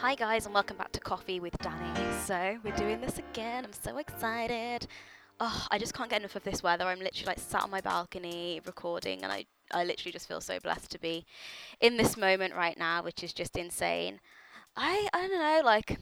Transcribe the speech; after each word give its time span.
Hi, 0.00 0.14
guys, 0.14 0.44
and 0.44 0.52
welcome 0.52 0.76
back 0.76 0.92
to 0.92 1.00
Coffee 1.00 1.40
with 1.40 1.56
Danny. 1.58 2.12
So, 2.26 2.58
we're 2.62 2.76
doing 2.76 3.00
this 3.00 3.18
again. 3.18 3.64
I'm 3.64 3.72
so 3.72 3.96
excited. 3.96 4.86
Oh, 5.40 5.66
I 5.70 5.78
just 5.78 5.94
can't 5.94 6.10
get 6.10 6.20
enough 6.20 6.36
of 6.36 6.44
this 6.44 6.62
weather. 6.62 6.84
I'm 6.84 6.98
literally 6.98 7.28
like 7.28 7.38
sat 7.38 7.62
on 7.62 7.70
my 7.70 7.80
balcony 7.80 8.60
recording, 8.66 9.22
and 9.22 9.32
I, 9.32 9.46
I 9.72 9.84
literally 9.84 10.12
just 10.12 10.28
feel 10.28 10.42
so 10.42 10.60
blessed 10.60 10.90
to 10.90 10.98
be 10.98 11.24
in 11.80 11.96
this 11.96 12.14
moment 12.14 12.54
right 12.54 12.78
now, 12.78 13.02
which 13.02 13.24
is 13.24 13.32
just 13.32 13.56
insane. 13.56 14.20
I, 14.76 15.08
I 15.14 15.28
don't 15.28 15.38
know, 15.38 15.62
like, 15.64 15.98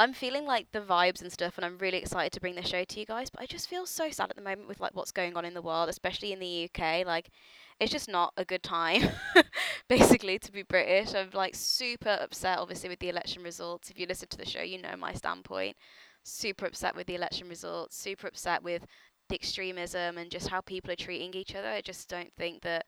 I'm 0.00 0.12
feeling 0.12 0.46
like 0.46 0.70
the 0.70 0.80
vibes 0.80 1.20
and 1.20 1.32
stuff, 1.32 1.56
and 1.56 1.64
I'm 1.64 1.76
really 1.78 1.98
excited 1.98 2.30
to 2.32 2.40
bring 2.40 2.54
this 2.54 2.68
show 2.68 2.84
to 2.84 3.00
you 3.00 3.06
guys. 3.06 3.30
But 3.30 3.42
I 3.42 3.46
just 3.46 3.68
feel 3.68 3.84
so 3.84 4.10
sad 4.10 4.30
at 4.30 4.36
the 4.36 4.42
moment 4.42 4.68
with 4.68 4.78
like 4.78 4.94
what's 4.94 5.10
going 5.10 5.36
on 5.36 5.44
in 5.44 5.54
the 5.54 5.62
world, 5.62 5.88
especially 5.88 6.32
in 6.32 6.38
the 6.38 6.70
UK. 6.70 7.04
Like, 7.04 7.30
it's 7.80 7.90
just 7.90 8.08
not 8.08 8.32
a 8.36 8.44
good 8.44 8.62
time, 8.62 9.02
basically, 9.88 10.38
to 10.38 10.52
be 10.52 10.62
British. 10.62 11.14
I'm 11.14 11.30
like 11.34 11.56
super 11.56 12.16
upset, 12.20 12.58
obviously, 12.58 12.88
with 12.88 13.00
the 13.00 13.08
election 13.08 13.42
results. 13.42 13.90
If 13.90 13.98
you 13.98 14.06
listen 14.06 14.28
to 14.28 14.38
the 14.38 14.46
show, 14.46 14.62
you 14.62 14.80
know 14.80 14.94
my 14.96 15.14
standpoint. 15.14 15.76
Super 16.22 16.66
upset 16.66 16.94
with 16.94 17.08
the 17.08 17.16
election 17.16 17.48
results. 17.48 17.96
Super 17.96 18.28
upset 18.28 18.62
with 18.62 18.86
the 19.28 19.34
extremism 19.34 20.16
and 20.16 20.30
just 20.30 20.48
how 20.48 20.60
people 20.60 20.92
are 20.92 20.96
treating 20.96 21.34
each 21.34 21.56
other. 21.56 21.68
I 21.68 21.80
just 21.80 22.08
don't 22.08 22.32
think 22.36 22.62
that 22.62 22.86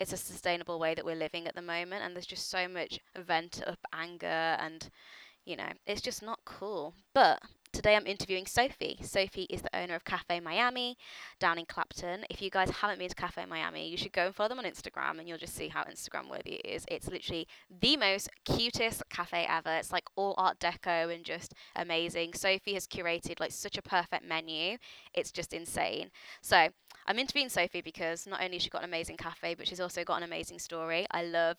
it's 0.00 0.12
a 0.12 0.16
sustainable 0.16 0.80
way 0.80 0.94
that 0.94 1.04
we're 1.04 1.14
living 1.14 1.46
at 1.46 1.54
the 1.54 1.62
moment, 1.62 2.02
and 2.02 2.16
there's 2.16 2.26
just 2.26 2.50
so 2.50 2.66
much 2.66 2.98
vent 3.16 3.62
up 3.66 3.78
anger 3.92 4.26
and 4.26 4.90
you 5.50 5.56
know, 5.56 5.72
it's 5.84 6.00
just 6.00 6.22
not 6.22 6.38
cool. 6.44 6.94
But 7.12 7.42
today 7.72 7.96
I'm 7.96 8.06
interviewing 8.06 8.46
Sophie. 8.46 8.98
Sophie 9.02 9.48
is 9.50 9.62
the 9.62 9.76
owner 9.76 9.96
of 9.96 10.04
Cafe 10.04 10.38
Miami 10.38 10.96
down 11.40 11.58
in 11.58 11.66
Clapton. 11.66 12.24
If 12.30 12.40
you 12.40 12.50
guys 12.50 12.70
haven't 12.70 13.00
been 13.00 13.08
to 13.08 13.14
Cafe 13.16 13.44
Miami, 13.46 13.88
you 13.88 13.96
should 13.96 14.12
go 14.12 14.26
and 14.26 14.34
follow 14.34 14.50
them 14.50 14.60
on 14.60 14.64
Instagram 14.64 15.18
and 15.18 15.28
you'll 15.28 15.38
just 15.38 15.56
see 15.56 15.66
how 15.66 15.82
Instagram 15.82 16.30
worthy 16.30 16.54
it 16.54 16.66
is. 16.66 16.84
It's 16.86 17.08
literally 17.08 17.48
the 17.80 17.96
most 17.96 18.28
cutest 18.44 19.02
cafe 19.10 19.44
ever. 19.48 19.74
It's 19.74 19.90
like 19.90 20.04
all 20.14 20.36
art 20.38 20.60
deco 20.60 21.12
and 21.12 21.24
just 21.24 21.52
amazing. 21.74 22.34
Sophie 22.34 22.74
has 22.74 22.86
curated 22.86 23.40
like 23.40 23.50
such 23.50 23.76
a 23.76 23.82
perfect 23.82 24.24
menu. 24.24 24.78
It's 25.14 25.32
just 25.32 25.52
insane. 25.52 26.12
So, 26.42 26.68
I'm 27.06 27.18
interviewing 27.18 27.48
Sophie 27.48 27.80
because 27.80 28.26
not 28.26 28.40
only 28.40 28.56
has 28.56 28.62
she 28.62 28.70
got 28.70 28.82
an 28.82 28.88
amazing 28.88 29.16
cafe, 29.16 29.54
but 29.54 29.66
she's 29.66 29.80
also 29.80 30.04
got 30.04 30.18
an 30.18 30.22
amazing 30.22 30.60
story. 30.60 31.06
I 31.10 31.24
love 31.24 31.56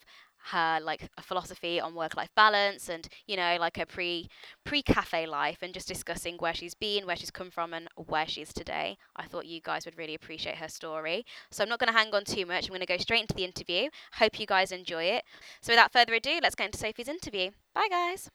her 0.50 0.80
like 0.82 1.08
a 1.16 1.22
philosophy 1.22 1.80
on 1.80 1.94
work 1.94 2.16
life 2.16 2.30
balance 2.34 2.88
and 2.88 3.08
you 3.26 3.36
know 3.36 3.56
like 3.60 3.76
her 3.76 3.86
pre 3.86 4.28
pre 4.64 4.82
cafe 4.82 5.26
life 5.26 5.58
and 5.62 5.74
just 5.74 5.88
discussing 5.88 6.36
where 6.38 6.54
she's 6.54 6.74
been 6.74 7.06
where 7.06 7.16
she's 7.16 7.30
come 7.30 7.50
from 7.50 7.72
and 7.72 7.88
where 7.96 8.26
she 8.26 8.42
is 8.42 8.52
today. 8.52 8.96
I 9.16 9.26
thought 9.26 9.46
you 9.46 9.60
guys 9.60 9.84
would 9.84 9.98
really 9.98 10.14
appreciate 10.14 10.56
her 10.56 10.68
story. 10.68 11.24
So 11.50 11.62
i'm 11.62 11.68
not 11.68 11.78
going 11.78 11.92
to 11.92 11.98
hang 11.98 12.14
on 12.14 12.24
too 12.24 12.46
much. 12.46 12.64
I'm 12.64 12.70
going 12.70 12.80
to 12.80 12.86
go 12.86 12.96
straight 12.96 13.22
into 13.22 13.34
the 13.34 13.44
interview. 13.44 13.88
Hope 14.14 14.38
you 14.40 14.46
guys 14.46 14.72
enjoy 14.72 15.04
it. 15.04 15.24
So 15.60 15.72
without 15.72 15.92
further 15.92 16.14
ado 16.14 16.40
let's 16.42 16.54
get 16.54 16.66
into 16.66 16.78
sophie's 16.78 17.08
interview. 17.08 17.50
Bye 17.74 17.88
guys 17.90 18.30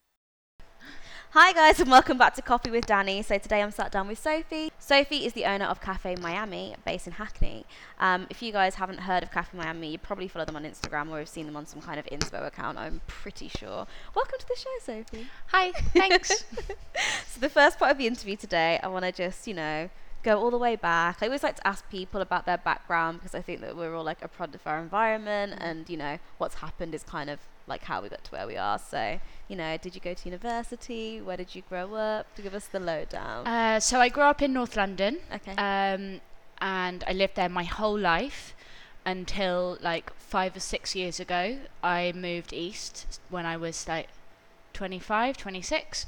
Hi 1.32 1.52
guys 1.52 1.82
and 1.82 1.92
welcome 1.92 2.18
back 2.18 2.36
to 2.36 2.42
Coffee 2.42 2.72
with 2.72 2.86
Danny. 2.86 3.22
So 3.22 3.38
today 3.38 3.62
I'm 3.62 3.72
sat 3.72 3.92
down 3.92 4.08
with 4.08 4.18
Sophie. 4.18 4.72
Sophie 4.80 5.26
is 5.26 5.34
the 5.34 5.44
owner 5.44 5.66
of 5.66 5.82
Cafe 5.82 6.16
Miami, 6.16 6.74
based 6.86 7.06
in 7.06 7.12
Hackney. 7.12 7.66
Um, 8.00 8.28
if 8.30 8.42
you 8.42 8.54
guys 8.54 8.76
haven't 8.76 9.00
heard 9.00 9.24
of 9.24 9.32
Cafe 9.32 9.56
Miami, 9.56 9.92
you 9.92 9.98
probably 9.98 10.30
follow 10.30 10.46
them 10.46 10.56
on 10.56 10.64
Instagram 10.64 11.10
or 11.10 11.20
have 11.20 11.28
seen 11.28 11.46
them 11.46 11.58
on 11.58 11.66
some 11.66 11.82
kind 11.82 12.00
of 12.00 12.06
inspo 12.06 12.48
account. 12.48 12.78
I'm 12.78 13.02
pretty 13.08 13.50
sure. 13.50 13.86
Welcome 14.16 14.40
to 14.40 14.48
the 14.48 14.56
show, 14.56 14.70
Sophie. 14.82 15.28
Hi, 15.48 15.74
thanks. 15.74 16.30
so 17.28 17.42
the 17.42 17.50
first 17.50 17.78
part 17.78 17.92
of 17.92 17.98
the 17.98 18.08
interview 18.08 18.38
today, 18.38 18.80
I 18.82 18.88
want 18.88 19.04
to 19.04 19.12
just 19.12 19.48
you 19.48 19.54
know 19.54 19.90
go 20.28 20.40
all 20.42 20.52
the 20.52 20.58
way 20.58 20.76
back. 20.76 21.18
I 21.22 21.28
always 21.28 21.44
like 21.44 21.56
to 21.56 21.68
ask 21.68 21.90
people 21.90 22.22
about 22.22 22.46
their 22.46 22.58
background 22.58 23.20
because 23.20 23.34
I 23.34 23.42
think 23.42 23.62
that 23.62 23.76
we're 23.78 23.96
all 23.96 24.04
like 24.04 24.22
a 24.22 24.28
product 24.28 24.56
of 24.56 24.68
our 24.68 24.80
environment, 24.80 25.54
mm. 25.54 25.58
and 25.62 25.90
you 25.90 25.98
know 25.98 26.20
what's 26.38 26.56
happened 26.56 26.94
is 26.94 27.04
kind 27.04 27.30
of 27.30 27.40
like 27.66 27.84
how 27.84 28.02
we 28.02 28.10
got 28.10 28.24
to 28.24 28.32
where 28.32 28.48
we 28.48 28.58
are. 28.58 28.80
So, 28.80 29.20
you 29.48 29.56
know, 29.56 29.78
did 29.78 29.96
you 29.96 30.02
go 30.02 30.14
to 30.14 30.30
university? 30.30 31.22
Where 31.22 31.38
did 31.38 31.56
you 31.56 31.64
grow 31.70 31.96
up? 31.96 32.34
To 32.36 32.42
give 32.42 32.54
us 32.54 32.68
the 32.68 32.80
lowdown. 32.80 33.48
Uh, 33.48 33.80
so 33.80 34.00
I 34.00 34.10
grew 34.10 34.24
up 34.24 34.42
in 34.42 34.54
North 34.54 34.76
London. 34.76 35.20
Okay. 35.34 35.52
Um, 35.52 36.22
and 36.60 37.04
I 37.08 37.14
lived 37.14 37.36
there 37.36 37.50
my 37.50 37.64
whole 37.64 38.00
life 38.00 38.56
until 39.06 39.78
like 39.82 40.14
five 40.18 40.56
or 40.56 40.60
six 40.60 40.96
years 40.96 41.20
ago. 41.20 41.60
I 41.84 42.14
moved 42.16 42.54
east 42.54 43.20
when 43.30 43.46
I 43.46 43.58
was 43.58 43.88
like 43.88 44.08
25, 44.74 45.38
26. 45.38 46.06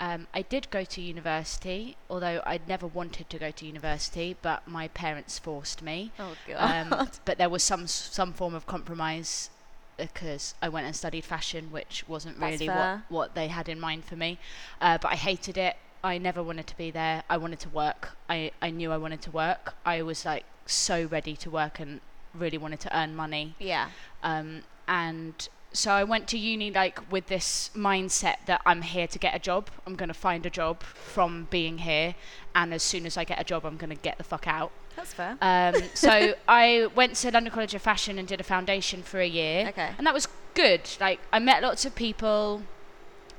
Um, 0.00 0.28
I 0.32 0.42
did 0.42 0.70
go 0.70 0.84
to 0.84 1.00
university, 1.00 1.96
although 2.08 2.40
I'd 2.46 2.68
never 2.68 2.86
wanted 2.86 3.28
to 3.30 3.38
go 3.38 3.50
to 3.50 3.66
university, 3.66 4.36
but 4.40 4.66
my 4.68 4.88
parents 4.88 5.38
forced 5.38 5.82
me. 5.82 6.12
Oh 6.18 6.34
god! 6.46 6.92
Um, 6.92 7.08
but 7.24 7.38
there 7.38 7.48
was 7.48 7.62
some 7.62 7.86
some 7.86 8.32
form 8.32 8.54
of 8.54 8.66
compromise 8.66 9.50
because 9.96 10.54
I 10.62 10.68
went 10.68 10.86
and 10.86 10.94
studied 10.94 11.24
fashion, 11.24 11.70
which 11.70 12.04
wasn't 12.08 12.38
That's 12.38 12.60
really 12.60 12.68
what, 12.68 13.00
what 13.08 13.34
they 13.34 13.48
had 13.48 13.68
in 13.68 13.80
mind 13.80 14.04
for 14.04 14.16
me. 14.16 14.38
Uh, 14.80 14.96
but 14.98 15.12
I 15.12 15.16
hated 15.16 15.58
it. 15.58 15.76
I 16.02 16.18
never 16.18 16.42
wanted 16.42 16.68
to 16.68 16.76
be 16.76 16.90
there. 16.90 17.24
I 17.28 17.36
wanted 17.36 17.58
to 17.60 17.68
work. 17.68 18.16
I, 18.30 18.52
I 18.62 18.70
knew 18.70 18.92
I 18.92 18.96
wanted 18.96 19.20
to 19.22 19.32
work. 19.32 19.74
I 19.84 20.02
was 20.02 20.24
like 20.24 20.44
so 20.66 21.06
ready 21.06 21.34
to 21.36 21.50
work 21.50 21.80
and 21.80 22.00
really 22.32 22.58
wanted 22.58 22.80
to 22.80 22.96
earn 22.96 23.16
money. 23.16 23.54
Yeah. 23.58 23.88
Um, 24.22 24.62
and 24.86 25.48
so 25.72 25.92
I 25.92 26.04
went 26.04 26.28
to 26.28 26.38
uni 26.38 26.70
like 26.70 27.10
with 27.10 27.26
this 27.26 27.70
mindset 27.74 28.36
that 28.46 28.60
I'm 28.64 28.82
here 28.82 29.06
to 29.06 29.18
get 29.18 29.34
a 29.34 29.38
job. 29.38 29.70
I'm 29.86 29.96
going 29.96 30.08
to 30.08 30.14
find 30.14 30.44
a 30.46 30.50
job 30.50 30.82
from 30.82 31.46
being 31.50 31.78
here, 31.78 32.14
and 32.54 32.72
as 32.72 32.82
soon 32.82 33.06
as 33.06 33.16
I 33.16 33.24
get 33.24 33.40
a 33.40 33.44
job, 33.44 33.64
I'm 33.64 33.76
going 33.76 33.90
to 33.90 33.96
get 33.96 34.18
the 34.18 34.24
fuck 34.24 34.46
out. 34.46 34.72
That's 34.96 35.14
fair. 35.14 35.36
Um, 35.40 35.74
so 35.94 36.34
I 36.48 36.88
went 36.94 37.14
to 37.16 37.30
London 37.30 37.52
College 37.52 37.74
of 37.74 37.82
Fashion 37.82 38.18
and 38.18 38.26
did 38.26 38.40
a 38.40 38.44
foundation 38.44 39.02
for 39.02 39.20
a 39.20 39.26
year. 39.26 39.68
Okay. 39.68 39.90
And 39.96 40.06
that 40.06 40.14
was 40.14 40.26
good. 40.54 40.82
Like 41.00 41.20
I 41.32 41.38
met 41.38 41.62
lots 41.62 41.84
of 41.84 41.94
people. 41.94 42.62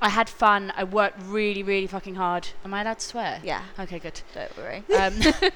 I 0.02 0.08
had 0.08 0.30
fun. 0.30 0.72
I 0.74 0.84
worked 0.84 1.20
really, 1.22 1.62
really 1.62 1.86
fucking 1.86 2.14
hard. 2.14 2.48
Am 2.64 2.72
I 2.72 2.80
allowed 2.80 3.00
to 3.00 3.06
swear? 3.06 3.40
Yeah. 3.44 3.62
Okay, 3.78 3.98
good. 3.98 4.22
Don't 4.34 4.56
worry. 4.56 4.82
Um, 4.98 5.20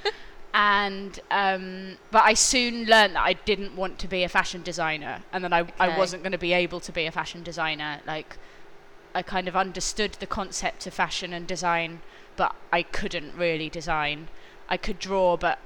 and 0.54 1.18
um, 1.32 1.98
but 2.12 2.22
I 2.22 2.34
soon 2.34 2.86
learned 2.86 3.16
that 3.16 3.24
I 3.24 3.32
didn't 3.32 3.74
want 3.74 3.98
to 3.98 4.08
be 4.08 4.22
a 4.22 4.28
fashion 4.28 4.62
designer, 4.62 5.24
and 5.32 5.42
that 5.42 5.52
I 5.52 5.62
Okay. 5.62 5.72
I 5.80 5.98
wasn't 5.98 6.22
going 6.22 6.32
to 6.32 6.38
be 6.38 6.52
able 6.52 6.78
to 6.80 6.92
be 6.92 7.06
a 7.06 7.10
fashion 7.10 7.42
designer. 7.42 8.00
Like 8.06 8.38
I 9.14 9.22
kind 9.22 9.48
of 9.48 9.56
understood 9.56 10.12
the 10.20 10.26
concept 10.26 10.86
of 10.86 10.94
fashion 10.94 11.32
and 11.32 11.46
design, 11.46 12.02
but 12.36 12.54
I 12.72 12.82
couldn't 12.82 13.36
really 13.36 13.68
design. 13.68 14.28
I 14.68 14.76
could 14.76 15.00
draw, 15.00 15.36
but 15.36 15.58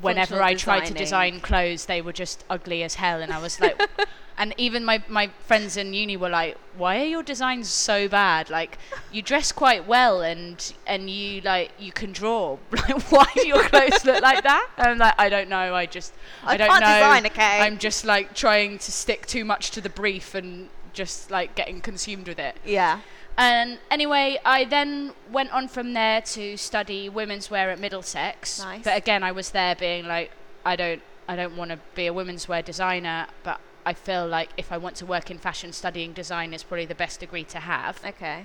whenever 0.00 0.36
Functional 0.36 0.44
I 0.44 0.54
tried 0.54 0.86
to 0.86 0.94
design 0.94 1.40
clothes, 1.40 1.84
they 1.84 2.00
were 2.00 2.14
just 2.14 2.44
ugly 2.48 2.82
as 2.82 2.94
hell, 2.94 3.20
and 3.20 3.32
I 3.32 3.40
was 3.40 3.60
like. 3.60 3.78
And 4.40 4.54
even 4.56 4.84
my, 4.84 5.02
my 5.08 5.30
friends 5.46 5.76
in 5.76 5.92
uni 5.92 6.16
were 6.16 6.28
like, 6.28 6.56
"Why 6.76 7.00
are 7.00 7.04
your 7.04 7.24
designs 7.24 7.68
so 7.68 8.08
bad? 8.08 8.48
Like, 8.48 8.78
you 9.10 9.20
dress 9.20 9.50
quite 9.50 9.86
well, 9.86 10.22
and 10.22 10.72
and 10.86 11.10
you 11.10 11.40
like 11.40 11.72
you 11.78 11.90
can 11.90 12.12
draw. 12.12 12.56
Like, 12.70 13.02
why 13.10 13.26
do 13.34 13.48
your 13.48 13.64
clothes 13.64 14.04
look 14.04 14.22
like 14.22 14.44
that?" 14.44 14.68
And 14.78 14.86
I'm 14.86 14.98
like, 14.98 15.14
"I 15.18 15.28
don't 15.28 15.48
know. 15.48 15.74
I 15.74 15.86
just 15.86 16.14
I 16.44 16.56
don't 16.56 16.70
can't 16.70 16.80
know. 16.82 16.94
design, 16.94 17.26
okay? 17.26 17.60
I'm 17.60 17.78
just 17.78 18.04
like 18.04 18.34
trying 18.34 18.78
to 18.78 18.92
stick 18.92 19.26
too 19.26 19.44
much 19.44 19.72
to 19.72 19.80
the 19.80 19.90
brief 19.90 20.36
and 20.36 20.68
just 20.92 21.30
like 21.32 21.56
getting 21.56 21.80
consumed 21.80 22.28
with 22.28 22.38
it." 22.38 22.56
yeah. 22.64 23.00
And 23.38 23.78
anyway, 23.88 24.40
I 24.44 24.64
then 24.64 25.12
went 25.30 25.52
on 25.52 25.68
from 25.68 25.92
there 25.92 26.20
to 26.20 26.56
study 26.56 27.08
women's 27.08 27.48
wear 27.48 27.70
at 27.70 27.78
Middlesex. 27.78 28.58
Nice. 28.58 28.82
But 28.82 28.96
again, 28.96 29.22
I 29.22 29.30
was 29.30 29.50
there 29.50 29.76
being 29.76 30.08
like, 30.08 30.32
I 30.66 30.74
don't, 30.74 31.00
I 31.28 31.36
don't 31.36 31.56
want 31.56 31.70
to 31.70 31.78
be 31.94 32.08
a 32.08 32.12
women's 32.12 32.48
wear 32.48 32.62
designer, 32.62 33.28
but 33.44 33.60
I 33.88 33.94
feel 33.94 34.26
like 34.26 34.50
if 34.58 34.70
I 34.70 34.76
want 34.76 34.96
to 34.96 35.06
work 35.06 35.30
in 35.30 35.38
fashion, 35.38 35.72
studying 35.72 36.12
design 36.12 36.52
is 36.52 36.62
probably 36.62 36.84
the 36.84 36.94
best 36.94 37.20
degree 37.20 37.44
to 37.44 37.60
have. 37.60 38.04
Okay. 38.04 38.44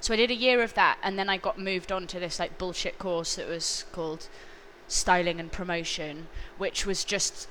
So 0.00 0.14
I 0.14 0.16
did 0.16 0.30
a 0.30 0.34
year 0.34 0.62
of 0.62 0.74
that, 0.74 0.98
and 1.02 1.18
then 1.18 1.28
I 1.28 1.36
got 1.36 1.58
moved 1.58 1.90
on 1.90 2.06
to 2.06 2.20
this 2.20 2.38
like 2.38 2.58
bullshit 2.58 2.96
course 2.96 3.34
that 3.34 3.48
was 3.48 3.86
called 3.90 4.28
styling 4.86 5.40
and 5.40 5.50
promotion, 5.50 6.28
which 6.58 6.86
was 6.86 7.02
just 7.02 7.48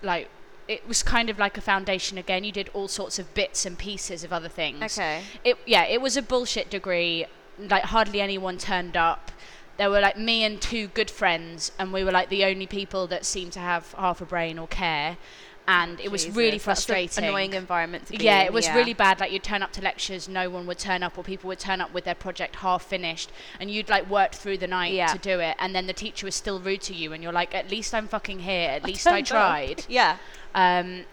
like 0.00 0.30
it 0.66 0.88
was 0.88 1.02
kind 1.02 1.28
of 1.28 1.38
like 1.38 1.58
a 1.58 1.60
foundation 1.60 2.16
again. 2.16 2.44
You 2.44 2.52
did 2.52 2.70
all 2.72 2.88
sorts 2.88 3.18
of 3.18 3.34
bits 3.34 3.66
and 3.66 3.76
pieces 3.76 4.24
of 4.24 4.32
other 4.32 4.48
things. 4.48 4.98
Okay. 4.98 5.20
It 5.44 5.58
yeah, 5.66 5.84
it 5.84 6.00
was 6.00 6.16
a 6.16 6.22
bullshit 6.22 6.70
degree. 6.70 7.26
Like 7.58 7.84
hardly 7.84 8.22
anyone 8.22 8.56
turned 8.56 8.96
up. 8.96 9.30
There 9.76 9.90
were 9.90 10.00
like 10.00 10.16
me 10.16 10.44
and 10.44 10.62
two 10.62 10.86
good 10.86 11.10
friends, 11.10 11.72
and 11.78 11.92
we 11.92 12.04
were 12.04 12.12
like 12.12 12.30
the 12.30 12.46
only 12.46 12.66
people 12.66 13.06
that 13.08 13.26
seemed 13.26 13.52
to 13.52 13.60
have 13.60 13.92
half 13.92 14.22
a 14.22 14.24
brain 14.24 14.58
or 14.58 14.66
care. 14.66 15.18
And 15.66 15.98
it 15.98 16.10
was 16.10 16.28
really 16.28 16.58
frustrating. 16.58 17.24
annoying 17.24 17.54
environment 17.54 18.04
to 18.06 18.18
be 18.18 18.24
Yeah, 18.24 18.40
in, 18.40 18.46
it 18.46 18.52
was 18.52 18.66
yeah. 18.66 18.76
really 18.76 18.92
bad. 18.92 19.18
Like 19.18 19.32
you'd 19.32 19.42
turn 19.42 19.62
up 19.62 19.72
to 19.72 19.80
lectures, 19.82 20.28
no 20.28 20.50
one 20.50 20.66
would 20.66 20.78
turn 20.78 21.02
up, 21.02 21.16
or 21.16 21.24
people 21.24 21.48
would 21.48 21.58
turn 21.58 21.80
up 21.80 21.94
with 21.94 22.04
their 22.04 22.14
project 22.14 22.56
half 22.56 22.84
finished, 22.84 23.30
and 23.58 23.70
you'd 23.70 23.88
like 23.88 24.08
worked 24.10 24.34
through 24.34 24.58
the 24.58 24.66
night 24.66 24.92
Yeah. 24.92 25.06
to 25.06 25.18
do 25.18 25.40
it, 25.40 25.56
and 25.58 25.74
then 25.74 25.86
the 25.86 25.94
teacher 25.94 26.26
was 26.26 26.34
still 26.34 26.60
rude 26.60 26.82
to 26.82 26.94
you, 26.94 27.14
and 27.14 27.22
you're 27.22 27.32
like, 27.32 27.54
at 27.54 27.70
least 27.70 27.94
I'm 27.94 28.08
fucking 28.08 28.40
here. 28.40 28.70
At 28.70 28.84
least 28.90 29.06
I 29.06 29.20
up. 29.20 29.26
tried. 29.26 29.84
Yeah. 29.88 30.18
Um, 30.54 31.04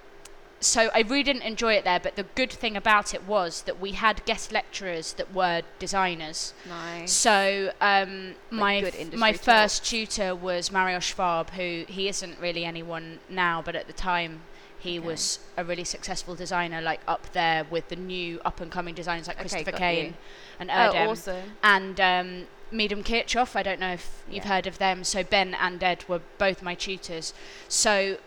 so 0.62 0.90
I 0.94 1.02
really 1.02 1.24
didn't 1.24 1.42
enjoy 1.42 1.74
it 1.74 1.84
there, 1.84 2.00
but 2.00 2.16
the 2.16 2.24
good 2.36 2.52
thing 2.52 2.78
about 2.78 3.14
it 3.14 3.24
was 3.28 3.64
that 3.64 3.80
we 3.82 3.92
had 3.94 4.24
guest 4.26 4.52
lecturers 4.52 5.14
that 5.14 5.34
were 5.34 5.64
designers. 5.80 6.54
Nice. 6.70 7.12
So 7.12 7.72
um, 7.82 8.36
my 8.50 8.78
f- 8.78 9.14
my 9.14 9.32
talk. 9.34 9.42
first 9.42 9.86
tutor 9.86 10.34
was 10.36 10.70
Marios 10.70 11.02
Schwab, 11.04 11.50
who 11.52 11.86
he 11.88 12.08
isn't 12.08 12.40
really 12.40 12.64
anyone 12.64 13.20
now, 13.30 13.62
but 13.62 13.76
at 13.76 13.88
the 13.88 13.94
time 13.94 14.42
He 14.80 14.98
Okay. 14.98 15.08
was 15.08 15.40
a 15.58 15.64
really 15.64 15.84
successful 15.84 16.34
designer, 16.36 16.82
like 16.82 17.02
up 17.08 17.32
there 17.34 17.66
with 17.70 17.90
the 17.90 17.96
new 17.96 18.40
up 18.44 18.60
and 18.62 18.72
coming 18.72 18.96
designers 18.96 19.28
like 19.28 19.38
Okay, 19.40 19.48
Christopher 19.50 19.78
Kane 19.78 20.16
and 20.60 20.72
Oh, 20.72 20.74
Erdem 20.74 21.08
awesome. 21.10 21.52
and 21.62 22.00
um, 22.00 22.48
Meadham 22.72 23.04
Kirchhoff. 23.04 23.56
I 23.56 23.62
don't 23.62 23.80
know 23.80 23.94
if 23.94 24.24
you've 24.30 24.46
heard 24.46 24.66
of 24.66 24.78
them. 24.80 25.04
So 25.04 25.24
Ben 25.24 25.54
and 25.54 25.84
Ed 25.84 26.06
were 26.08 26.22
both 26.40 26.64
my 26.64 26.74
tutors. 26.74 27.34
So 27.68 28.18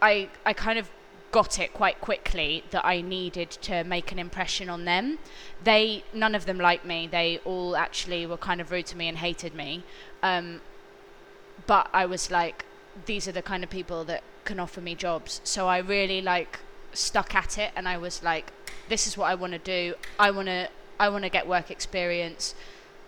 I 0.00 0.28
I 0.44 0.52
kind 0.54 0.78
of 0.78 0.88
got 1.32 1.58
it 1.58 1.72
quite 1.72 2.00
quickly 2.00 2.62
that 2.70 2.84
I 2.84 3.00
needed 3.00 3.50
to 3.62 3.82
make 3.84 4.12
an 4.12 4.18
impression 4.18 4.68
on 4.68 4.84
them. 4.84 5.18
They 5.64 6.04
none 6.12 6.34
of 6.34 6.44
them 6.44 6.58
liked 6.58 6.84
me. 6.84 7.08
They 7.10 7.38
all 7.44 7.74
actually 7.74 8.26
were 8.26 8.36
kind 8.36 8.60
of 8.60 8.70
rude 8.70 8.86
to 8.86 8.96
me 8.96 9.08
and 9.08 9.18
hated 9.18 9.54
me. 9.54 9.82
Um, 10.22 10.60
but 11.66 11.88
I 11.92 12.06
was 12.06 12.30
like, 12.30 12.64
these 13.06 13.26
are 13.26 13.32
the 13.32 13.42
kind 13.42 13.64
of 13.64 13.70
people 13.70 14.04
that 14.04 14.22
can 14.44 14.60
offer 14.60 14.80
me 14.80 14.94
jobs. 14.94 15.40
So 15.44 15.68
I 15.68 15.78
really 15.78 16.20
like 16.20 16.60
stuck 16.92 17.34
at 17.34 17.58
it, 17.58 17.72
and 17.74 17.88
I 17.88 17.96
was 17.96 18.22
like, 18.22 18.52
this 18.88 19.06
is 19.06 19.16
what 19.16 19.26
I 19.26 19.34
want 19.34 19.52
to 19.54 19.58
do. 19.58 19.94
I 20.18 20.30
want 20.30 20.48
to 20.48 20.68
I 21.00 21.08
want 21.08 21.24
to 21.24 21.30
get 21.30 21.48
work 21.48 21.70
experience. 21.70 22.54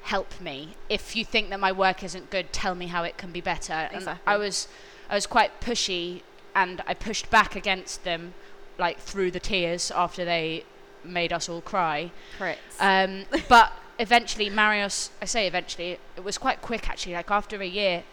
Help 0.02 0.40
me. 0.40 0.76
If 0.88 1.16
you 1.16 1.24
think 1.24 1.50
that 1.50 1.60
my 1.60 1.72
work 1.72 2.02
isn't 2.02 2.30
good, 2.30 2.52
tell 2.52 2.74
me 2.74 2.88
how 2.88 3.04
it 3.04 3.16
can 3.16 3.30
be 3.32 3.40
better. 3.40 3.88
And 3.92 4.18
I 4.26 4.36
was 4.36 4.68
I 5.08 5.14
was 5.14 5.26
quite 5.26 5.60
pushy, 5.60 6.22
and 6.54 6.82
I 6.86 6.94
pushed 6.94 7.30
back 7.30 7.56
against 7.56 8.04
them, 8.04 8.34
like 8.78 8.98
through 8.98 9.30
the 9.30 9.40
tears 9.40 9.90
after 9.90 10.24
they 10.24 10.64
made 11.04 11.32
us 11.32 11.48
all 11.48 11.60
cry. 11.60 12.10
Crits. 12.38 12.56
Um, 12.80 13.24
but 13.48 13.72
eventually, 13.98 14.50
Marios, 14.50 15.10
I 15.20 15.24
say 15.24 15.46
eventually, 15.46 15.98
it 16.16 16.24
was 16.24 16.38
quite 16.38 16.62
quick 16.62 16.88
actually. 16.88 17.14
Like 17.14 17.30
after 17.30 17.60
a 17.60 17.66
year, 17.66 18.04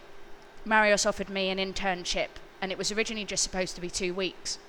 Marios 0.65 1.05
offered 1.05 1.29
me 1.29 1.49
an 1.49 1.57
internship, 1.57 2.29
and 2.61 2.71
it 2.71 2.77
was 2.77 2.91
originally 2.91 3.25
just 3.25 3.43
supposed 3.43 3.75
to 3.75 3.81
be 3.81 3.89
two 3.89 4.13
weeks. 4.13 4.59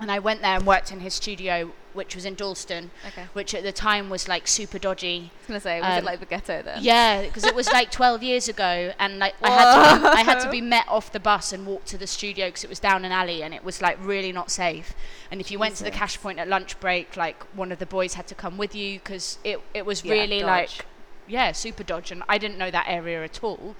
And 0.00 0.12
I 0.12 0.18
went 0.20 0.42
there 0.42 0.54
and 0.56 0.64
worked 0.66 0.92
in 0.92 1.00
his 1.00 1.14
studio, 1.14 1.72
which 1.92 2.14
was 2.14 2.24
in 2.24 2.34
Dalston, 2.36 2.92
okay. 3.08 3.24
Which 3.32 3.52
at 3.52 3.64
the 3.64 3.72
time 3.72 4.08
was 4.10 4.28
like 4.28 4.46
super 4.46 4.78
dodgy. 4.78 5.32
I 5.34 5.38
was 5.38 5.46
gonna 5.48 5.60
say, 5.60 5.80
was 5.80 5.90
Um, 5.90 5.98
it 5.98 6.04
like 6.04 6.20
the 6.20 6.26
ghetto 6.26 6.62
then? 6.62 6.78
Yeah, 6.82 7.22
because 7.22 7.42
it 7.44 7.54
was 7.54 7.66
like 7.72 7.90
12 7.90 8.22
years 8.22 8.48
ago, 8.48 8.92
and 9.00 9.18
like 9.18 9.34
I 9.42 9.50
had 9.50 9.94
to 9.94 10.00
be, 10.00 10.06
I 10.06 10.20
had 10.22 10.40
to 10.40 10.50
be 10.50 10.60
met 10.60 10.86
off 10.88 11.10
the 11.10 11.18
bus 11.18 11.52
and 11.52 11.66
walk 11.66 11.84
to 11.86 11.98
the 11.98 12.06
studio 12.06 12.46
because 12.46 12.62
it 12.62 12.70
was 12.70 12.78
down 12.78 13.04
an 13.04 13.10
alley, 13.10 13.42
and 13.42 13.52
it 13.52 13.64
was 13.64 13.82
like 13.82 13.98
really 14.00 14.30
not 14.30 14.52
safe. 14.52 14.94
And 15.32 15.40
if 15.40 15.50
you 15.50 15.58
went 15.58 15.74
to 15.76 15.84
the 15.84 15.90
cash 15.90 16.20
point 16.20 16.38
at 16.38 16.46
lunch 16.46 16.78
break, 16.78 17.16
like 17.16 17.42
one 17.56 17.72
of 17.72 17.80
the 17.80 17.86
boys 17.86 18.14
had 18.14 18.28
to 18.28 18.36
come 18.36 18.56
with 18.56 18.76
you 18.76 19.00
because 19.00 19.38
it 19.42 19.60
it 19.74 19.84
was 19.84 20.04
Yeah, 20.04 20.12
really 20.12 20.40
dodge. 20.40 20.46
like 20.46 20.86
yeah 21.26 21.50
super 21.50 21.82
dodgy, 21.82 22.14
and 22.14 22.22
I 22.28 22.38
didn't 22.38 22.58
know 22.58 22.70
that 22.70 22.86
area 22.88 23.24
at 23.24 23.42
all. 23.42 23.74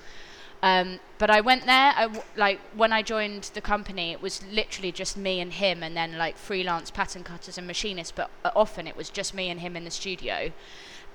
Um, 0.62 0.98
but 1.18 1.30
I 1.30 1.40
went 1.40 1.66
there. 1.66 1.92
I 1.96 2.02
w- 2.02 2.22
like 2.36 2.60
when 2.74 2.92
I 2.92 3.02
joined 3.02 3.50
the 3.54 3.60
company, 3.60 4.12
it 4.12 4.20
was 4.20 4.42
literally 4.50 4.90
just 4.90 5.16
me 5.16 5.40
and 5.40 5.52
him, 5.52 5.82
and 5.82 5.96
then 5.96 6.18
like 6.18 6.36
freelance 6.36 6.90
pattern 6.90 7.22
cutters 7.22 7.58
and 7.58 7.66
machinists. 7.66 8.12
But 8.12 8.30
uh, 8.44 8.50
often 8.56 8.86
it 8.86 8.96
was 8.96 9.08
just 9.10 9.34
me 9.34 9.50
and 9.50 9.60
him 9.60 9.76
in 9.76 9.84
the 9.84 9.90
studio, 9.90 10.52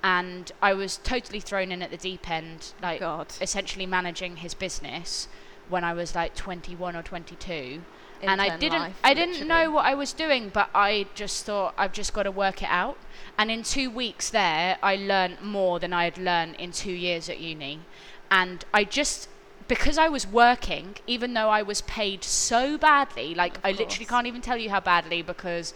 and 0.02 0.52
I 0.62 0.74
was 0.74 0.98
totally 0.98 1.40
thrown 1.42 1.72
in 1.72 1.82
at 1.82 1.92
the 1.92 1.98
deep 1.98 2.30
end, 2.30 2.74
like 2.82 3.02
God. 3.02 3.34
essentially 3.42 3.86
managing 3.86 4.38
his 4.38 4.54
business 4.54 5.28
when 5.70 5.84
I 5.84 5.94
was 5.94 6.14
like 6.16 6.36
21 6.36 6.96
or 6.96 7.02
22 7.04 7.82
and 8.22 8.42
I 8.42 8.58
didn't 8.58 8.80
life, 8.80 9.00
I 9.04 9.14
didn't 9.14 9.40
literally. 9.40 9.48
know 9.48 9.72
what 9.72 9.86
I 9.86 9.96
was 9.96 10.14
doing 10.14 10.50
but 10.54 10.70
I 10.74 11.08
just 11.16 11.46
thought 11.46 11.74
I've 11.78 11.94
just 11.94 12.14
got 12.14 12.24
to 12.24 12.32
work 12.32 12.62
it 12.62 12.70
out 12.70 12.98
and 13.38 13.50
in 13.52 13.64
2 13.64 13.90
weeks 13.90 14.30
there 14.30 14.78
I 14.84 14.96
learned 14.96 15.42
more 15.42 15.80
than 15.80 15.94
I 15.94 16.06
had 16.06 16.18
learned 16.18 16.56
in 16.56 16.72
2 16.72 16.92
years 16.92 17.30
at 17.30 17.40
uni 17.40 17.80
and 18.30 18.66
I 18.74 18.84
just 18.84 19.30
because 19.68 19.98
I 19.98 20.08
was 20.10 20.26
working 20.28 20.96
even 21.08 21.34
though 21.34 21.50
I 21.50 21.62
was 21.62 21.82
paid 21.82 22.24
so 22.24 22.78
badly 22.78 23.34
like 23.36 23.58
I 23.64 23.72
literally 23.72 24.06
can't 24.06 24.28
even 24.28 24.42
tell 24.42 24.58
you 24.58 24.70
how 24.70 24.80
badly 24.80 25.22
because 25.22 25.74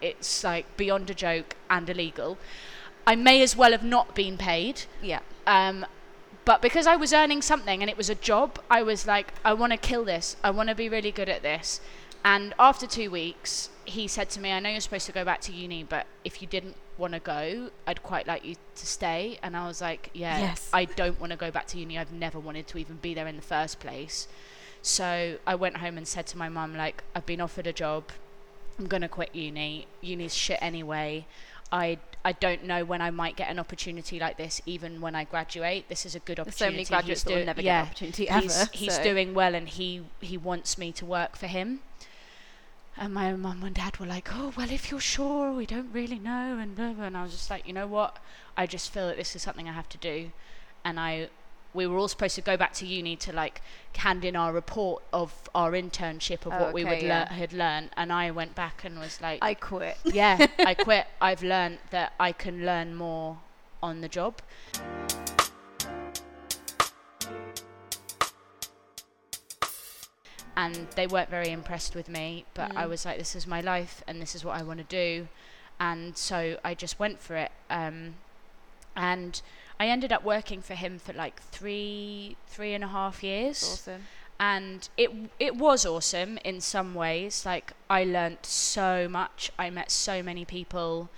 it's 0.00 0.44
like 0.44 0.76
beyond 0.76 1.10
a 1.10 1.14
joke 1.14 1.56
and 1.70 1.88
illegal 1.88 2.38
I 3.06 3.14
may 3.14 3.42
as 3.42 3.56
well 3.56 3.72
have 3.72 3.84
not 3.84 4.14
been 4.14 4.36
paid 4.36 4.82
Yeah. 5.02 5.20
um, 5.46 5.86
but 6.44 6.62
because 6.62 6.86
I 6.86 6.96
was 6.96 7.12
earning 7.12 7.42
something 7.42 7.82
and 7.82 7.90
it 7.90 7.96
was 7.96 8.08
a 8.08 8.14
job, 8.14 8.60
I 8.70 8.80
was 8.80 9.04
like, 9.04 9.32
I 9.44 9.52
want 9.52 9.72
to 9.72 9.76
kill 9.76 10.04
this. 10.04 10.36
I 10.44 10.50
want 10.50 10.68
to 10.68 10.76
be 10.76 10.88
really 10.88 11.10
good 11.10 11.28
at 11.28 11.42
this. 11.42 11.80
And 12.26 12.54
after 12.58 12.88
two 12.88 13.08
weeks, 13.12 13.70
he 13.84 14.08
said 14.08 14.28
to 14.30 14.40
me, 14.40 14.50
I 14.50 14.58
know 14.58 14.68
you're 14.68 14.80
supposed 14.80 15.06
to 15.06 15.12
go 15.12 15.24
back 15.24 15.40
to 15.42 15.52
uni, 15.52 15.84
but 15.84 16.06
if 16.24 16.42
you 16.42 16.48
didn't 16.48 16.74
want 16.98 17.12
to 17.12 17.20
go, 17.20 17.70
I'd 17.86 18.02
quite 18.02 18.26
like 18.26 18.44
you 18.44 18.56
to 18.74 18.86
stay. 18.86 19.38
And 19.44 19.56
I 19.56 19.68
was 19.68 19.80
like, 19.80 20.10
Yeah, 20.12 20.38
Yes. 20.40 20.68
I 20.72 20.86
don't 20.86 21.20
want 21.20 21.30
to 21.30 21.36
go 21.36 21.52
back 21.52 21.68
to 21.68 21.78
uni. 21.78 21.96
I've 21.96 22.10
never 22.10 22.40
wanted 22.40 22.66
to 22.66 22.78
even 22.78 22.96
be 22.96 23.14
there 23.14 23.28
in 23.28 23.36
the 23.36 23.42
first 23.42 23.78
place. 23.78 24.26
So 24.82 25.36
I 25.46 25.54
went 25.54 25.76
home 25.76 25.96
and 25.96 26.06
said 26.08 26.26
to 26.28 26.36
my 26.38 26.48
mum, 26.48 26.76
like, 26.76 27.04
I've 27.14 27.26
been 27.26 27.40
offered 27.40 27.68
a 27.68 27.72
job. 27.72 28.04
I'm 28.76 28.86
going 28.86 29.02
to 29.02 29.08
quit 29.08 29.32
uni. 29.32 29.86
Uni's 30.00 30.34
shit 30.34 30.58
anyway. 30.60 31.26
I, 31.70 31.98
I 32.24 32.32
don't 32.32 32.64
know 32.64 32.84
when 32.84 33.02
I 33.02 33.10
might 33.10 33.36
get 33.36 33.50
an 33.50 33.60
opportunity 33.60 34.18
like 34.18 34.36
this, 34.36 34.60
even 34.66 35.00
when 35.00 35.14
I 35.14 35.22
graduate. 35.22 35.88
This 35.88 36.04
is 36.04 36.16
a 36.16 36.20
good 36.20 36.38
There's 36.38 36.48
opportunity. 36.48 36.64
so 36.64 36.70
many 36.72 36.84
graduates 36.86 37.20
He's 37.20 37.24
that 37.24 37.30
will 37.34 37.40
do- 37.42 37.46
never 37.46 37.60
yeah, 37.62 37.72
get 37.72 37.78
an 37.82 37.86
opportunity 37.86 38.28
ever. 38.28 38.40
he's, 38.42 38.70
he's 38.72 38.96
so- 38.96 39.02
doing 39.04 39.32
well 39.32 39.54
and 39.54 39.68
he, 39.68 40.02
he 40.20 40.36
wants 40.36 40.76
me 40.76 40.90
to 40.90 41.04
work 41.06 41.36
for 41.36 41.46
him. 41.46 41.80
And 42.98 43.12
my 43.12 43.32
mum 43.34 43.62
and 43.62 43.74
dad 43.74 43.98
were 43.98 44.06
like, 44.06 44.28
oh, 44.34 44.52
well, 44.56 44.70
if 44.70 44.90
you're 44.90 45.00
sure, 45.00 45.52
we 45.52 45.66
don't 45.66 45.92
really 45.92 46.18
know. 46.18 46.56
And, 46.58 46.74
blah, 46.74 46.92
blah. 46.92 47.04
and 47.04 47.16
I 47.16 47.22
was 47.22 47.32
just 47.32 47.50
like, 47.50 47.66
you 47.66 47.72
know 47.74 47.86
what? 47.86 48.16
I 48.56 48.66
just 48.66 48.90
feel 48.92 49.08
that 49.08 49.16
this 49.18 49.36
is 49.36 49.42
something 49.42 49.68
I 49.68 49.72
have 49.72 49.88
to 49.90 49.98
do. 49.98 50.30
And 50.82 50.98
I, 50.98 51.28
we 51.74 51.86
were 51.86 51.98
all 51.98 52.08
supposed 52.08 52.36
to 52.36 52.40
go 52.40 52.56
back 52.56 52.72
to 52.74 52.86
uni 52.86 53.14
to 53.16 53.34
like 53.34 53.60
hand 53.98 54.24
in 54.24 54.34
our 54.34 54.50
report 54.50 55.02
of 55.12 55.34
our 55.54 55.72
internship 55.72 56.46
of 56.46 56.54
Oh, 56.54 56.58
what 56.58 56.72
we 56.72 56.84
okay, 56.84 56.94
would 56.94 57.02
yeah. 57.02 57.26
lear- 57.28 57.38
had 57.38 57.52
learned. 57.52 57.90
And 57.98 58.10
I 58.10 58.30
went 58.30 58.54
back 58.54 58.82
and 58.82 58.98
was 58.98 59.20
like, 59.20 59.40
I 59.42 59.52
quit. 59.52 59.98
yeah, 60.04 60.46
I 60.60 60.72
quit. 60.88 61.06
I've 61.20 61.42
learned 61.42 61.78
that 61.90 62.14
I 62.18 62.32
can 62.32 62.64
learn 62.64 62.94
more 62.94 63.38
on 63.82 64.00
the 64.00 64.08
job. 64.08 64.40
And 70.56 70.88
they 70.96 71.06
weren't 71.06 71.28
very 71.28 71.50
impressed 71.50 71.94
with 71.94 72.08
me, 72.08 72.46
but 72.54 72.74
I 72.76 72.84
Mm. 72.84 72.88
was 72.88 73.04
like, 73.04 73.18
this 73.18 73.36
is 73.36 73.46
my 73.46 73.60
life 73.60 74.02
and 74.06 74.20
this 74.22 74.34
is 74.34 74.44
what 74.44 74.56
I 74.56 74.62
want 74.62 74.78
to 74.78 74.84
do. 74.84 75.28
And 75.78 76.16
so 76.16 76.58
I 76.64 76.74
just 76.74 76.98
went 76.98 77.20
for 77.20 77.36
it. 77.36 77.52
Um, 77.68 78.14
and 78.94 79.42
I 79.78 79.88
ended 79.88 80.12
up 80.12 80.24
working 80.24 80.62
for 80.62 80.74
him 80.74 80.98
for 80.98 81.12
like 81.12 81.42
three, 81.42 82.36
three 82.48 82.72
and 82.72 82.82
a 82.82 82.88
half 82.88 83.22
years 83.22 83.62
Awesome. 83.62 84.02
and 84.40 84.88
it 84.96 85.10
it 85.38 85.56
was 85.56 85.84
awesome 85.86 86.38
in 86.44 86.60
some 86.60 86.94
ways 86.94 87.44
like 87.46 87.72
i 87.88 88.04
learnt 88.04 88.44
so 88.44 89.08
much 89.08 89.50
i 89.58 89.70
met 89.70 89.90
so 89.90 90.22
many 90.22 90.44
people 90.44 91.08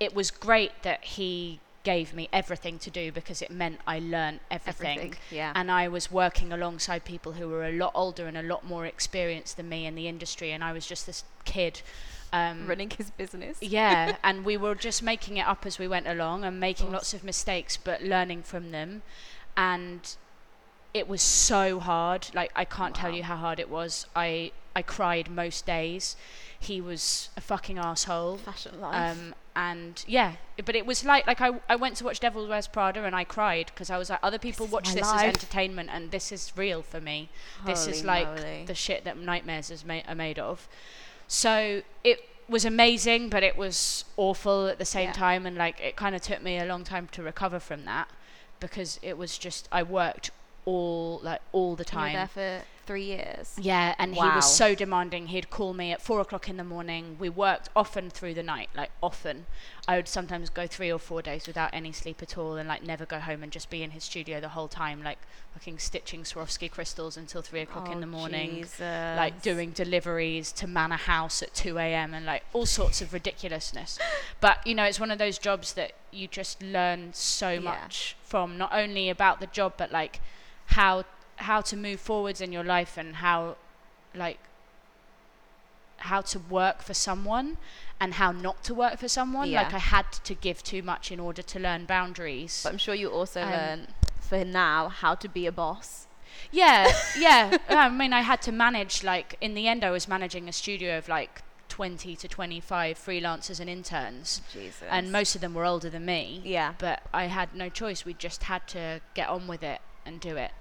it 0.00 0.12
was 0.14 0.30
great 0.32 0.72
that 0.82 1.04
he 1.04 1.60
gave 1.82 2.12
me 2.14 2.28
everything 2.32 2.78
to 2.78 2.90
do 2.90 3.10
because 3.10 3.40
it 3.40 3.50
meant 3.50 3.78
i 3.86 3.98
learnt 3.98 4.40
everything, 4.50 4.98
Everything. 4.98 5.18
Yeah. 5.30 5.52
and 5.54 5.70
i 5.70 5.88
was 5.88 6.10
working 6.10 6.52
alongside 6.52 7.04
people 7.06 7.32
who 7.32 7.48
were 7.48 7.64
a 7.64 7.72
lot 7.72 7.92
older 7.94 8.26
and 8.26 8.36
a 8.36 8.42
lot 8.42 8.64
more 8.66 8.84
experienced 8.84 9.56
than 9.56 9.68
me 9.68 9.86
in 9.86 9.94
the 9.94 10.06
industry 10.06 10.52
and 10.52 10.62
i 10.62 10.72
was 10.72 10.86
just 10.86 11.06
this 11.06 11.24
kid 11.44 11.80
um, 12.32 12.68
Running 12.68 12.90
his 12.90 13.10
business. 13.10 13.58
yeah, 13.60 14.14
and 14.22 14.44
we 14.44 14.56
were 14.56 14.76
just 14.76 15.02
making 15.02 15.36
it 15.38 15.48
up 15.48 15.66
as 15.66 15.80
we 15.80 15.88
went 15.88 16.06
along 16.06 16.44
and 16.44 16.60
making 16.60 16.86
course. 16.86 16.92
lots 16.94 17.14
of 17.14 17.24
mistakes, 17.24 17.76
but 17.76 18.04
learning 18.04 18.44
from 18.44 18.70
them. 18.70 19.02
And 19.56 20.14
it 20.94 21.08
was 21.08 21.22
so 21.22 21.80
hard. 21.80 22.28
Like 22.32 22.52
I 22.54 22.64
can't 22.64 22.94
tell 22.94 23.10
you 23.12 23.24
how 23.24 23.34
hard 23.34 23.58
it 23.58 23.68
was. 23.68 24.06
I 24.14 24.52
I 24.76 24.82
cried 24.82 25.28
most 25.28 25.66
days. 25.66 26.14
He 26.62 26.80
was 26.80 27.30
a 27.36 27.40
fucking 27.40 27.78
asshole. 27.78 28.36
Fashion 28.36 28.80
life. 28.80 29.16
Um, 29.16 29.34
and 29.56 30.04
yeah, 30.06 30.34
but 30.64 30.76
it 30.76 30.86
was 30.86 31.04
like 31.04 31.26
like 31.26 31.40
I, 31.40 31.58
I 31.68 31.74
went 31.76 31.96
to 31.96 32.04
watch 32.04 32.20
Devil 32.20 32.46
Wears 32.46 32.68
Prada 32.68 33.02
and 33.04 33.16
I 33.16 33.24
cried 33.24 33.66
because 33.66 33.90
I 33.90 33.98
was 33.98 34.10
like 34.10 34.20
other 34.22 34.38
people 34.38 34.66
is 34.66 34.72
watch 34.72 34.92
this 34.94 35.06
as 35.06 35.22
entertainment 35.22 35.88
and 35.92 36.10
this 36.10 36.30
is 36.30 36.52
real 36.56 36.82
for 36.82 37.00
me 37.00 37.30
Holy 37.62 37.72
this 37.72 37.86
is 37.88 38.04
like 38.04 38.26
moly. 38.28 38.64
the 38.66 38.74
shit 38.74 39.04
that 39.04 39.18
nightmares 39.18 39.70
is 39.70 39.84
ma- 39.84 40.02
are 40.06 40.14
made 40.14 40.38
of. 40.38 40.68
So 41.26 41.82
it 42.04 42.20
was 42.48 42.64
amazing, 42.64 43.30
but 43.30 43.42
it 43.42 43.56
was 43.56 44.04
awful 44.16 44.66
at 44.68 44.78
the 44.78 44.84
same 44.84 45.08
Yeah. 45.08 45.12
time, 45.12 45.46
and 45.46 45.56
like 45.56 45.80
it 45.80 45.96
kind 45.96 46.14
of 46.14 46.20
took 46.22 46.42
me 46.42 46.58
a 46.58 46.64
long 46.66 46.84
time 46.84 47.08
to 47.12 47.22
recover 47.22 47.58
from 47.58 47.84
that 47.86 48.08
because 48.60 49.00
it 49.02 49.16
was 49.16 49.38
just 49.38 49.68
I 49.72 49.82
worked 49.82 50.30
all 50.66 51.20
like 51.22 51.40
all 51.52 51.74
the 51.74 51.84
time. 51.86 52.28
Three 52.90 53.04
years. 53.04 53.54
Yeah, 53.56 53.94
and 54.00 54.16
he 54.16 54.20
was 54.20 54.52
so 54.56 54.74
demanding. 54.74 55.28
He'd 55.28 55.48
call 55.48 55.74
me 55.74 55.92
at 55.92 56.02
four 56.02 56.20
o'clock 56.20 56.48
in 56.48 56.56
the 56.56 56.64
morning. 56.64 57.16
We 57.20 57.28
worked 57.28 57.68
often 57.76 58.10
through 58.10 58.34
the 58.34 58.42
night, 58.42 58.68
like 58.74 58.90
often. 59.00 59.46
I 59.86 59.94
would 59.94 60.08
sometimes 60.08 60.50
go 60.50 60.66
three 60.66 60.90
or 60.90 60.98
four 60.98 61.22
days 61.22 61.46
without 61.46 61.70
any 61.72 61.92
sleep 61.92 62.20
at 62.20 62.36
all, 62.36 62.56
and 62.56 62.68
like 62.68 62.82
never 62.82 63.06
go 63.06 63.20
home 63.20 63.44
and 63.44 63.52
just 63.52 63.70
be 63.70 63.84
in 63.84 63.92
his 63.92 64.02
studio 64.02 64.40
the 64.40 64.48
whole 64.48 64.66
time, 64.66 65.04
like 65.04 65.18
fucking 65.54 65.78
stitching 65.78 66.24
Swarovski 66.24 66.68
crystals 66.68 67.16
until 67.16 67.42
three 67.42 67.60
o'clock 67.60 67.88
in 67.88 67.98
Oh, 67.98 68.00
the 68.00 68.06
morning 68.08 68.56
Jesus. 68.62 68.80
like 68.80 69.40
doing 69.40 69.70
deliveries 69.70 70.50
to 70.52 70.66
Manor 70.66 70.96
House 70.96 71.42
at 71.42 71.54
2 71.54 71.78
a.m. 71.78 72.12
and 72.12 72.26
like 72.26 72.42
all 72.52 72.66
sorts 72.66 73.00
of 73.00 73.12
ridiculousness. 73.12 74.00
But 74.40 74.66
you 74.66 74.74
know, 74.74 74.84
it's 74.84 74.98
one 74.98 75.12
of 75.12 75.18
those 75.18 75.38
jobs 75.38 75.74
that 75.74 75.92
you 76.10 76.26
just 76.26 76.60
learn 76.60 77.10
so 77.12 77.50
Yeah. 77.50 77.60
much 77.60 78.16
from 78.24 78.58
not 78.58 78.70
only 78.72 79.08
about 79.10 79.38
the 79.38 79.46
job 79.46 79.74
but 79.76 79.92
like 79.92 80.20
how 80.66 81.04
how 81.42 81.60
to 81.62 81.76
move 81.76 82.00
forwards 82.00 82.40
in 82.40 82.52
your 82.52 82.64
life 82.64 82.96
and 82.96 83.16
how 83.16 83.56
like 84.14 84.38
how 85.98 86.20
to 86.20 86.38
work 86.38 86.82
for 86.82 86.94
someone 86.94 87.58
and 88.00 88.14
how 88.14 88.32
not 88.32 88.64
to 88.64 88.74
work 88.74 88.98
for 88.98 89.08
someone. 89.08 89.48
Yeah. 89.50 89.62
Like 89.62 89.74
I 89.74 89.78
had 89.78 90.10
to 90.12 90.34
give 90.34 90.62
too 90.62 90.82
much 90.82 91.12
in 91.12 91.20
order 91.20 91.42
to 91.42 91.58
learn 91.58 91.84
boundaries. 91.84 92.60
But 92.62 92.72
I'm 92.72 92.78
sure 92.78 92.94
you 92.94 93.10
also 93.10 93.42
Um, 93.42 93.50
learn 93.50 93.86
for 94.20 94.44
now 94.44 94.88
how 94.88 95.14
to 95.14 95.28
be 95.28 95.46
a 95.46 95.52
boss. 95.52 96.06
Yeah, 96.50 96.90
yeah. 97.18 97.58
I 97.68 97.88
mean, 97.90 98.12
I 98.12 98.22
had 98.22 98.40
to 98.42 98.52
manage, 98.52 99.04
like, 99.04 99.36
in 99.40 99.54
the 99.54 99.68
end, 99.68 99.84
I 99.84 99.90
was 99.90 100.08
managing 100.08 100.48
a 100.48 100.52
studio 100.52 100.96
of 100.96 101.08
like 101.08 101.42
20 101.68 102.16
to 102.16 102.28
25 102.28 102.98
freelancers 102.98 103.60
and 103.60 103.68
interns. 103.68 104.40
Jesus. 104.52 104.82
And 104.90 105.12
most 105.12 105.34
of 105.34 105.40
them 105.40 105.54
were 105.54 105.66
older 105.66 105.90
than 105.90 106.04
me. 106.04 106.40
Yeah. 106.44 106.74
But 106.78 107.02
I 107.12 107.24
had 107.24 107.54
no 107.54 107.68
choice. 107.68 108.04
We 108.04 108.14
just 108.14 108.44
had 108.44 108.66
to 108.68 109.00
get 109.14 109.28
on 109.28 109.46
with 109.46 109.62
it 109.62 109.80
and 110.06 110.18
do 110.20 110.36
it. 110.36 110.52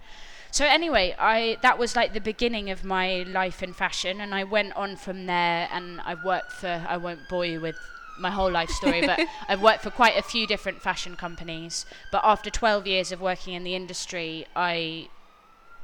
So 0.51 0.65
anyway, 0.65 1.15
I 1.20 1.58
that 1.62 1.77
was 1.77 1.96
like 1.96 2.13
the 2.13 2.22
beginning 2.22 2.70
of 2.70 2.84
my 2.84 3.24
life 3.27 3.62
in 3.62 3.74
fashion, 3.74 4.20
and 4.22 4.34
I 4.34 4.44
went 4.44 4.75
on 4.75 4.96
from 4.96 5.25
there. 5.25 5.70
And 5.72 6.01
I've 6.01 6.24
worked 6.24 6.51
for 6.51 6.86
I 6.88 6.98
won't 6.98 7.27
bore 7.29 7.46
you 7.46 7.62
with 7.62 7.77
my 8.20 8.32
whole 8.32 8.51
life 8.51 8.70
story, 8.70 9.06
but 9.06 9.20
I've 9.48 9.62
worked 9.62 9.84
for 9.84 9.91
quite 9.91 10.18
a 10.18 10.22
few 10.22 10.48
different 10.48 10.82
fashion 10.82 11.15
companies. 11.15 11.86
But 12.12 12.22
after 12.24 12.50
12 12.50 12.88
years 12.88 13.12
of 13.12 13.22
working 13.22 13.53
in 13.53 13.63
the 13.63 13.75
industry, 13.75 14.46
I 14.56 15.10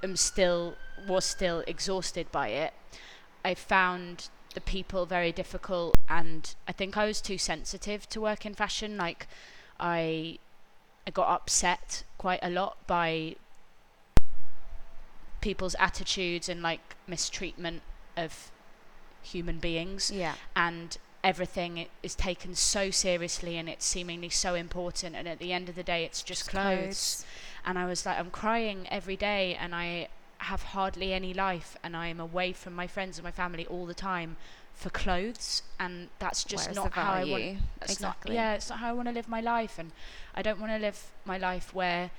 am 0.04 0.16
still 0.16 0.76
was 1.08 1.26
still 1.26 1.64
exhausted 1.68 2.32
by 2.32 2.50
it. 2.50 2.74
I 3.44 3.54
found 3.54 4.30
the 4.56 4.62
people 4.62 5.06
very 5.06 5.32
difficult, 5.32 5.98
and 6.10 6.56
I 6.68 6.72
think 6.72 6.98
I 6.98 7.06
was 7.06 7.22
too 7.22 7.38
sensitive 7.38 8.10
to 8.10 8.22
work 8.22 8.46
in 8.46 8.56
fashion. 8.56 8.98
Like, 8.98 9.28
I 9.80 10.40
I 11.06 11.12
got 11.12 11.30
upset 11.30 12.04
quite 12.18 12.40
a 12.42 12.50
lot 12.50 12.78
by 12.88 13.36
people's 15.50 15.76
attitudes 15.88 16.50
and 16.50 16.60
like 16.70 16.96
mistreatment 17.08 17.80
of 18.18 18.32
human 19.22 19.58
beings 19.60 20.10
Yeah. 20.12 20.34
and 20.56 20.98
everything 21.24 21.72
is 22.08 22.16
taken 22.16 22.56
so 22.56 22.90
seriously 22.92 23.54
and 23.60 23.68
it's 23.74 23.86
seemingly 23.86 24.30
so 24.46 24.56
important 24.56 25.16
and 25.16 25.28
at 25.28 25.38
the 25.40 25.52
end 25.58 25.70
of 25.70 25.76
the 25.76 25.84
day 25.94 26.04
it's 26.04 26.22
just, 26.32 26.50
clothes. 26.50 27.26
and 27.66 27.78
I 27.78 27.86
was 27.92 28.06
like 28.08 28.18
I'm 28.22 28.32
crying 28.32 28.80
every 29.00 29.18
day 29.32 29.44
and 29.64 29.74
I 29.76 30.08
have 30.52 30.64
hardly 30.78 31.10
any 31.14 31.34
life 31.48 31.72
and 31.84 31.96
I 31.96 32.08
am 32.14 32.20
away 32.20 32.52
from 32.62 32.74
my 32.82 32.88
friends 32.88 33.18
and 33.18 33.24
my 33.24 33.36
family 33.44 33.66
all 33.74 33.86
the 33.86 34.00
time 34.14 34.32
for 34.82 34.90
clothes 34.90 35.62
and 35.80 35.94
that's 36.24 36.44
just 36.44 36.66
Where's 36.68 36.76
not 36.76 36.92
how 36.94 37.12
I 37.22 37.24
want 37.34 37.58
that's 37.80 37.94
Exactly. 37.94 38.36
not 38.36 38.42
yeah 38.42 38.54
it's 38.58 38.70
not 38.72 38.80
how 38.80 38.90
I 38.90 38.94
want 39.00 39.08
to 39.12 39.14
live 39.20 39.28
my 39.38 39.42
life 39.42 39.76
and 39.82 39.90
I 40.34 40.42
don't 40.42 40.60
want 40.60 40.72
to 40.78 40.80
live 40.88 41.00
my 41.34 41.38
life 41.50 41.68
where 41.80 42.10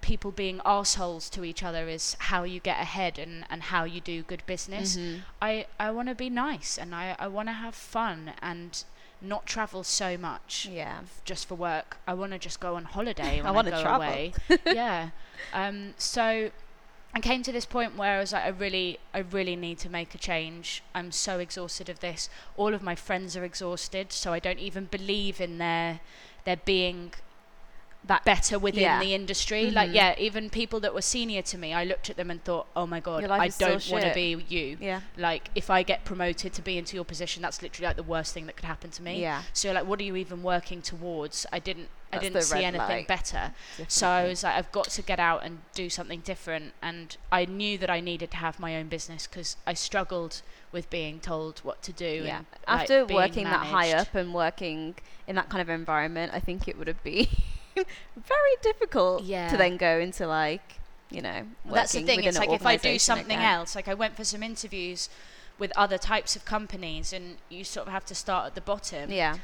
people 0.00 0.30
being 0.30 0.60
assholes 0.64 1.28
to 1.30 1.44
each 1.44 1.62
other 1.62 1.88
is 1.88 2.16
how 2.20 2.42
you 2.44 2.60
get 2.60 2.80
ahead 2.80 3.18
and, 3.18 3.44
and 3.50 3.64
how 3.64 3.84
you 3.84 4.00
do 4.00 4.22
good 4.22 4.42
business 4.46 4.96
Mhm. 4.96 5.20
I, 5.42 5.66
I 5.78 5.90
want 5.90 6.08
to 6.08 6.14
be 6.14 6.30
nice 6.30 6.78
and 6.78 6.94
I, 6.94 7.16
I 7.18 7.28
want 7.28 7.48
to 7.48 7.52
have 7.52 7.74
fun 7.74 8.32
and 8.40 8.82
not 9.22 9.44
travel 9.46 9.84
so 9.84 10.16
much 10.16 10.66
Yeah. 10.70 11.00
f- 11.02 11.20
just 11.24 11.46
for 11.46 11.54
work. 11.54 11.98
I 12.06 12.14
want 12.14 12.32
to 12.32 12.38
just 12.38 12.58
go 12.60 12.74
on 12.76 12.84
holiday 12.84 13.40
I, 13.44 13.50
wanna 13.50 13.70
go 13.70 13.82
travel. 13.82 14.06
away. 14.08 14.32
yeah. 14.66 15.10
Um, 15.52 15.92
so 15.98 16.50
I 17.14 17.20
came 17.20 17.42
to 17.42 17.52
this 17.52 17.66
point 17.66 17.96
where 17.96 18.16
I 18.16 18.20
was 18.20 18.32
like, 18.32 18.44
I 18.44 18.48
really, 18.48 18.98
I 19.12 19.18
really 19.18 19.56
need 19.56 19.78
to 19.80 19.90
make 19.90 20.14
a 20.14 20.18
change. 20.18 20.82
I'm 20.94 21.12
so 21.12 21.38
exhausted 21.38 21.88
of 21.90 22.00
this. 22.00 22.30
All 22.56 22.72
of 22.72 22.82
my 22.82 22.94
friends 22.94 23.36
are 23.36 23.44
exhausted, 23.44 24.12
so 24.12 24.32
I 24.32 24.38
don't 24.38 24.60
even 24.60 24.84
believe 24.86 25.40
in 25.40 25.58
their, 25.58 26.00
their 26.44 26.56
being 26.56 27.12
That 28.04 28.24
better 28.24 28.58
within 28.58 28.82
Yeah. 28.82 28.98
the 28.98 29.14
industry. 29.14 29.70
Like, 29.70 29.90
Mhm. 29.90 29.94
yeah, 29.94 30.14
even 30.18 30.48
people 30.48 30.80
that 30.80 30.94
were 30.94 31.02
senior 31.02 31.42
to 31.42 31.58
me, 31.58 31.74
I 31.74 31.84
looked 31.84 32.08
at 32.08 32.16
them 32.16 32.30
and 32.30 32.42
thought, 32.42 32.66
oh 32.74 32.86
my 32.86 32.98
god, 32.98 33.24
I 33.24 33.48
don't 33.48 33.86
want 33.90 34.04
to 34.04 34.14
be 34.14 34.42
you. 34.48 34.78
Yeah. 34.80 35.02
Like, 35.18 35.50
if 35.54 35.68
I 35.68 35.82
get 35.82 36.04
promoted 36.04 36.54
to 36.54 36.62
be 36.62 36.78
into 36.78 36.96
your 36.96 37.04
position, 37.04 37.42
that's 37.42 37.60
literally 37.62 37.86
like 37.88 37.96
the 37.96 38.02
worst 38.02 38.32
thing 38.32 38.46
that 38.46 38.56
could 38.56 38.64
happen 38.64 38.90
to 38.92 39.02
me. 39.02 39.20
Yeah. 39.20 39.42
So, 39.52 39.70
like, 39.72 39.86
what 39.86 40.00
are 40.00 40.02
you 40.02 40.16
even 40.16 40.42
working 40.42 40.80
towards? 40.80 41.44
I 41.52 41.58
didn't, 41.58 41.88
I 42.10 42.18
didn't 42.18 42.40
see 42.42 42.64
anything 42.64 42.88
light. 42.88 43.06
better. 43.06 43.52
So 43.86 44.08
I 44.08 44.24
was 44.26 44.42
like, 44.42 44.54
I've 44.54 44.72
got 44.72 44.86
to 44.86 45.02
get 45.02 45.20
out 45.20 45.44
and 45.44 45.60
do 45.74 45.90
something 45.90 46.20
different. 46.20 46.72
And 46.80 47.16
I 47.30 47.44
knew 47.44 47.76
that 47.78 47.90
I 47.90 48.00
needed 48.00 48.30
to 48.32 48.38
have 48.38 48.58
my 48.58 48.76
own 48.76 48.88
business 48.88 49.26
because 49.26 49.56
I 49.66 49.74
struggled 49.74 50.40
with 50.72 50.88
being 50.90 51.20
told 51.20 51.58
what 51.60 51.82
to 51.82 51.92
do. 51.92 52.22
Yeah. 52.24 52.38
And, 52.38 52.80
After 52.80 53.04
being 53.04 53.20
working 53.20 53.44
that 53.44 53.66
high 53.66 53.92
up 53.92 54.14
and 54.14 54.32
working 54.32 54.94
in 55.28 55.36
that 55.36 55.50
kind 55.50 55.60
of 55.60 55.68
environment, 55.68 56.32
I 56.34 56.40
think 56.40 56.66
it 56.66 56.78
would 56.78 56.88
have 56.88 57.02
been 57.04 57.28
very 58.16 58.56
difficult 58.62 59.24
Yeah. 59.24 59.48
to 59.50 59.56
then 59.56 59.76
go 59.76 59.98
into 59.98 60.26
like, 60.26 60.76
you 61.10 61.22
know, 61.22 61.46
That's 61.64 61.92
the 61.92 62.02
thing. 62.02 62.22
It's 62.24 62.38
like 62.38 62.50
if 62.50 62.64
I 62.66 62.76
do 62.76 62.98
something 62.98 63.36
again. 63.36 63.42
else, 63.58 63.74
like 63.74 63.88
I 63.88 63.94
went 63.94 64.16
for 64.16 64.24
some 64.24 64.42
interviews 64.42 65.08
with 65.58 65.72
other 65.76 65.98
types 65.98 66.36
of 66.36 66.44
companies, 66.44 67.12
and 67.12 67.36
you 67.50 67.64
sort 67.64 67.86
of 67.86 67.92
have 67.92 68.04
to 68.06 68.14
start 68.14 68.46
at 68.46 68.54
the 68.54 68.60
bottom. 68.60 69.10
Yeah. 69.10 69.36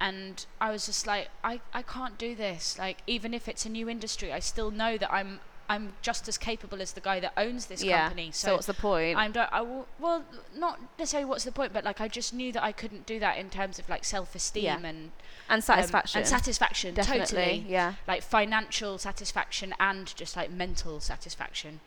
And 0.00 0.46
I 0.60 0.70
was 0.70 0.86
just 0.86 1.06
like, 1.06 1.28
I, 1.42 1.60
I 1.74 1.82
can't 1.82 2.16
do 2.16 2.34
this. 2.34 2.78
Like 2.78 2.98
even 3.06 3.34
if 3.34 3.48
it's 3.48 3.66
a 3.66 3.68
new 3.68 3.88
industry, 3.88 4.32
I 4.32 4.38
still 4.38 4.70
know 4.70 4.96
that 4.96 5.12
I'm 5.12 5.40
I'm 5.68 5.92
just 6.00 6.28
as 6.28 6.38
capable 6.38 6.80
as 6.80 6.92
the 6.92 7.00
guy 7.00 7.20
that 7.20 7.32
owns 7.36 7.66
this 7.66 7.84
yeah. 7.84 8.04
company. 8.04 8.30
So, 8.32 8.54
what's 8.54 8.66
the 8.66 8.74
point? 8.74 9.18
I'm 9.18 9.32
don't, 9.32 9.52
I 9.52 9.60
will, 9.60 9.86
well, 9.98 10.24
not 10.56 10.80
necessarily 10.98 11.28
what's 11.28 11.44
the 11.44 11.52
point, 11.52 11.72
but 11.72 11.84
like 11.84 12.00
I 12.00 12.08
just 12.08 12.32
knew 12.32 12.52
that 12.52 12.62
I 12.62 12.72
couldn't 12.72 13.04
do 13.04 13.18
that 13.20 13.36
in 13.36 13.50
terms 13.50 13.78
of 13.78 13.88
like 13.88 14.04
self-esteem 14.04 14.64
Yeah. 14.64 14.76
and 14.76 15.12
and 15.50 15.58
um, 15.58 15.60
satisfaction. 15.60 16.18
and 16.18 16.28
satisfaction, 16.28 16.94
Definitely. 16.94 17.24
totally, 17.26 17.64
Yeah. 17.68 17.94
like 18.06 18.22
financial 18.22 18.98
satisfaction 18.98 19.74
and 19.78 20.14
just 20.16 20.36
like 20.36 20.50
mental 20.50 21.00
satisfaction. 21.00 21.80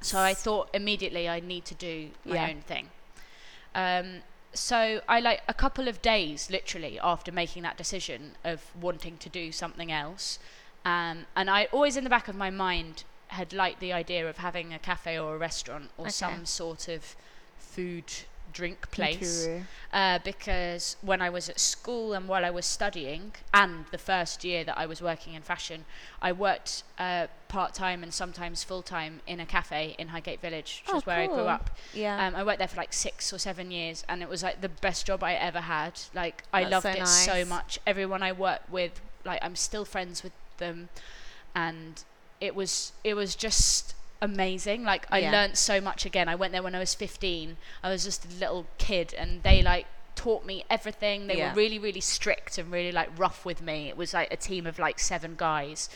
So 0.00 0.18
I 0.18 0.34
thought 0.34 0.68
immediately 0.72 1.28
I 1.28 1.40
need 1.40 1.64
to 1.66 1.74
do 1.74 2.10
my 2.24 2.36
Yeah. 2.36 2.48
own 2.48 2.62
thing. 2.62 2.90
Um, 3.74 4.22
so 4.52 5.00
I 5.08 5.20
like 5.20 5.42
a 5.46 5.54
couple 5.54 5.86
of 5.86 6.02
days, 6.02 6.50
literally, 6.50 6.98
after 6.98 7.30
making 7.30 7.62
that 7.62 7.76
decision 7.76 8.32
of 8.42 8.64
wanting 8.74 9.18
to 9.18 9.28
do 9.28 9.52
something 9.52 9.92
else, 9.92 10.40
um, 10.84 11.26
and 11.36 11.48
I 11.48 11.66
always 11.66 11.96
in 11.96 12.04
the 12.04 12.10
back 12.10 12.26
of 12.26 12.34
my 12.34 12.50
mind 12.50 13.04
had 13.30 13.52
liked 13.52 13.80
the 13.80 13.92
idea 13.92 14.28
of 14.28 14.38
having 14.38 14.72
a 14.72 14.78
cafe 14.78 15.18
or 15.18 15.34
a 15.34 15.38
restaurant 15.38 15.90
or 15.96 16.02
Okay. 16.02 16.10
some 16.12 16.44
sort 16.46 16.88
of 16.88 17.16
food 17.58 18.04
drink 18.52 18.90
place 18.90 19.48
uh, 19.92 20.18
because 20.24 20.96
when 21.02 21.22
I 21.22 21.30
was 21.30 21.48
at 21.48 21.60
school 21.60 22.12
and 22.12 22.26
while 22.26 22.44
I 22.44 22.50
was 22.50 22.66
studying, 22.66 23.32
and 23.54 23.84
the 23.92 23.98
first 23.98 24.42
year 24.44 24.64
that 24.64 24.76
I 24.76 24.86
was 24.86 25.00
working 25.00 25.34
in 25.34 25.42
fashion, 25.42 25.84
I 26.20 26.32
worked 26.32 26.82
uh, 26.98 27.28
part 27.46 27.74
time 27.74 28.02
and 28.02 28.12
sometimes 28.12 28.64
full 28.64 28.82
time 28.82 29.20
in 29.26 29.38
a 29.40 29.46
cafe 29.46 29.94
in 29.98 30.08
Highgate 30.08 30.40
Village, 30.40 30.82
which 30.84 30.94
Oh, 30.94 30.98
is 30.98 31.06
where 31.06 31.18
I 31.18 31.26
grew 31.28 31.46
up. 31.46 31.70
Yeah. 31.94 32.26
Um, 32.26 32.34
I 32.34 32.42
worked 32.42 32.58
there 32.58 32.68
for 32.68 32.76
like 32.76 32.92
six 32.92 33.32
or 33.32 33.38
seven 33.38 33.70
years, 33.70 34.04
and 34.08 34.22
it 34.22 34.28
was 34.28 34.42
like 34.42 34.60
the 34.60 34.68
best 34.68 35.06
job 35.06 35.22
I 35.22 35.34
ever 35.34 35.60
had. 35.60 36.00
Like 36.14 36.42
I 36.52 36.64
That's 36.64 36.72
loved 36.72 36.96
so 36.96 37.02
it 37.02 37.06
so 37.06 37.44
much. 37.44 37.78
Everyone 37.86 38.22
I 38.22 38.32
worked 38.32 38.70
with, 38.70 39.00
like 39.24 39.38
I'm 39.42 39.54
still 39.56 39.84
friends 39.84 40.22
with 40.24 40.32
them, 40.58 40.88
and 41.54 42.02
it 42.40 42.54
was 42.54 42.92
it 43.04 43.14
was 43.14 43.34
just 43.36 43.94
amazing. 44.22 44.84
Like 44.84 45.06
I 45.10 45.18
Yeah. 45.20 45.32
learnt 45.32 45.56
so 45.58 45.80
much 45.80 46.04
again. 46.06 46.28
I 46.28 46.34
went 46.34 46.52
there 46.52 46.62
when 46.62 46.74
I 46.74 46.78
was 46.78 46.94
15. 46.94 47.56
I 47.82 47.88
was 47.90 48.04
just 48.04 48.24
a 48.24 48.28
little 48.28 48.66
kid, 48.78 49.14
and 49.14 49.42
they 49.42 49.62
like 49.62 49.86
taught 50.14 50.44
me 50.44 50.64
everything. 50.68 51.26
They 51.26 51.38
Yeah. 51.38 51.50
were 51.50 51.56
really 51.56 51.78
really 51.78 52.00
strict 52.00 52.58
and 52.58 52.70
really 52.70 52.92
like 52.92 53.08
rough 53.18 53.44
with 53.44 53.62
me. 53.62 53.88
It 53.88 53.96
was 53.96 54.12
like 54.12 54.32
a 54.32 54.36
team 54.36 54.66
of 54.66 54.78
like 54.78 54.98
seven 54.98 55.34
guys, 55.36 55.88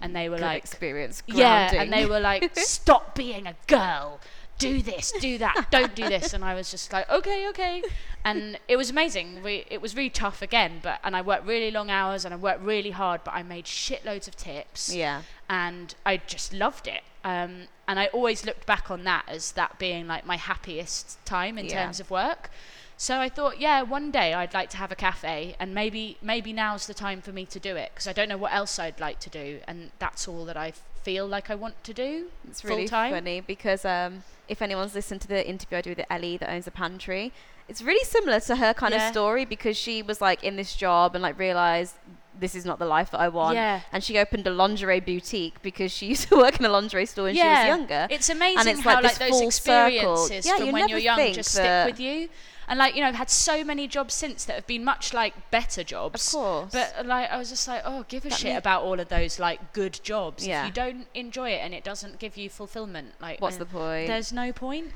and 0.00 0.14
they 0.14 0.28
were 0.28 0.36
Good 0.36 0.44
like 0.44 0.62
experience. 0.64 1.22
yeah, 1.26 1.72
and 1.74 1.92
they 1.92 2.06
were 2.06 2.20
like, 2.20 2.50
"Stop 2.58 3.14
being 3.14 3.46
a 3.46 3.56
girl. 3.66 4.20
Do 4.62 4.82
this, 4.82 5.12
do 5.20 5.38
that. 5.38 5.66
Don't 5.70 5.94
do 5.94 6.08
this." 6.08 6.32
And 6.32 6.44
I 6.44 6.54
was 6.54 6.70
just 6.70 6.92
like, 6.92 7.08
"Okay, 7.10 7.48
okay." 7.48 7.82
And 8.24 8.58
it 8.68 8.76
was 8.76 8.88
amazing. 8.90 9.42
We, 9.42 9.64
it 9.68 9.80
was 9.82 9.96
really 9.96 10.10
tough 10.10 10.42
again, 10.42 10.80
but 10.82 11.00
and 11.02 11.16
I 11.16 11.22
worked 11.22 11.46
really 11.46 11.70
long 11.70 11.90
hours 11.90 12.24
and 12.24 12.32
I 12.32 12.36
worked 12.36 12.62
really 12.62 12.92
hard, 12.92 13.22
but 13.24 13.34
I 13.34 13.42
made 13.42 13.64
shitloads 13.64 14.28
of 14.28 14.36
tips 14.36 14.94
Yeah. 14.94 15.22
and 15.50 15.94
I 16.06 16.18
just 16.18 16.52
loved 16.52 16.86
it. 16.86 17.02
Um, 17.24 17.68
and 17.88 17.98
I 17.98 18.06
always 18.06 18.44
looked 18.44 18.64
back 18.66 18.90
on 18.90 19.04
that 19.04 19.24
as 19.28 19.52
that 19.52 19.78
being 19.78 20.06
like 20.06 20.24
my 20.24 20.36
happiest 20.36 21.24
time 21.26 21.58
in 21.58 21.66
Yeah. 21.66 21.82
terms 21.84 21.98
of 22.00 22.10
work. 22.10 22.50
So 22.96 23.18
I 23.18 23.28
thought, 23.28 23.58
yeah, 23.58 23.82
one 23.82 24.12
day 24.12 24.32
I'd 24.34 24.54
like 24.54 24.70
to 24.70 24.76
have 24.76 24.92
a 24.92 24.94
cafe, 24.94 25.56
and 25.58 25.74
maybe 25.74 26.16
maybe 26.22 26.52
now's 26.52 26.86
the 26.86 26.94
time 26.94 27.20
for 27.20 27.32
me 27.32 27.44
to 27.46 27.58
do 27.58 27.74
it 27.74 27.90
because 27.92 28.06
I 28.06 28.12
don't 28.12 28.28
know 28.28 28.36
what 28.36 28.52
else 28.52 28.78
I'd 28.78 29.00
like 29.00 29.18
to 29.20 29.30
do, 29.30 29.58
and 29.66 29.90
that's 29.98 30.28
all 30.28 30.44
that 30.44 30.56
I 30.56 30.72
feel 31.02 31.26
like 31.26 31.50
I 31.50 31.54
want 31.54 31.82
to 31.84 31.92
do. 31.94 32.26
It's 32.48 32.64
really 32.64 32.82
full-time. 32.82 33.12
funny 33.12 33.40
because 33.40 33.84
um, 33.84 34.24
if 34.48 34.62
anyone's 34.62 34.94
listened 34.94 35.20
to 35.22 35.28
the 35.28 35.46
interview 35.48 35.78
I 35.78 35.80
do 35.82 35.90
with 35.90 36.04
Ellie 36.10 36.36
that 36.38 36.50
owns 36.50 36.66
a 36.66 36.70
pantry, 36.70 37.32
it's 37.68 37.82
really 37.82 38.04
similar 38.04 38.40
to 38.40 38.56
her 38.56 38.74
kind 38.74 38.92
Yeah. 38.94 39.06
of 39.08 39.12
story 39.12 39.44
because 39.44 39.76
she 39.76 40.02
was 40.02 40.20
like 40.20 40.42
in 40.44 40.56
this 40.56 40.74
job 40.74 41.14
and 41.14 41.22
like 41.22 41.38
realized 41.38 41.94
this 42.38 42.54
is 42.54 42.64
not 42.64 42.78
the 42.78 42.86
life 42.86 43.10
that 43.10 43.20
I 43.20 43.28
want. 43.28 43.54
Yeah. 43.56 43.80
And 43.92 44.02
she 44.02 44.18
opened 44.18 44.46
a 44.46 44.50
lingerie 44.50 45.00
boutique 45.00 45.60
because 45.62 45.92
she 45.92 46.06
used 46.12 46.28
to 46.28 46.36
work 46.36 46.58
in 46.58 46.64
a 46.64 46.68
lingerie 46.68 47.06
store 47.06 47.24
when 47.24 47.34
she 47.34 47.42
was 47.42 47.66
younger. 47.66 48.06
It's 48.10 48.28
amazing 48.30 48.58
and 48.60 48.68
it's 48.68 48.80
how 48.80 48.94
like 48.94 49.04
like, 49.04 49.18
those 49.18 49.40
experiences 49.42 50.46
Yeah, 50.46 50.56
from 50.56 50.66
you 50.66 50.72
when 50.72 50.88
you're 50.88 50.98
young 50.98 51.32
just 51.32 51.52
stick 51.52 51.86
with 51.86 52.00
you. 52.00 52.28
And 52.72 52.78
like, 52.78 52.94
you 52.94 53.02
know, 53.02 53.08
I've 53.08 53.16
had 53.16 53.28
so 53.28 53.62
many 53.64 53.86
jobs 53.86 54.14
since 54.14 54.46
that 54.46 54.54
have 54.54 54.66
been 54.66 54.82
much 54.82 55.12
like 55.12 55.50
better 55.50 55.84
jobs. 55.84 56.28
Of 56.28 56.40
course. 56.40 56.72
But 56.72 57.04
like 57.04 57.30
I 57.30 57.36
was 57.36 57.50
just 57.50 57.68
like, 57.68 57.82
oh, 57.84 58.06
give 58.08 58.24
a 58.24 58.30
That 58.30 58.38
shit 58.38 58.56
about 58.56 58.82
all 58.82 58.98
of 58.98 59.10
those 59.10 59.38
like 59.38 59.74
good 59.74 60.00
jobs. 60.02 60.46
Yeah. 60.46 60.62
If 60.62 60.68
you 60.68 60.72
don't 60.72 61.06
enjoy 61.12 61.50
it 61.50 61.58
and 61.58 61.74
it 61.74 61.84
doesn't 61.84 62.18
give 62.18 62.38
you 62.38 62.48
fulfillment, 62.48 63.12
like 63.20 63.42
What's 63.42 63.56
uh, 63.56 63.58
the 63.58 63.66
point? 63.66 64.06
There's 64.06 64.32
no 64.32 64.54
point. 64.54 64.92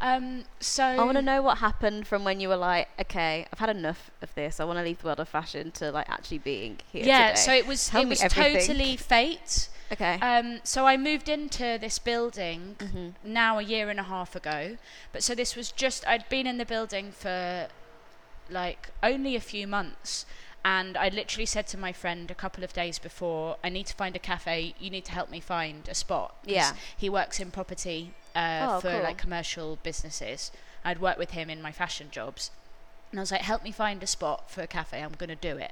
Um, 0.00 0.44
so 0.60 0.84
I 0.84 1.02
want 1.02 1.16
to 1.16 1.22
know 1.22 1.42
what 1.42 1.58
happened 1.58 2.06
from 2.06 2.22
when 2.22 2.38
you 2.38 2.48
were 2.48 2.56
like, 2.56 2.90
okay, 3.00 3.48
I've 3.52 3.58
had 3.58 3.70
enough 3.70 4.12
of 4.22 4.32
this. 4.36 4.60
I 4.60 4.64
want 4.64 4.78
to 4.78 4.84
leave 4.84 5.00
the 5.00 5.06
world 5.06 5.18
of 5.18 5.28
fashion 5.28 5.72
to 5.72 5.90
like 5.90 6.08
actually 6.08 6.38
being 6.38 6.78
here. 6.92 7.04
Yeah, 7.04 7.30
today. 7.30 7.40
so 7.40 7.52
it 7.52 7.66
was 7.66 7.88
Tell 7.88 8.02
it 8.02 8.08
was 8.08 8.22
everything. 8.22 8.60
totally 8.60 8.96
fate. 8.96 9.68
Okay. 9.92 10.14
Um, 10.20 10.60
so 10.64 10.86
I 10.86 10.96
moved 10.96 11.28
into 11.28 11.78
this 11.80 11.98
building 11.98 12.76
hmm 12.80 13.08
now 13.24 13.58
a 13.58 13.62
year 13.62 13.88
and 13.90 13.98
a 14.00 14.04
half 14.04 14.34
ago. 14.36 14.76
But 15.12 15.22
so 15.22 15.34
this 15.34 15.56
was 15.56 15.70
just 15.72 16.06
I'd 16.06 16.28
been 16.28 16.46
in 16.46 16.58
the 16.58 16.64
building 16.66 17.12
for 17.12 17.68
like 18.50 18.90
only 19.02 19.36
a 19.36 19.40
few 19.40 19.66
months. 19.66 20.26
And 20.64 20.96
I 20.96 21.10
literally 21.10 21.46
said 21.46 21.68
to 21.68 21.78
my 21.78 21.92
friend 21.92 22.28
a 22.28 22.34
couple 22.34 22.64
of 22.64 22.72
days 22.72 22.98
before, 22.98 23.56
I 23.62 23.68
need 23.68 23.86
to 23.86 23.94
find 23.94 24.16
a 24.16 24.18
cafe. 24.18 24.74
You 24.80 24.90
need 24.90 25.04
to 25.04 25.12
help 25.12 25.30
me 25.30 25.38
find 25.38 25.88
a 25.88 25.94
spot. 25.94 26.34
Yeah. 26.44 26.72
He 26.96 27.08
works 27.08 27.38
in 27.38 27.52
property 27.52 28.14
uh, 28.34 28.66
Oh, 28.68 28.80
for 28.80 28.90
cool. 28.90 29.02
like 29.02 29.16
commercial 29.16 29.78
businesses. 29.84 30.50
I'd 30.84 31.00
worked 31.00 31.20
with 31.20 31.30
him 31.30 31.48
in 31.50 31.62
my 31.62 31.70
fashion 31.70 32.08
jobs. 32.10 32.50
And 33.12 33.20
I 33.20 33.22
was 33.22 33.30
like, 33.30 33.42
help 33.42 33.62
me 33.62 33.70
find 33.70 34.02
a 34.02 34.08
spot 34.08 34.50
for 34.50 34.60
a 34.62 34.66
cafe. 34.66 35.00
I'm 35.04 35.12
going 35.12 35.28
to 35.28 35.36
do 35.36 35.56
it. 35.56 35.70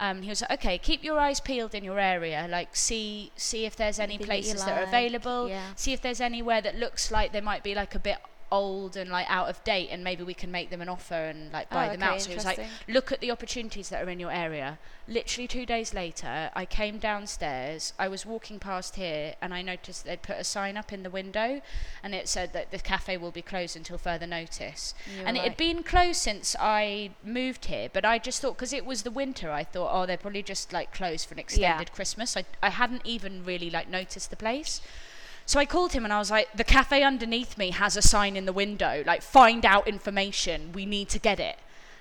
Um, 0.00 0.22
he 0.22 0.28
was 0.28 0.42
like, 0.42 0.52
okay, 0.52 0.78
keep 0.78 1.02
your 1.02 1.18
eyes 1.18 1.40
peeled 1.40 1.74
in 1.74 1.82
your 1.82 1.98
area. 1.98 2.46
Like, 2.48 2.76
see 2.76 3.32
see 3.36 3.64
if 3.66 3.74
there's 3.76 3.98
any 3.98 4.14
Anything 4.14 4.28
that 4.28 4.36
you 4.36 4.42
places 4.44 4.64
that 4.64 4.72
are 4.78 4.80
like, 4.84 4.88
available. 4.88 5.48
yeah. 5.48 5.74
See 5.74 5.92
if 5.92 6.00
there's 6.00 6.20
anywhere 6.20 6.60
that 6.60 6.76
looks 6.76 7.10
like 7.10 7.32
there 7.32 7.42
might 7.42 7.62
be 7.64 7.74
like 7.74 7.94
a 7.94 7.98
bit 7.98 8.18
old 8.50 8.96
and 8.96 9.10
like 9.10 9.26
out 9.28 9.48
of 9.48 9.62
date, 9.64 9.88
and 9.90 10.02
maybe 10.02 10.22
we 10.22 10.34
can 10.34 10.50
make 10.50 10.70
them 10.70 10.80
an 10.80 10.88
offer 10.88 11.14
and 11.14 11.52
like 11.52 11.70
buy 11.70 11.88
Oh, 11.88 11.92
them 11.92 12.02
okay, 12.02 12.14
out. 12.14 12.20
So 12.20 12.34
was 12.34 12.44
like, 12.44 12.60
look 12.88 13.12
at 13.12 13.20
the 13.20 13.30
opportunities 13.30 13.88
that 13.90 14.02
are 14.02 14.10
in 14.10 14.20
your 14.20 14.32
area. 14.32 14.78
Literally 15.06 15.48
two 15.48 15.64
days 15.64 15.94
later, 15.94 16.50
I 16.54 16.66
came 16.66 16.98
downstairs. 16.98 17.92
I 17.98 18.08
was 18.08 18.26
walking 18.26 18.58
past 18.58 18.96
here, 18.96 19.34
and 19.40 19.54
I 19.54 19.62
noticed 19.62 20.04
they'd 20.04 20.22
put 20.22 20.36
a 20.36 20.44
sign 20.44 20.76
up 20.76 20.92
in 20.92 21.02
the 21.02 21.10
window, 21.10 21.60
and 22.02 22.14
it 22.14 22.28
said 22.28 22.52
that 22.52 22.70
the 22.70 22.78
cafe 22.78 23.16
will 23.16 23.30
be 23.30 23.42
closed 23.42 23.76
until 23.76 23.98
further 23.98 24.26
notice. 24.26 24.94
And 25.24 25.36
were 25.36 25.42
it 25.42 25.48
had 25.48 25.56
been 25.56 25.82
closed 25.82 26.20
since 26.20 26.54
I 26.58 27.10
moved 27.22 27.66
here, 27.66 27.88
but 27.92 28.04
I 28.04 28.18
just 28.18 28.42
thought 28.42 28.56
because 28.56 28.72
it 28.72 28.84
was 28.84 29.02
the 29.02 29.10
winter, 29.10 29.50
I 29.50 29.64
thought, 29.64 29.90
oh, 29.92 30.06
they're 30.06 30.16
probably 30.16 30.42
just 30.42 30.72
like 30.72 30.92
closed 30.92 31.28
for 31.28 31.34
an 31.34 31.40
extended 31.40 31.92
Christmas. 31.92 32.36
I 32.36 32.44
I 32.62 32.70
hadn't 32.70 33.02
even 33.04 33.44
really 33.44 33.70
like 33.70 33.88
noticed 33.88 34.30
the 34.30 34.36
place. 34.36 34.80
So 35.48 35.58
I 35.58 35.64
called 35.64 35.94
him 35.94 36.04
and 36.04 36.12
I 36.12 36.18
was 36.18 36.30
like, 36.30 36.52
the 36.54 36.62
cafe 36.62 37.02
underneath 37.02 37.56
me 37.56 37.70
has 37.70 37.96
a 37.96 38.02
sign 38.02 38.36
in 38.36 38.44
the 38.44 38.52
window, 38.52 39.02
like 39.06 39.22
find 39.22 39.64
out 39.64 39.88
information. 39.88 40.72
We 40.74 40.84
need 40.84 41.08
to 41.08 41.18
get 41.18 41.40
it. 41.40 41.56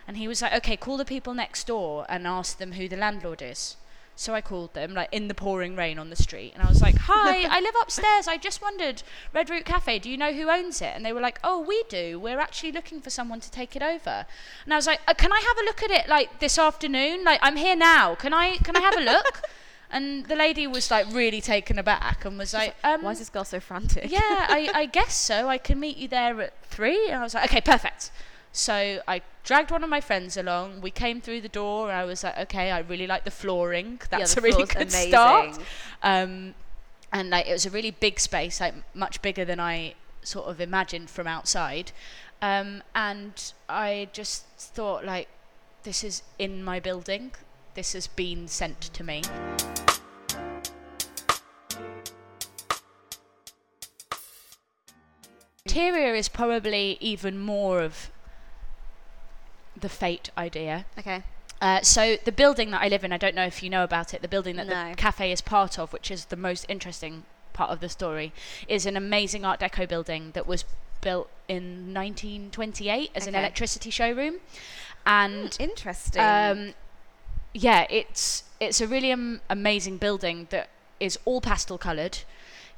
And 0.05 0.17
he 0.17 0.27
was 0.27 0.41
like, 0.41 0.53
okay, 0.55 0.75
call 0.75 0.97
the 0.97 1.05
people 1.05 1.33
next 1.33 1.65
door 1.65 2.05
and 2.09 2.27
ask 2.27 2.57
them 2.57 2.73
who 2.73 2.89
the 2.89 2.97
landlord 2.97 3.41
is. 3.41 3.77
So 4.17 4.35
I 4.35 4.41
called 4.41 4.73
them, 4.73 4.93
like 4.93 5.07
in 5.13 5.29
the 5.29 5.33
pouring 5.33 5.77
rain 5.77 5.97
on 5.97 6.09
the 6.09 6.17
street, 6.17 6.53
and 6.55 6.63
I 6.63 6.67
was 6.67 6.81
like, 6.81 6.95
"Hi, 7.01 7.43
I 7.55 7.59
live 7.59 7.75
upstairs. 7.79 8.27
I 8.27 8.37
just 8.37 8.63
wondered, 8.63 9.03
Red 9.31 9.47
Root 9.47 9.63
Cafe. 9.63 9.99
Do 9.99 10.09
you 10.09 10.17
know 10.17 10.33
who 10.33 10.49
owns 10.49 10.81
it?" 10.81 10.93
And 10.95 11.05
they 11.05 11.13
were 11.13 11.21
like, 11.21 11.37
"Oh, 11.43 11.61
we 11.61 11.83
do. 11.87 12.19
We're 12.19 12.39
actually 12.39 12.71
looking 12.71 12.99
for 12.99 13.11
someone 13.11 13.41
to 13.41 13.51
take 13.51 13.75
it 13.75 13.83
over." 13.83 14.25
And 14.65 14.73
I 14.73 14.75
was 14.75 14.87
like, 14.87 15.01
uh, 15.07 15.13
"Can 15.13 15.31
I 15.31 15.39
have 15.41 15.59
a 15.59 15.65
look 15.65 15.83
at 15.83 15.91
it 15.91 16.09
like 16.09 16.39
this 16.39 16.57
afternoon? 16.57 17.23
Like 17.23 17.39
I'm 17.43 17.57
here 17.57 17.75
now. 17.75 18.15
Can 18.15 18.33
I 18.33 18.57
can 18.57 18.75
I 18.75 18.79
have 18.79 18.97
a 18.97 19.01
look?" 19.01 19.43
and 19.89 20.25
the 20.25 20.35
lady 20.35 20.67
was 20.67 20.91
like 20.91 21.11
really 21.13 21.41
taken 21.41 21.79
aback 21.79 22.25
and 22.25 22.37
was 22.37 22.53
like, 22.53 22.75
um, 22.83 23.01
Why 23.03 23.11
is 23.11 23.19
this 23.19 23.29
girl 23.29 23.45
so 23.45 23.59
frantic? 23.59 24.09
yeah, 24.11 24.19
I, 24.49 24.69
I 24.81 24.85
guess 24.85 25.15
so. 25.15 25.47
I 25.47 25.57
can 25.57 25.79
meet 25.79 25.97
you 25.97 26.07
there 26.07 26.39
at 26.41 26.53
three. 26.63 27.07
And 27.07 27.17
I 27.19 27.23
was 27.23 27.33
like, 27.33 27.45
okay, 27.45 27.61
perfect. 27.61 28.11
So 28.51 29.01
I 29.07 29.21
dragged 29.43 29.71
one 29.71 29.83
of 29.83 29.89
my 29.89 30.01
friends 30.01 30.35
along. 30.35 30.81
We 30.81 30.89
came 30.91 31.21
through 31.21 31.41
the 31.41 31.49
door, 31.49 31.89
and 31.89 31.97
I 31.97 32.05
was 32.05 32.23
like, 32.23 32.37
okay, 32.39 32.71
I 32.71 32.79
really 32.79 33.07
like 33.07 33.23
the 33.23 33.31
flooring. 33.31 33.99
Yeah, 34.11 34.17
That's 34.19 34.33
the 34.35 34.41
a 34.41 34.43
really 34.43 34.65
good 34.65 34.77
amazing. 34.89 35.09
start. 35.09 35.59
Um, 36.01 36.55
and 37.13 37.29
like 37.29 37.47
it 37.47 37.53
was 37.53 37.65
a 37.65 37.69
really 37.69 37.91
big 37.91 38.19
space, 38.19 38.59
like 38.59 38.73
much 38.95 39.21
bigger 39.21 39.45
than 39.45 39.59
I 39.59 39.93
sort 40.23 40.47
of 40.47 40.59
imagined 40.59 41.09
from 41.09 41.27
outside. 41.27 41.91
Um, 42.41 42.83
and 42.93 43.53
I 43.69 44.09
just 44.11 44.45
thought, 44.57 45.05
like, 45.05 45.27
this 45.83 46.03
is 46.03 46.23
in 46.37 46.63
my 46.63 46.79
building. 46.79 47.31
This 47.77 47.93
has 47.93 48.07
been 48.07 48.47
sent 48.47 48.81
to 48.81 49.03
me. 49.03 49.21
Interior 55.65 56.15
is 56.15 56.27
probably 56.27 56.97
even 57.01 57.37
more 57.37 57.81
of 57.81 58.09
the 59.79 59.89
fate 59.89 60.31
idea. 60.35 60.85
Okay. 60.97 61.21
Uh, 61.61 61.81
so 61.81 62.17
the 62.25 62.31
building 62.31 62.71
that 62.71 62.81
I 62.81 62.87
live 62.87 63.03
in, 63.03 63.13
I 63.13 63.17
don't 63.17 63.35
know 63.35 63.45
if 63.45 63.61
you 63.61 63.69
know 63.69 63.83
about 63.83 64.11
it. 64.13 64.23
The 64.23 64.27
building 64.27 64.55
that 64.55 64.65
No. 64.67 64.89
the 64.89 64.95
cafe 64.95 65.31
is 65.31 65.41
part 65.41 65.77
of, 65.77 65.93
which 65.93 66.09
is 66.09 66.25
the 66.25 66.35
most 66.35 66.65
interesting 66.67 67.25
part 67.53 67.69
of 67.69 67.79
the 67.79 67.89
story, 67.89 68.33
is 68.67 68.87
an 68.87 68.97
amazing 68.97 69.45
Art 69.45 69.59
Deco 69.59 69.87
building 69.87 70.31
that 70.31 70.47
was 70.47 70.65
built 71.01 71.29
in 71.47 71.93
1928 71.93 73.11
as 73.13 73.27
an 73.27 73.35
electricity 73.35 73.91
showroom, 73.91 74.37
and 75.05 75.55
Interesting. 75.59 76.21
um, 76.23 76.73
yeah, 77.57 77.85
it's 77.89 78.43
it's 78.59 78.81
a 78.81 78.87
really 78.87 79.11
am- 79.11 79.41
amazing 79.49 79.97
building 79.97 80.47
that 80.51 80.69
is 80.99 81.17
all 81.25 81.41
pastel 81.41 81.77
coloured. 81.77 82.19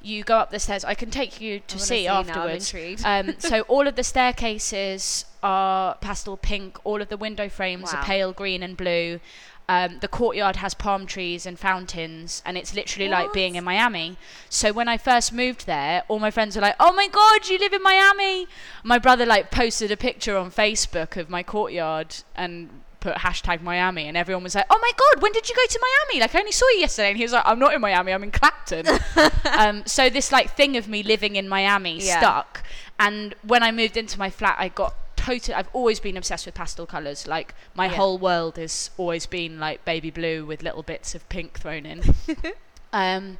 You 0.02 0.24
go 0.24 0.38
up 0.38 0.50
the 0.50 0.58
stairs. 0.58 0.84
I 0.84 0.94
can 0.94 1.10
take 1.10 1.40
you 1.42 1.60
to 1.66 1.78
see, 1.78 2.08
I'm 2.08 2.28
afterwards. 2.28 2.72
Um, 3.04 3.34
so 3.38 3.60
all 3.62 3.86
of 3.86 3.96
the 3.96 4.02
staircases 4.02 5.26
are 5.42 5.96
pastel 5.96 6.38
pink. 6.38 6.78
All 6.84 7.02
of 7.02 7.08
the 7.10 7.18
window 7.18 7.48
frames 7.50 7.92
Wow. 7.92 8.00
are 8.00 8.04
pale 8.04 8.32
green 8.32 8.62
and 8.62 8.76
blue. 8.76 9.20
Um, 9.68 9.98
the 10.00 10.08
courtyard 10.08 10.56
has 10.56 10.74
palm 10.74 11.06
trees 11.06 11.46
and 11.46 11.56
fountains, 11.58 12.42
and 12.44 12.56
it's 12.58 12.74
literally 12.74 13.08
like 13.08 13.32
being 13.32 13.54
in 13.54 13.62
Miami. 13.62 14.16
So 14.48 14.72
when 14.72 14.88
I 14.88 14.96
first 14.96 15.32
moved 15.32 15.66
there, 15.66 16.02
all 16.08 16.18
my 16.18 16.30
friends 16.32 16.56
were 16.56 16.62
like, 16.62 16.74
"Oh 16.80 16.92
my 16.92 17.06
God, 17.06 17.48
you 17.48 17.56
live 17.58 17.72
in 17.72 17.82
Miami!" 17.82 18.48
My 18.82 18.98
brother 18.98 19.24
like 19.26 19.50
posted 19.52 19.92
a 19.92 19.96
picture 19.96 20.36
on 20.36 20.50
Facebook 20.50 21.16
of 21.16 21.30
my 21.30 21.42
courtyard 21.44 22.16
and 22.34 22.70
put 23.00 23.16
hashtag 23.16 23.62
Miami, 23.62 24.06
and 24.06 24.16
everyone 24.16 24.42
was 24.44 24.54
like, 24.54 24.66
"Oh 24.70 24.78
my 24.80 24.92
God, 24.96 25.22
when 25.22 25.32
did 25.32 25.48
you 25.48 25.54
go 25.54 25.66
to 25.68 25.80
Miami? 25.80 26.20
Like 26.20 26.34
I 26.34 26.38
only 26.38 26.52
saw 26.52 26.66
you 26.70 26.80
yesterday." 26.80 27.08
And 27.08 27.16
he 27.16 27.24
was 27.24 27.32
like, 27.32 27.44
"I'm 27.46 27.58
not 27.58 27.74
in 27.74 27.80
Miami. 27.80 28.12
I'm 28.12 28.22
in 28.22 28.30
Clapton." 28.30 28.86
um, 29.58 29.82
so 29.86 30.08
this 30.10 30.30
like 30.30 30.54
thing 30.56 30.76
of 30.76 30.88
me 30.88 31.02
living 31.02 31.36
in 31.36 31.48
Miami 31.48 31.98
Yeah. 32.00 32.18
stuck. 32.18 32.62
And 32.98 33.34
when 33.42 33.62
I 33.62 33.72
moved 33.72 33.96
into 33.96 34.18
my 34.18 34.30
flat, 34.30 34.56
I 34.58 34.68
got 34.68 34.94
totally. 35.16 35.54
I've 35.54 35.68
always 35.72 36.00
been 36.00 36.16
obsessed 36.16 36.46
with 36.46 36.54
pastel 36.54 36.86
colors. 36.86 37.26
Like 37.26 37.54
my 37.74 37.86
Yeah. 37.86 37.96
whole 37.96 38.18
world 38.18 38.56
has 38.56 38.90
always 38.98 39.26
been 39.26 39.58
like 39.58 39.84
baby 39.84 40.10
blue 40.10 40.44
with 40.46 40.62
little 40.62 40.82
bits 40.82 41.14
of 41.14 41.28
pink 41.28 41.58
thrown 41.58 41.86
in. 41.86 42.02
um, 42.92 43.38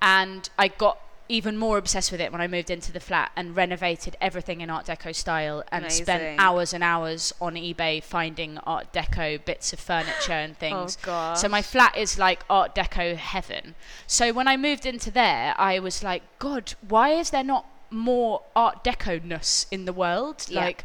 and 0.00 0.48
I 0.58 0.68
got 0.68 0.98
even 1.34 1.56
more 1.56 1.78
obsessed 1.78 2.12
with 2.12 2.20
it 2.20 2.30
when 2.30 2.40
I 2.40 2.46
moved 2.46 2.70
into 2.70 2.92
the 2.92 3.00
flat 3.00 3.32
and 3.34 3.56
renovated 3.56 4.16
everything 4.20 4.60
in 4.60 4.70
Art 4.70 4.86
Deco 4.86 5.14
style 5.14 5.64
and 5.72 5.84
Amazing. 5.84 6.04
spent 6.04 6.40
hours 6.40 6.72
and 6.72 6.84
hours 6.84 7.32
on 7.40 7.54
eBay 7.54 8.02
finding 8.02 8.58
Art 8.58 8.92
Deco 8.92 9.44
bits 9.44 9.72
of 9.72 9.80
furniture 9.80 10.32
and 10.32 10.56
things. 10.64 10.96
Oh 11.02 11.06
god. 11.06 11.34
So 11.38 11.48
my 11.48 11.62
flat 11.62 11.96
is 11.96 12.18
like 12.18 12.44
Art 12.48 12.74
Deco 12.74 13.16
heaven. 13.16 13.74
So 14.06 14.32
when 14.32 14.46
I 14.46 14.56
moved 14.56 14.86
into 14.86 15.10
there, 15.10 15.54
I 15.58 15.78
was 15.78 16.02
like, 16.04 16.22
God, 16.38 16.74
why 16.86 17.10
is 17.10 17.30
there 17.30 17.44
not 17.44 17.66
more 17.90 18.42
Art 18.54 18.84
Deco 18.84 19.22
ness 19.24 19.66
in 19.70 19.84
the 19.86 19.92
world? 19.92 20.46
Yeah. 20.48 20.60
Like 20.66 20.84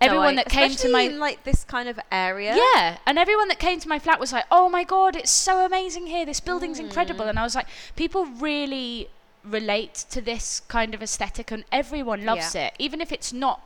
No, 0.00 0.06
everyone 0.06 0.38
I- 0.38 0.42
that 0.44 0.48
came 0.48 0.70
to 0.76 0.88
my 0.88 1.02
in, 1.02 1.18
like 1.18 1.42
this 1.42 1.64
kind 1.64 1.88
of 1.88 1.98
area. 2.12 2.56
yeah, 2.56 2.98
and 3.06 3.18
everyone 3.18 3.48
that 3.48 3.58
came 3.58 3.80
to 3.80 3.88
my 3.88 3.98
flat 3.98 4.20
was 4.20 4.32
like, 4.32 4.44
"Oh 4.50 4.68
my 4.68 4.84
god, 4.84 5.16
it's 5.16 5.30
so 5.32 5.64
amazing 5.66 6.06
here. 6.06 6.24
This 6.24 6.38
building's 6.40 6.78
incredible." 6.78 7.24
Mm. 7.26 7.30
And 7.30 7.38
I 7.38 7.42
was 7.42 7.56
like, 7.56 7.66
people 7.96 8.24
really 8.26 9.08
relate 9.48 9.94
to 10.10 10.20
this 10.20 10.60
kind 10.68 10.94
of 10.94 11.02
aesthetic 11.02 11.50
and 11.50 11.64
everyone 11.72 12.24
loves 12.24 12.54
Yeah. 12.54 12.66
it. 12.66 12.74
Even 12.78 13.00
if 13.00 13.12
it's 13.12 13.32
not 13.32 13.60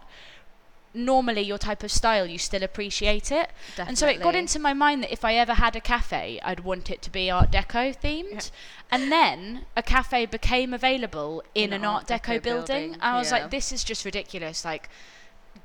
normally 0.95 1.40
your 1.40 1.59
type 1.59 1.83
of 1.83 1.90
style, 1.90 2.27
you 2.27 2.38
still 2.38 2.62
appreciate 2.62 3.33
it. 3.33 3.51
And 3.79 3.99
so 3.99 4.07
it 4.07 4.21
got 4.21 4.35
into 4.35 4.59
my 4.59 4.75
mind 4.75 5.03
that 5.03 5.12
if 5.12 5.25
I 5.25 5.35
ever 5.35 5.55
had 5.55 5.75
a 5.75 5.81
cafe, 5.81 6.38
I'd 6.42 6.61
want 6.61 6.90
it 6.90 7.01
to 7.03 7.11
be 7.11 7.31
Art 7.31 7.51
Deco 7.51 7.97
themed. 7.97 8.51
And 8.90 9.11
then 9.11 9.64
a 9.77 9.83
cafe 9.83 10.27
became 10.27 10.75
available 10.75 11.42
in, 11.55 11.73
an 11.73 11.85
Art 11.85 12.07
Deco, 12.07 12.42
building. 12.42 12.90
building, 12.90 12.97
I 13.01 13.18
was 13.18 13.31
yeah. 13.31 13.38
like, 13.38 13.51
this 13.51 13.73
is 13.73 13.85
just 13.85 14.05
ridiculous. 14.05 14.64
Like, 14.64 14.88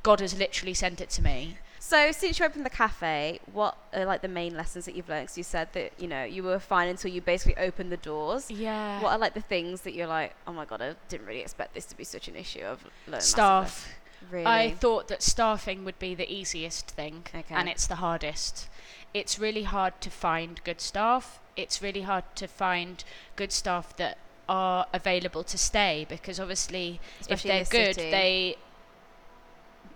God 0.04 0.22
has 0.22 0.38
literally 0.38 0.74
sent 0.74 1.02
it 1.02 1.10
to 1.12 1.22
me. 1.22 1.58
So 1.88 2.12
since 2.12 2.38
you 2.38 2.46
opened 2.46 2.66
the 2.66 2.70
cafe, 2.70 3.40
what 3.54 3.78
are 3.94 4.04
like 4.04 4.22
the 4.22 4.28
main 4.28 4.54
lessons 4.58 4.84
that 4.86 4.94
you've 4.96 5.08
learned? 5.08 5.30
'Cause 5.30 5.38
you 5.38 5.44
said 5.46 5.72
that 5.72 5.94
you 5.98 6.06
know 6.10 6.26
you 6.26 6.44
were 6.44 6.60
fine 6.60 6.90
until 6.90 7.10
you 7.10 7.22
basically 7.22 7.56
opened 7.68 7.94
the 7.94 7.98
doors. 8.12 8.52
Yeah. 8.52 9.00
What 9.02 9.12
are 9.14 9.18
like 9.18 9.36
the 9.36 9.48
things 9.56 9.82
that 9.84 9.94
you're 9.94 10.06
like, 10.20 10.36
oh 10.46 10.52
my 10.52 10.66
god, 10.66 10.82
I 10.82 10.96
didn't 11.08 11.26
really 11.28 11.40
expect 11.40 11.74
this 11.76 11.86
to 11.86 11.96
be 11.96 12.04
such 12.04 12.28
an 12.28 12.36
issue 12.36 12.60
of 12.74 12.84
learned 13.08 13.24
Staff. 13.24 13.64
lessons." 13.64 13.94
Really? 14.32 14.46
I 14.46 14.72
thought 14.74 15.08
that 15.08 15.24
staffing 15.24 15.86
would 15.86 15.98
be 15.98 16.14
the 16.14 16.30
easiest 16.30 16.90
thing, 16.92 17.24
Okay. 17.34 17.56
and 17.56 17.70
it's 17.70 17.88
the 17.88 17.96
hardest. 17.98 18.68
It's 19.14 19.40
really 19.40 19.64
hard 19.64 20.02
to 20.02 20.10
find 20.10 20.62
good 20.66 20.82
staff. 20.82 21.40
It's 21.56 21.82
really 21.82 22.02
hard 22.02 22.26
to 22.36 22.48
find 22.50 23.02
good 23.38 23.54
staff 23.54 23.96
that 23.96 24.18
are 24.50 24.88
available 24.92 25.44
to 25.46 25.58
stay 25.58 26.06
because 26.10 26.38
obviously, 26.40 27.00
Especially 27.22 27.52
if 27.52 27.70
they're 27.70 27.86
good, 27.86 27.96
city. 27.96 28.12
they 28.12 28.58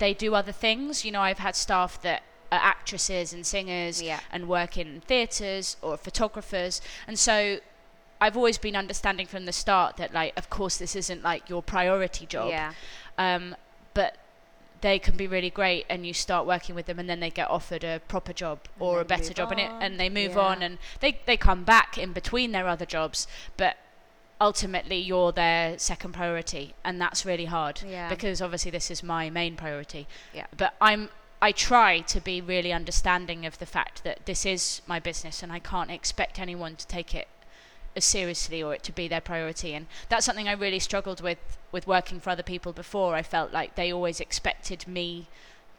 they 0.01 0.13
do 0.13 0.29
other 0.35 0.51
things. 0.65 1.05
You 1.05 1.11
know, 1.15 1.21
I've 1.21 1.39
had 1.47 1.55
staff 1.55 2.01
that 2.01 2.23
are 2.51 2.59
actresses 2.73 3.31
and 3.33 3.45
singers 3.45 4.01
Yeah. 4.01 4.19
and 4.33 4.41
work 4.49 4.77
in 4.77 5.01
theatres 5.09 5.77
or 5.81 5.95
photographers, 5.97 6.81
and 7.07 7.17
so. 7.17 7.59
I've 8.23 8.37
always 8.37 8.59
been 8.59 8.75
understanding 8.75 9.25
from 9.25 9.45
the 9.47 9.51
start 9.51 9.97
that, 9.97 10.13
like, 10.13 10.33
of 10.37 10.47
course, 10.57 10.77
this 10.77 10.95
isn't 10.95 11.23
like 11.23 11.49
your 11.49 11.63
priority 11.63 12.27
job. 12.27 12.49
Yeah. 12.49 12.73
Um, 13.17 13.55
but 13.95 14.11
they 14.81 14.99
can 14.99 15.17
be 15.17 15.25
really 15.25 15.49
great 15.49 15.87
and 15.89 16.05
you 16.05 16.13
start 16.13 16.45
working 16.45 16.75
with 16.75 16.85
them 16.85 16.99
and 16.99 17.09
then 17.09 17.19
they 17.19 17.31
get 17.31 17.49
offered 17.49 17.83
a 17.83 17.99
proper 18.07 18.31
job 18.31 18.59
And 18.75 18.81
or 18.83 19.01
a 19.01 19.05
better 19.05 19.33
job 19.33 19.49
and, 19.51 19.59
it, 19.59 19.71
and 19.79 19.99
they 19.99 20.07
move 20.07 20.33
Yeah. 20.33 20.49
on 20.49 20.61
and 20.61 20.77
they, 20.99 21.19
they 21.25 21.35
come 21.35 21.63
back 21.63 21.97
in 21.97 22.13
between 22.13 22.51
their 22.51 22.67
other 22.67 22.85
jobs 22.85 23.27
but 23.57 23.77
ultimately 24.41 24.97
you're 24.97 25.31
their 25.31 25.77
second 25.77 26.11
priority 26.13 26.73
and 26.83 26.99
that's 26.99 27.25
really 27.25 27.45
hard 27.45 27.81
Yeah. 27.87 28.09
because 28.09 28.41
obviously 28.41 28.71
this 28.71 28.89
is 28.91 29.03
my 29.03 29.29
main 29.29 29.55
priority 29.55 30.07
Yeah. 30.33 30.47
but 30.57 30.73
i'm 30.81 31.09
i 31.41 31.51
try 31.51 31.99
to 31.99 32.19
be 32.19 32.41
really 32.41 32.73
understanding 32.73 33.45
of 33.45 33.59
the 33.59 33.65
fact 33.67 34.03
that 34.03 34.25
this 34.25 34.45
is 34.45 34.81
my 34.87 34.99
business 34.99 35.43
and 35.43 35.51
i 35.53 35.59
can't 35.59 35.91
expect 35.91 36.39
anyone 36.39 36.75
to 36.75 36.87
take 36.87 37.13
it 37.13 37.27
as 37.95 38.03
seriously 38.03 38.63
or 38.63 38.73
it 38.73 38.83
to 38.83 38.91
be 38.91 39.07
their 39.07 39.21
priority 39.21 39.73
and 39.75 39.85
that's 40.09 40.25
something 40.25 40.47
i 40.47 40.53
really 40.53 40.79
struggled 40.79 41.21
with 41.21 41.37
with 41.71 41.85
working 41.85 42.19
for 42.19 42.31
other 42.31 42.43
people 42.53 42.73
before 42.73 43.13
i 43.15 43.21
felt 43.21 43.51
like 43.53 43.75
they 43.75 43.91
always 43.93 44.19
expected 44.19 44.87
me 44.87 45.27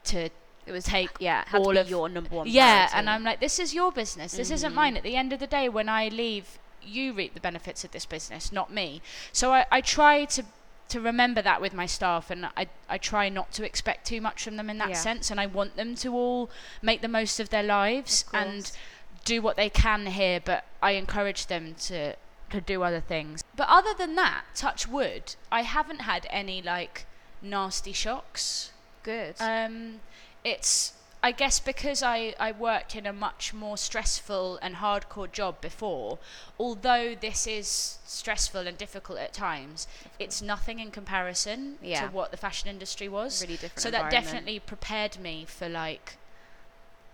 to 0.04 0.28
It 0.66 0.72
was 0.72 0.84
take 0.84 1.10
yeah, 1.18 1.42
all 1.52 1.76
of- 1.76 1.90
your 1.90 2.08
number 2.08 2.30
one. 2.36 2.46
yeah 2.46 2.86
priority. 2.86 2.96
and 2.98 3.10
i'm 3.10 3.24
like 3.24 3.40
this 3.40 3.58
is 3.58 3.74
your 3.74 3.90
business 3.90 4.30
this 4.40 4.50
isn't 4.52 4.72
Mhm. 4.72 4.82
mine 4.82 4.96
at 4.96 5.02
the 5.02 5.16
end 5.16 5.32
of 5.32 5.40
the 5.40 5.48
day 5.58 5.68
when 5.68 5.88
i 5.88 6.06
leave 6.08 6.46
you 6.86 7.12
reap 7.12 7.34
the 7.34 7.40
benefits 7.40 7.84
of 7.84 7.90
this 7.92 8.06
business 8.06 8.52
not 8.52 8.72
me 8.72 9.00
so 9.32 9.52
i, 9.52 9.66
I 9.70 9.80
try 9.80 10.24
to 10.26 10.44
to 10.88 11.00
remember 11.00 11.40
that 11.40 11.60
with 11.62 11.72
my 11.72 11.86
staff 11.86 12.30
and 12.30 12.44
I, 12.54 12.66
I 12.86 12.98
try 12.98 13.30
not 13.30 13.50
to 13.52 13.64
expect 13.64 14.06
too 14.06 14.20
much 14.20 14.44
from 14.44 14.56
them 14.56 14.68
in 14.68 14.76
that 14.78 14.90
Yeah. 14.90 14.94
sense 14.96 15.30
and 15.30 15.40
i 15.40 15.46
want 15.46 15.76
them 15.76 15.94
to 15.96 16.12
all 16.12 16.50
make 16.82 17.00
the 17.00 17.08
most 17.08 17.40
of 17.40 17.48
their 17.48 17.62
lives 17.62 18.24
Of 18.28 18.34
and 18.34 18.72
do 19.24 19.40
what 19.40 19.56
they 19.56 19.70
can 19.70 20.06
here 20.06 20.40
but 20.44 20.64
i 20.82 20.90
encourage 20.92 21.46
them 21.46 21.74
to 21.82 22.14
to 22.50 22.60
do 22.60 22.82
other 22.82 23.00
things 23.00 23.42
but 23.56 23.66
other 23.70 23.94
than 23.96 24.16
that 24.16 24.44
touch 24.54 24.86
wood 24.86 25.34
i 25.50 25.62
haven't 25.62 26.00
had 26.00 26.26
any 26.28 26.60
like 26.60 27.06
nasty 27.40 27.92
shocks 27.92 28.72
good. 29.02 29.34
um, 29.40 30.00
it's 30.44 30.92
I 31.24 31.30
guess 31.30 31.60
because 31.60 32.02
I, 32.02 32.34
I 32.40 32.50
worked 32.50 32.96
in 32.96 33.06
a 33.06 33.12
much 33.12 33.54
more 33.54 33.76
stressful 33.76 34.58
and 34.60 34.76
hardcore 34.76 35.30
job 35.30 35.60
before, 35.60 36.18
although 36.58 37.14
this 37.14 37.46
is 37.46 37.98
stressful 38.04 38.66
and 38.66 38.76
difficult 38.76 39.18
at 39.20 39.32
times, 39.32 39.86
it's 40.18 40.42
nothing 40.42 40.80
in 40.80 40.90
comparison 40.90 41.78
Yeah. 41.80 42.06
to 42.08 42.12
what 42.12 42.32
the 42.32 42.36
fashion 42.36 42.68
industry 42.68 43.08
was. 43.08 43.40
really 43.40 43.54
different. 43.54 43.80
so 43.80 43.90
that 43.90 44.10
definitely 44.10 44.58
prepared 44.58 45.18
me 45.20 45.44
for 45.46 45.68
like 45.68 46.16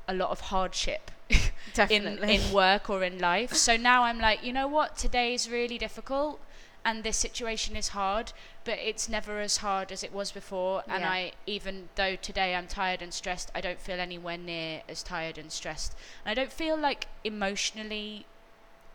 a 0.09 0.15
lot 0.15 0.31
of 0.31 0.41
hardship 0.41 1.11
in 1.91 2.19
in 2.25 2.51
work 2.53 2.89
or 2.89 3.05
in 3.05 3.19
life. 3.19 3.53
So 3.53 3.77
now 3.77 4.05
I'm 4.05 4.19
like, 4.19 4.43
you 4.43 4.55
know 4.55 4.67
what? 4.67 4.97
Today 4.97 5.35
is 5.35 5.51
really 5.51 5.77
difficult 5.77 6.41
and 6.89 7.05
this 7.05 7.19
situation 7.19 7.77
is 7.77 7.89
hard, 7.89 8.33
but 8.65 8.79
it's 8.79 9.09
never 9.09 9.41
as 9.41 9.59
hard 9.59 9.93
as 9.93 10.03
it 10.03 10.13
was 10.13 10.33
before. 10.33 10.83
And 10.89 11.03
Yeah. 11.03 11.11
I 11.11 11.33
even 11.47 11.75
though 11.97 12.17
today 12.17 12.55
I'm 12.55 12.67
tired 12.67 13.03
and 13.03 13.13
stressed, 13.13 13.51
I 13.55 13.61
don't 13.61 13.81
feel 13.81 14.01
anywhere 14.01 14.39
near 14.39 14.83
as 14.89 15.03
tired 15.03 15.37
and 15.39 15.53
stressed. 15.53 15.93
And 16.25 16.31
I 16.31 16.35
don't 16.35 16.53
feel 16.53 16.77
like 16.77 17.07
emotionally 17.25 18.25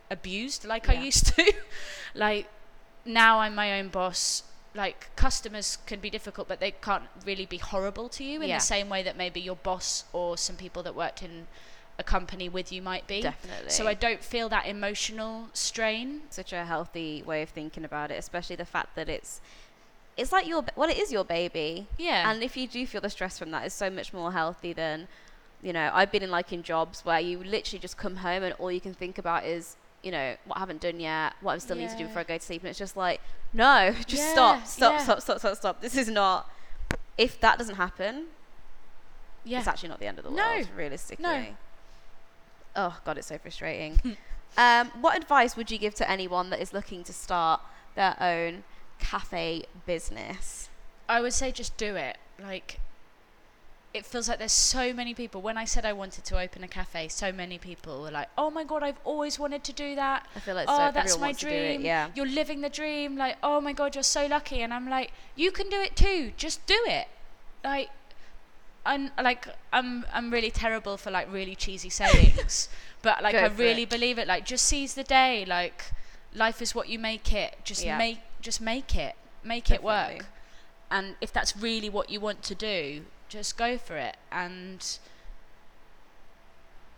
abused 0.10 0.66
like 0.66 0.90
I 0.90 0.94
used 0.94 1.26
to. 1.36 1.54
like 2.16 2.48
now 3.06 3.40
I'm 3.40 3.54
my 3.56 3.70
own 3.80 3.90
boss. 3.90 4.44
Like 4.76 5.16
customers 5.16 5.78
can 5.86 6.00
be 6.00 6.10
difficult, 6.10 6.48
but 6.48 6.60
they 6.60 6.72
can't 6.72 7.08
really 7.26 7.46
be 7.46 7.58
horrible 7.58 8.10
to 8.10 8.24
you 8.24 8.42
in 8.42 8.50
Yeah. 8.50 8.58
the 8.58 8.64
same 8.76 8.90
way 8.90 9.04
that 9.04 9.16
maybe 9.16 9.40
your 9.40 9.56
boss 9.70 10.06
or 10.14 10.36
some 10.38 10.56
people 10.56 10.82
that 10.84 10.96
worked 10.96 11.22
in 11.22 11.48
a 12.04 12.10
company 12.16 12.48
with 12.58 12.72
you 12.72 12.82
might 12.82 13.06
be. 13.08 13.22
definitely. 13.22 13.70
So 13.70 13.88
I 13.88 13.96
don't 14.06 14.24
feel 14.34 14.48
that 14.50 14.66
emotional 14.68 15.50
strain. 15.54 16.08
such 16.30 16.52
a 16.54 16.66
healthy 16.66 17.24
way 17.26 17.42
of 17.42 17.50
thinking 17.50 17.84
about 17.86 18.12
it, 18.12 18.18
especially 18.26 18.56
the 18.58 18.66
fact 18.76 18.96
that 18.96 19.08
it's 19.10 19.42
it's 20.16 20.32
like 20.32 20.46
your 20.48 20.64
well, 20.76 20.90
it 20.90 20.98
is 21.04 21.12
your 21.12 21.26
baby, 21.26 21.88
Yeah. 21.98 22.30
and 22.30 22.44
if 22.44 22.56
you 22.56 22.68
do 22.68 22.86
feel 22.86 23.02
the 23.02 23.10
stress 23.10 23.40
from 23.40 23.50
that, 23.52 23.66
it's 23.66 23.74
so 23.76 23.90
much 23.90 24.14
more 24.14 24.32
healthy 24.32 24.72
than 24.74 25.08
you 25.62 25.74
know. 25.74 25.90
I've 25.94 26.12
been 26.12 26.22
in 26.28 26.30
like 26.40 26.54
in 26.54 26.62
jobs 26.62 27.04
where 27.08 27.20
you 27.20 27.36
literally 27.44 27.80
just 27.80 27.98
come 27.98 28.18
home 28.18 28.44
and 28.44 28.54
all 28.60 28.72
you 28.72 28.82
can 28.82 28.94
think 28.94 29.18
about 29.18 29.44
is 29.46 29.76
you 30.04 30.12
know 30.12 30.36
what 30.46 30.58
I 30.58 30.60
haven't 30.60 30.82
done 30.82 31.00
yet, 31.00 31.34
what 31.42 31.54
I 31.54 31.58
still 31.58 31.78
need 31.78 31.90
to 31.90 31.98
do 31.98 32.06
before 32.06 32.20
I 32.20 32.26
go 32.26 32.38
to 32.38 32.46
sleep, 32.46 32.62
and 32.62 32.70
it's 32.70 32.78
just 32.86 32.96
like 32.96 33.22
no, 33.54 33.92
just 34.08 34.22
Yeah, 34.22 34.34
stop, 34.34 34.68
stop, 34.68 34.94
yeah. 34.94 35.04
stop, 35.06 35.22
stop, 35.22 35.40
stop, 35.40 35.56
stop. 35.58 35.82
This 35.82 35.96
is 35.98 36.10
not. 36.10 36.48
If 37.18 37.40
that 37.42 37.58
doesn't 37.58 37.76
happen, 37.76 38.26
yeah. 39.44 39.60
it's 39.60 39.68
actually 39.68 39.90
not 39.90 40.00
the 40.00 40.08
end 40.08 40.18
of 40.20 40.26
the 40.26 40.32
No. 40.32 40.44
world, 40.56 40.68
realistically. 40.76 41.24
No. 41.24 41.46
Oh 42.76 43.00
god, 43.06 43.18
it's 43.18 43.28
so 43.28 43.38
frustrating. 43.38 44.00
um, 44.58 44.92
what 45.02 45.18
advice 45.18 45.56
would 45.56 45.72
you 45.72 45.78
give 45.78 45.96
to 45.96 46.10
anyone 46.10 46.50
that 46.50 46.62
is 46.62 46.74
looking 46.74 47.04
to 47.06 47.14
start 47.14 47.62
their 47.96 48.16
own 48.22 48.64
cafe 49.00 49.64
business? 49.86 50.70
I 51.08 51.22
would 51.22 51.34
say 51.34 51.52
just 51.52 51.78
do 51.78 51.96
it. 51.96 52.18
Like 52.42 52.80
it 53.94 54.06
feels 54.06 54.28
like 54.28 54.40
there's 54.40 54.52
so 54.52 54.92
many 54.92 55.14
people. 55.14 55.42
When 55.42 55.58
I 55.58 55.66
said 55.66 55.86
I 55.86 55.94
wanted 55.94 56.26
to 56.26 56.40
open 56.40 56.64
a 56.64 56.68
cafe, 56.68 57.08
so 57.10 57.32
many 57.32 57.60
people 57.60 58.02
were 58.02 58.12
like, 58.12 58.28
"Oh 58.38 58.50
my 58.50 58.64
god, 58.64 58.82
I've 58.82 59.00
always 59.04 59.38
wanted 59.38 59.64
to 59.66 59.74
do 59.74 59.96
that." 59.96 60.28
I 60.36 60.40
feel 60.40 60.56
like 60.56 60.66
oh, 60.68 60.78
so 60.78 60.92
that's 60.92 61.18
my 61.18 61.28
wants 61.28 61.42
to 61.42 61.46
do 61.46 61.52
it, 61.52 61.68
dream. 61.68 61.82
Yeah, 61.82 62.10
You're 62.16 62.26
living 62.26 62.62
the 62.62 62.70
dream. 62.70 63.16
Like, 63.16 63.38
oh 63.44 63.62
my 63.62 63.74
god, 63.74 63.96
you're 63.96 64.04
so 64.04 64.26
lucky. 64.26 64.62
And 64.62 64.74
I'm 64.74 64.90
like, 64.90 65.12
you 65.36 65.52
can 65.52 65.70
do 65.70 65.80
it 65.80 65.96
too. 65.96 66.34
Just 66.38 66.66
do 66.66 66.80
it. 66.88 67.08
Like, 67.64 67.90
I'm 68.86 69.12
like, 69.22 69.48
I'm 69.72 70.06
I'm 70.14 70.30
really 70.32 70.52
terrible 70.52 70.98
for 70.98 71.10
like 71.12 71.32
really 71.32 71.56
cheesy 71.56 71.90
sayings, 71.90 72.68
but 73.02 73.24
like 73.24 73.34
Go 73.34 73.40
I 73.44 73.48
really 73.48 73.84
it. 73.84 73.90
believe 73.90 74.18
it. 74.20 74.28
Like, 74.28 74.46
just 74.46 74.66
seize 74.66 74.94
the 74.94 75.04
day. 75.04 75.46
Like, 75.46 75.86
life 76.34 76.62
is 76.62 76.76
what 76.76 76.90
you 76.90 77.00
make 77.00 77.32
it. 77.34 77.58
Just 77.64 77.84
Yeah. 77.86 77.98
make 77.98 78.20
just 78.42 78.60
make 78.62 78.96
it. 78.96 79.16
Make 79.44 79.72
it 79.72 79.84
work. 79.84 80.26
And 80.92 81.16
if 81.22 81.32
that's 81.34 81.56
really 81.58 81.90
what 81.90 82.10
you 82.10 82.20
want 82.20 82.44
to 82.44 82.56
do, 82.56 83.06
just 83.30 83.58
go 83.58 83.78
for 83.78 83.98
it. 83.98 84.16
And 84.32 84.86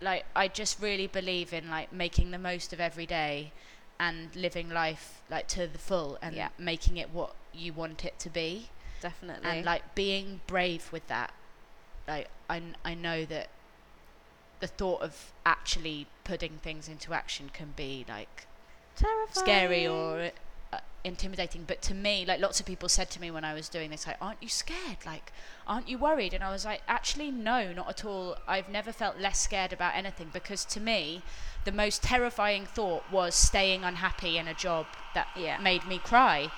like 0.02 0.26
I 0.36 0.48
just 0.48 0.82
really 0.82 1.08
believe 1.08 1.54
in 1.54 1.70
like 1.70 1.92
making 1.94 2.32
the 2.32 2.38
most 2.38 2.74
of 2.74 2.80
every 2.80 3.06
day 3.06 3.52
and 4.00 4.36
living 4.36 4.70
life 4.70 5.22
like 5.30 5.48
to 5.50 5.68
the 5.68 5.78
full 5.78 6.18
and 6.22 6.36
Yeah. 6.36 6.50
making 6.58 6.98
it 6.98 7.10
what 7.12 7.34
you 7.54 7.72
want 7.74 8.04
it 8.04 8.20
to 8.20 8.30
be 8.30 8.70
definitely. 9.02 9.50
and 9.50 9.66
like 9.66 9.96
being 9.96 10.42
brave 10.48 10.92
with 10.92 11.08
that 11.08 11.34
like 12.08 12.30
I, 12.50 12.62
I 12.84 12.94
know 12.94 13.26
that 13.26 13.48
the 14.60 14.68
thought 14.68 15.02
of 15.02 15.32
actually 15.46 16.08
putting 16.24 16.54
things 16.64 16.88
into 16.88 17.14
action 17.14 17.50
can 17.54 17.74
be 17.76 18.06
like 18.08 18.48
Terrifying. 18.96 19.28
scary 19.46 19.88
or 19.88 20.32
uh, 20.72 20.78
intimidating. 21.04 21.64
But 21.68 21.82
to 21.84 21.94
me 21.94 22.26
like 22.26 22.40
lots 22.40 22.60
of 22.60 22.66
people 22.66 22.88
said 22.88 23.10
to 23.12 23.22
me 23.22 23.30
when 23.30 23.44
i 23.44 23.54
was 23.54 23.68
doing 23.68 23.90
this 23.92 24.08
like 24.08 24.18
aren't 24.22 24.42
you 24.42 24.50
scared? 24.50 24.98
Like 25.06 25.32
aren't 25.68 25.90
you 25.90 25.98
worried? 25.98 26.34
And 26.34 26.44
i 26.44 26.52
was 26.52 26.64
like 26.66 26.82
actually 26.88 27.32
no 27.32 27.74
not 27.74 27.90
at 27.90 28.06
all. 28.06 28.38
I've 28.48 28.70
never 28.70 28.92
felt 28.92 29.20
less 29.20 29.40
scared 29.40 29.74
about 29.74 29.96
anything. 29.96 30.30
Because 30.32 30.64
to 30.66 30.80
me 30.80 31.22
the 31.66 31.72
most 31.72 32.02
terrifying 32.04 32.66
thought 32.66 33.04
was 33.12 33.36
staying 33.36 33.84
unhappy 33.84 34.38
in 34.38 34.48
a 34.48 34.54
job 34.54 34.86
that 35.16 35.28
Yeah. 35.36 35.58
made 35.60 35.86
me 35.86 35.98
cry. 35.98 36.50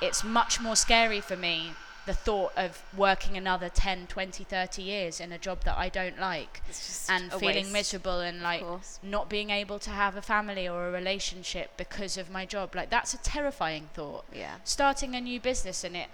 It's 0.00 0.22
much 0.22 0.60
more 0.60 0.76
scary 0.76 1.20
for 1.20 1.36
me 1.36 1.72
the 2.04 2.12
thought 2.12 2.52
of 2.56 2.82
working 2.96 3.36
another 3.36 3.68
10 3.68 4.08
20 4.08 4.44
30 4.44 4.82
years 4.82 5.20
in 5.20 5.30
a 5.30 5.38
job 5.38 5.62
that 5.64 5.76
i 5.78 5.88
don't 5.88 6.18
like 6.18 6.60
and 7.08 7.32
feeling 7.32 7.56
waste, 7.56 7.72
miserable 7.72 8.20
and 8.20 8.42
like 8.42 8.64
not 9.02 9.28
being 9.28 9.50
able 9.50 9.78
to 9.78 9.90
have 9.90 10.16
a 10.16 10.22
family 10.22 10.68
or 10.68 10.88
a 10.88 10.90
relationship 10.90 11.70
because 11.76 12.16
of 12.16 12.30
my 12.30 12.44
job 12.44 12.74
like 12.74 12.90
that's 12.90 13.14
a 13.14 13.18
terrifying 13.18 13.88
thought. 13.94 14.24
Yeah, 14.34 14.56
starting 14.64 15.14
a 15.14 15.20
new 15.20 15.40
business 15.40 15.84
and 15.84 15.96
it 15.96 16.08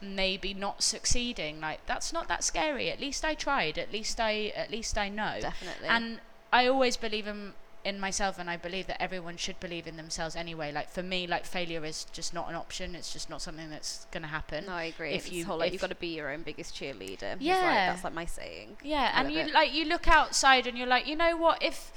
maybe 0.00 0.54
not 0.54 0.82
succeeding 0.82 1.60
like 1.60 1.84
that's 1.86 2.12
not 2.12 2.28
that 2.28 2.44
scary. 2.44 2.90
At 2.90 3.00
least 3.00 3.24
i 3.24 3.34
tried. 3.34 3.78
At 3.78 3.92
least 3.92 4.20
i 4.20 4.52
at 4.54 4.70
least 4.70 4.96
i 4.96 5.08
know. 5.08 5.38
Definitely. 5.40 5.88
and 5.88 6.20
i 6.52 6.66
always 6.66 6.96
believe 6.96 7.26
in 7.26 7.54
in 7.88 7.98
myself 7.98 8.38
and 8.38 8.48
i 8.50 8.56
believe 8.56 8.86
that 8.86 9.00
everyone 9.02 9.36
should 9.36 9.58
believe 9.60 9.86
in 9.86 9.96
themselves 9.96 10.36
anyway 10.36 10.70
like 10.70 10.88
for 10.90 11.02
me 11.02 11.26
like 11.26 11.44
failure 11.44 11.84
is 11.84 12.04
just 12.12 12.32
not 12.32 12.48
an 12.48 12.54
option 12.54 12.94
it's 12.94 13.12
just 13.12 13.28
not 13.30 13.40
something 13.42 13.68
that's 13.70 14.06
going 14.12 14.22
to 14.22 14.28
happen 14.28 14.66
no, 14.66 14.72
I 14.72 14.84
agree. 14.84 15.12
if 15.12 15.26
If 15.26 15.32
you- 15.32 15.44
whole, 15.46 15.58
like, 15.58 15.68
if- 15.68 15.72
you've 15.74 15.80
got 15.80 15.90
to 15.90 15.94
be 16.08 16.14
your 16.18 16.30
own 16.30 16.42
biggest 16.42 16.74
cheerleader. 16.74 17.36
Yeah. 17.40 17.54
like, 17.56 17.64
that's 17.90 18.04
like 18.04 18.12
my 18.14 18.26
saying. 18.26 18.76
Yeah, 18.82 19.10
and 19.14 19.32
you 19.32 19.40
it. 19.40 19.52
like 19.52 19.72
you 19.72 19.84
look 19.86 20.06
outside 20.08 20.66
and 20.66 20.76
you're 20.78 20.86
like, 20.96 21.06
you 21.06 21.16
know 21.16 21.36
what? 21.36 21.62
If 21.62 21.92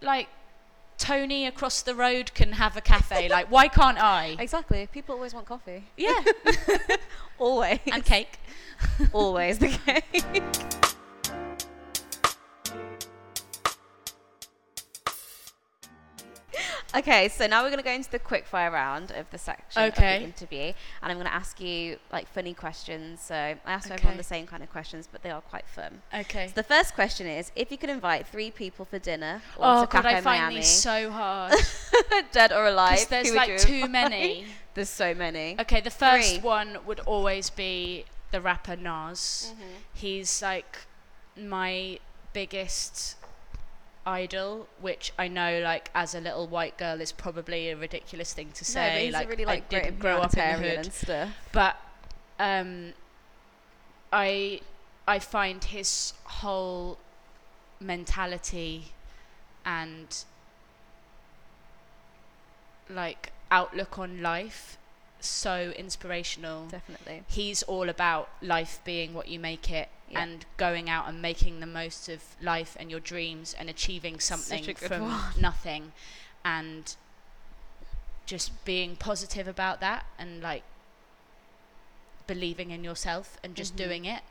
like 0.00 0.28
Tony 0.98 1.46
across 1.46 1.82
the 1.82 1.94
road 1.94 2.32
can 2.34 2.52
have 2.52 2.76
a 2.76 2.80
cafe, 2.80 3.28
like 3.36 3.50
why 3.50 3.68
can't 3.68 3.98
I? 4.02 4.36
Exactly. 4.38 4.86
People 4.92 5.14
always 5.16 5.34
want 5.34 5.46
coffee. 5.46 5.84
Yeah, 5.96 6.22
Always. 7.38 7.80
and 7.92 8.04
cake. 8.04 8.38
always 9.12 9.58
the 9.58 9.68
case. 9.86 10.81
Okay, 16.94 17.28
so 17.28 17.46
now 17.46 17.62
we're 17.62 17.70
going 17.70 17.78
to 17.78 17.84
go 17.84 17.92
into 17.92 18.10
the 18.10 18.18
quick 18.18 18.46
fire 18.46 18.70
round 18.70 19.10
of 19.12 19.30
the 19.30 19.38
section 19.38 19.82
of 19.82 19.94
the 19.94 20.22
interview, 20.22 20.72
and 21.02 21.10
I'm 21.10 21.14
going 21.14 21.26
to 21.26 21.34
ask 21.34 21.60
you 21.60 21.96
like 22.12 22.28
funny 22.28 22.52
questions. 22.52 23.20
So 23.22 23.34
I 23.34 23.58
asked 23.66 23.90
everyone 23.90 24.18
the 24.18 24.22
same 24.22 24.46
kind 24.46 24.62
of 24.62 24.70
questions, 24.70 25.08
but 25.10 25.22
they 25.22 25.30
are 25.30 25.40
quite 25.40 25.66
fun. 25.66 26.02
Okay. 26.14 26.48
So 26.48 26.52
the 26.54 26.62
first 26.62 26.94
question 26.94 27.26
is: 27.26 27.50
If 27.56 27.70
you 27.70 27.78
could 27.78 27.90
invite 27.90 28.26
three 28.26 28.50
people 28.50 28.84
for 28.84 28.98
dinner 28.98 29.40
or 29.56 29.64
Oh 29.64 29.80
to 29.82 29.86
god, 29.86 30.06
I 30.06 30.20
find 30.20 30.42
Miami, 30.42 30.56
these 30.56 30.68
so 30.68 31.10
hard 31.10 31.54
dead 32.32 32.52
or 32.52 32.66
alive, 32.66 33.06
there's 33.08 33.30
who 33.30 33.36
like 33.36 33.58
too 33.58 33.88
many. 33.88 34.46
There's 34.74 34.88
so 34.88 35.12
many. 35.12 35.56
Okay, 35.60 35.82
the 35.82 35.90
first 35.90 36.36
Three. 36.36 36.40
one 36.40 36.78
would 36.86 37.00
always 37.00 37.50
be 37.50 38.06
the 38.30 38.40
rapper 38.40 38.74
Nas. 38.74 39.52
Mm-hmm. 39.52 39.70
He's 39.92 40.40
like 40.40 40.78
my 41.36 41.98
biggest 42.32 43.16
idol, 44.06 44.66
which 44.80 45.12
I 45.18 45.28
know, 45.28 45.60
like 45.62 45.90
as 45.94 46.14
a 46.14 46.20
little 46.20 46.46
white 46.46 46.76
girl, 46.78 47.00
is 47.00 47.12
probably 47.12 47.70
a 47.70 47.76
ridiculous 47.76 48.32
thing 48.32 48.50
to 48.54 48.64
No, 48.64 48.74
but 48.80 48.92
say. 48.94 49.04
he's 49.04 49.12
like, 49.12 49.26
a 49.26 49.30
really 49.30 49.44
like 49.44 49.72
I 49.74 49.80
didn't 49.80 49.98
grow 50.00 50.18
up 50.18 50.34
in 50.36 50.38
the 50.62 50.68
hood, 50.68 50.78
and 50.78 50.92
stuff. 50.92 51.30
but 51.52 51.76
um, 52.38 52.92
I 54.12 54.60
I 55.06 55.18
find 55.18 55.62
his 55.64 56.12
whole 56.24 56.98
mentality 57.80 58.86
and 59.64 60.24
like 62.88 63.32
outlook 63.50 63.98
on 63.98 64.20
life 64.22 64.78
so 65.20 65.72
inspirational 65.76 66.66
Definitely. 66.66 67.22
he's 67.28 67.62
all 67.64 67.88
about 67.88 68.28
life 68.40 68.80
being 68.84 69.14
what 69.14 69.28
you 69.28 69.38
make 69.38 69.70
it 69.70 69.88
Yeah. 70.12 70.22
and 70.22 70.46
going 70.58 70.88
out 70.90 71.08
and 71.08 71.20
making 71.22 71.60
the 71.60 71.66
most 71.66 72.08
of 72.08 72.22
life 72.40 72.76
and 72.78 72.90
your 72.90 73.00
dreams 73.00 73.54
and 73.58 73.68
achieving 73.70 74.20
something 74.20 74.74
from 74.74 75.02
one. 75.02 75.40
nothing 75.40 75.92
and 76.44 76.94
just 78.26 78.64
being 78.64 78.96
positive 78.96 79.48
about 79.48 79.80
that 79.80 80.04
and 80.18 80.42
like 80.42 80.62
believing 82.26 82.70
in 82.70 82.84
yourself 82.84 83.38
and 83.42 83.54
just 83.54 83.74
Mhm. 83.74 83.78
doing 83.78 84.04
it 84.04 84.22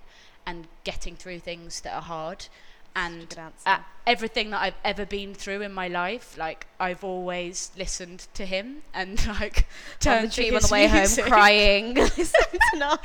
and 0.46 0.68
getting 0.84 1.16
through 1.16 1.40
things 1.40 1.82
that 1.82 1.94
are 1.94 2.02
hard 2.02 2.48
and 2.94 3.38
at 3.66 3.86
everything 4.06 4.50
that 4.50 4.62
I've 4.62 4.76
ever 4.84 5.06
been 5.06 5.34
through 5.34 5.62
in 5.62 5.72
my 5.74 5.88
life, 5.88 6.38
like 6.38 6.68
I've 6.78 7.06
always 7.06 7.72
listened 7.78 8.28
to 8.34 8.46
him 8.46 8.84
and 8.94 9.26
like 9.40 9.66
turned 10.02 10.32
to 10.34 10.44
tube 10.44 10.56
on 10.56 10.62
the 10.62 10.68
way 10.70 10.92
music. 10.92 11.24
home 11.24 11.32
crying. 11.32 11.94
listening 11.96 12.60
to 12.74 12.78
Nas. 12.78 13.00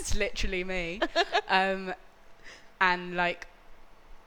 it's 0.00 0.14
literally 0.16 0.64
me. 0.64 1.00
um, 1.48 1.94
and 2.80 3.16
like, 3.16 3.46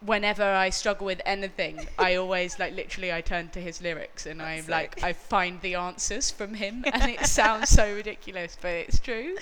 whenever 0.05 0.43
I 0.43 0.69
struggle 0.69 1.05
with 1.05 1.21
anything, 1.25 1.87
I 1.97 2.15
always 2.15 2.59
like 2.59 2.73
literally 2.75 3.11
I 3.13 3.21
turn 3.21 3.49
to 3.49 3.59
his 3.61 3.81
lyrics 3.81 4.25
and 4.25 4.41
I'm 4.41 4.65
like. 4.67 5.01
I 5.03 5.13
find 5.13 5.61
the 5.61 5.75
answers 5.75 6.29
from 6.31 6.55
him, 6.55 6.83
and 6.93 7.11
it 7.11 7.25
sounds 7.25 7.69
so 7.69 7.93
ridiculous, 7.93 8.57
but 8.61 8.71
it's 8.71 8.99
true. 8.99 9.35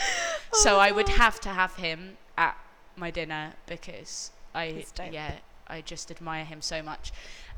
so 0.53 0.75
Oh, 0.75 0.79
I 0.79 0.91
would 0.91 1.09
have 1.09 1.39
to 1.41 1.49
have 1.49 1.75
him 1.75 2.17
at 2.37 2.57
my 2.95 3.11
dinner 3.11 3.53
because 3.67 4.31
I 4.53 4.85
yeah 5.11 5.35
I 5.67 5.81
just 5.81 6.11
admire 6.11 6.45
him 6.45 6.61
so 6.61 6.81
much. 6.81 7.11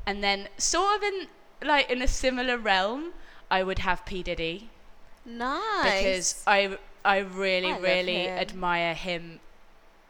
And 0.06 0.22
then 0.22 0.48
sort 0.58 0.96
of 0.96 1.02
in 1.02 1.26
like 1.62 1.90
in 1.90 2.02
a 2.02 2.08
similar 2.08 2.56
realm, 2.58 3.12
I 3.50 3.62
would 3.62 3.80
have 3.80 4.04
P 4.06 4.22
Diddy 4.22 4.70
Nice. 5.26 5.82
because 5.84 6.44
I 6.46 6.78
I 7.04 7.18
really 7.18 7.72
I 7.72 7.78
really 7.78 8.24
him. 8.24 8.38
admire 8.38 8.94
him 8.94 9.40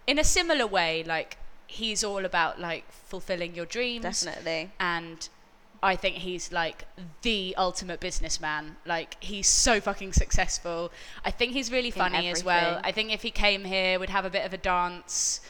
in 0.07 0.19
a 0.19 0.25
similar 0.25 0.67
way 0.67 1.03
like 1.05 1.37
he's 1.67 2.05
all 2.05 2.25
about 2.25 2.61
like 2.61 2.85
fulfilling 2.93 3.55
your 3.55 3.67
dreams 3.67 4.03
definitely. 4.03 4.71
and 4.79 5.29
I 5.85 5.97
think 5.97 6.17
he's 6.17 6.51
like 6.51 6.87
the 7.21 7.55
ultimate 7.59 8.01
businessman. 8.01 8.77
Like 8.87 9.23
he's 9.23 9.47
so 9.47 9.83
fucking 9.83 10.15
successful. 10.15 10.91
I 11.27 11.31
think 11.31 11.53
he's 11.53 11.71
really 11.71 11.91
funny 11.91 12.29
as 12.31 12.43
well. 12.43 12.81
I 12.83 12.91
think 12.91 13.13
if 13.13 13.21
he 13.21 13.31
came 13.31 13.65
here, 13.67 14.01
we'd 14.01 14.09
have 14.09 14.25
a 14.25 14.31
bit 14.31 14.47
of 14.47 14.55
a 14.55 14.57
dance. 14.57 15.43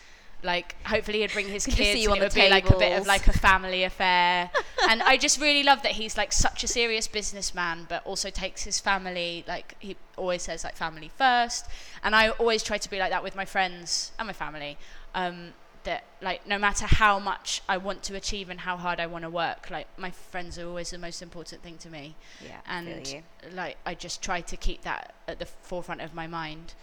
Like 0.45 0.77
hopefully 0.85 1.21
he'd 1.21 1.33
bring 1.33 1.49
his 1.49 1.67
kids 1.67 2.01
you 2.01 2.13
and 2.13 2.21
it 2.21 2.25
would 2.25 2.35
be 2.35 2.49
like 2.49 2.69
a 2.69 2.77
bit 2.77 2.99
of 2.99 3.07
like 3.07 3.27
a 3.27 3.33
family 3.33 3.83
affair. 3.83 4.51
and 4.89 5.03
I 5.03 5.17
just 5.17 5.41
really 5.41 5.63
love 5.63 5.83
that 5.83 5.93
he's 5.93 6.17
like 6.17 6.33
such 6.33 6.63
a 6.63 6.69
serious 6.69 7.09
businessman, 7.09 7.87
but 7.89 8.07
also 8.07 8.31
takes 8.31 8.63
his 8.63 8.79
family 8.79 9.45
like 9.49 9.75
he 9.79 9.97
always 10.17 10.43
says 10.43 10.63
like 10.63 10.77
family 10.77 11.11
first. 11.17 11.67
And 12.03 12.15
I 12.15 12.29
always 12.31 12.63
try 12.63 12.79
to 12.79 12.91
be 12.91 12.99
like 12.99 13.11
that 13.11 13.23
with 13.23 13.35
my 13.35 13.47
friends 13.47 14.13
and 14.19 14.27
my 14.27 14.33
family. 14.33 14.77
Um, 15.15 15.55
that 15.85 16.05
like 16.21 16.47
no 16.47 16.59
matter 16.59 16.87
how 16.87 17.19
much 17.19 17.63
I 17.69 17.77
want 17.77 18.03
to 18.05 18.17
achieve 18.17 18.51
and 18.51 18.61
how 18.61 18.77
hard 18.77 19.01
I 19.01 19.07
want 19.07 19.25
to 19.25 19.31
work, 19.31 19.71
like 19.71 19.87
my 19.99 20.11
friends 20.11 20.59
are 20.59 20.67
always 20.67 20.91
the 20.91 20.99
most 20.99 21.23
important 21.23 21.63
thing 21.63 21.79
to 21.79 21.91
me. 21.91 22.17
Yeah. 22.43 22.61
And 22.67 23.23
like 23.53 23.77
I 23.87 23.95
just 23.95 24.23
try 24.23 24.41
to 24.41 24.57
keep 24.57 24.83
that 24.83 25.15
at 25.29 25.39
the 25.39 25.47
forefront 25.47 26.01
of 26.01 26.15
my 26.15 26.27
mind. 26.27 26.75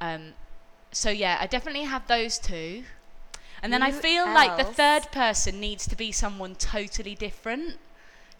Um, 0.00 0.34
so 0.92 1.10
yeah, 1.10 1.38
I 1.40 1.46
definitely 1.46 1.84
have 1.84 2.06
those 2.06 2.38
two. 2.38 2.84
And 3.62 3.72
then 3.72 3.82
I 3.82 3.90
Who 3.90 4.00
feel 4.00 4.24
like 4.24 4.56
the 4.56 4.64
third 4.64 5.10
person 5.12 5.60
needs 5.60 5.86
to 5.88 5.96
be 5.96 6.12
someone 6.12 6.54
totally 6.54 7.14
different, 7.14 7.76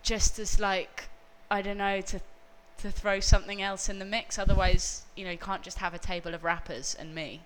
just 0.02 0.38
as 0.38 0.58
like 0.58 1.08
I 1.50 1.62
don't 1.62 1.78
know 1.78 2.00
to 2.00 2.20
to 2.78 2.90
throw 2.90 3.20
something 3.20 3.60
else 3.60 3.88
in 3.88 3.98
the 3.98 4.04
mix. 4.04 4.38
Otherwise, 4.38 5.02
you 5.14 5.24
know, 5.24 5.30
you 5.30 5.38
can't 5.38 5.62
just 5.62 5.78
have 5.78 5.92
a 5.92 5.98
table 5.98 6.34
of 6.34 6.44
rappers 6.44 6.96
and 6.98 7.14
me. 7.14 7.42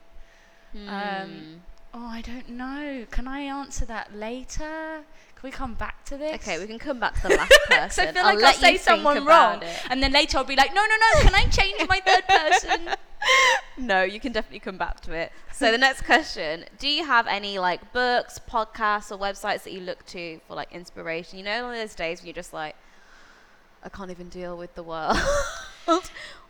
Hmm. 0.72 0.88
Um, 0.88 1.62
Oh, 1.96 2.06
I 2.06 2.22
don't 2.22 2.48
know. 2.48 3.06
Can 3.12 3.28
I 3.28 3.42
answer 3.42 3.84
that 3.84 4.12
later? 4.12 5.04
We 5.44 5.50
come 5.50 5.74
back 5.74 6.07
to 6.07 6.16
this? 6.16 6.37
Okay, 6.37 6.59
we 6.59 6.66
can 6.66 6.78
come 6.78 6.98
back 6.98 7.20
to 7.20 7.28
the 7.28 7.37
last 7.37 7.52
person. 7.68 8.09
I 8.09 8.12
feel 8.12 8.22
I'll 8.22 8.35
like 8.35 8.44
I'll 8.46 8.61
say 8.62 8.78
someone 8.78 9.26
wrong, 9.26 9.62
it. 9.62 9.68
and 9.90 10.02
then 10.02 10.11
later 10.11 10.38
I'll 10.38 10.44
be 10.44 10.57
like, 10.57 10.72
no, 10.72 10.80
no, 10.80 10.96
no. 10.96 11.20
Can 11.20 11.35
I 11.35 11.44
change 11.50 11.87
my 11.87 12.00
third 12.00 12.26
person? 12.28 12.88
No, 13.76 14.02
you 14.02 14.20
can 14.20 14.33
definitely 14.33 14.61
come 14.61 14.78
back 14.78 15.00
to 15.00 15.12
it. 15.12 15.33
So 15.52 15.70
the 15.70 15.76
next 15.76 16.07
question: 16.07 16.64
Do 16.78 16.88
you 16.88 17.04
have 17.04 17.26
any 17.26 17.59
like 17.59 17.92
books, 17.92 18.40
podcasts, 18.50 19.12
or 19.12 19.18
websites 19.18 19.64
that 19.64 19.74
you 19.74 19.80
look 19.80 20.07
to 20.07 20.40
for 20.48 20.54
like 20.54 20.72
inspiration? 20.72 21.38
You 21.38 21.44
know, 21.44 21.66
on 21.66 21.74
those 21.74 21.94
days 21.94 22.20
when 22.20 22.28
you're 22.28 22.33
just 22.33 22.54
like, 22.54 22.74
I 23.83 23.90
can't 23.90 24.11
even 24.11 24.30
deal 24.30 24.57
with 24.57 24.74
the 24.74 24.83
world, 24.83 25.18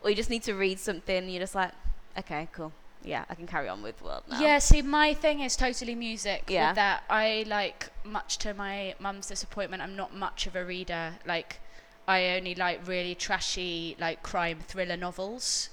or 0.02 0.08
you 0.08 0.14
just 0.14 0.30
need 0.30 0.44
to 0.44 0.54
read 0.54 0.78
something. 0.78 1.28
You're 1.28 1.40
just 1.40 1.56
like, 1.56 1.72
okay, 2.16 2.46
cool, 2.52 2.70
yeah, 3.04 3.24
I 3.28 3.34
can 3.34 3.46
carry 3.46 3.68
on 3.68 3.82
with 3.82 3.98
the 3.98 4.04
world 4.04 4.22
now. 4.30 4.40
Yeah, 4.40 4.58
see, 4.58 4.82
my 4.82 5.14
thing 5.14 5.40
is 5.40 5.56
totally 5.56 5.94
music. 5.94 6.44
Yeah. 6.48 6.68
With 6.70 6.76
that, 6.76 7.04
I 7.10 7.44
like, 7.46 7.90
much 8.04 8.38
to 8.38 8.54
my 8.54 8.94
mum's 8.98 9.26
disappointment, 9.26 9.82
I'm 9.82 9.96
not 9.96 10.14
much 10.14 10.46
of 10.46 10.56
a 10.56 10.64
reader. 10.64 11.14
Like, 11.26 11.60
I 12.08 12.36
only 12.36 12.54
like 12.54 12.86
really 12.86 13.14
trashy, 13.14 13.96
like 14.00 14.22
crime 14.22 14.58
thriller 14.66 14.96
novels. 14.96 15.70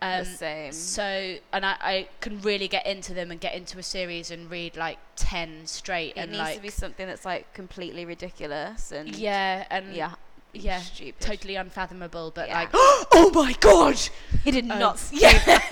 the 0.00 0.18
Um, 0.20 0.24
same. 0.24 0.72
so, 0.72 1.36
and 1.52 1.64
I, 1.64 1.76
I 1.80 2.08
can 2.20 2.40
really 2.40 2.68
get 2.68 2.86
into 2.86 3.14
them 3.14 3.30
and 3.30 3.40
get 3.40 3.54
into 3.54 3.78
a 3.78 3.82
series 3.82 4.30
and 4.30 4.50
read 4.50 4.76
like 4.76 4.98
10 5.16 5.66
straight. 5.66 6.16
it 6.16 6.20
and 6.20 6.32
needs 6.32 6.40
like, 6.40 6.56
to 6.56 6.62
be 6.62 6.70
something 6.70 7.06
that's 7.06 7.24
like 7.24 7.52
completely 7.54 8.04
ridiculous 8.04 8.90
and 8.92 9.14
yeah, 9.16 9.64
and 9.70 9.94
yeah, 9.94 10.14
yeah, 10.52 10.78
stupid. 10.80 11.20
totally 11.20 11.56
unfathomable, 11.56 12.30
but 12.34 12.48
Yeah. 12.48 12.60
like, 12.60 12.70
oh 12.74 13.30
my 13.34 13.52
god! 13.60 13.98
He 14.44 14.50
did 14.50 14.70
Um, 14.70 14.78
not. 14.78 15.00
yeah. 15.12 15.66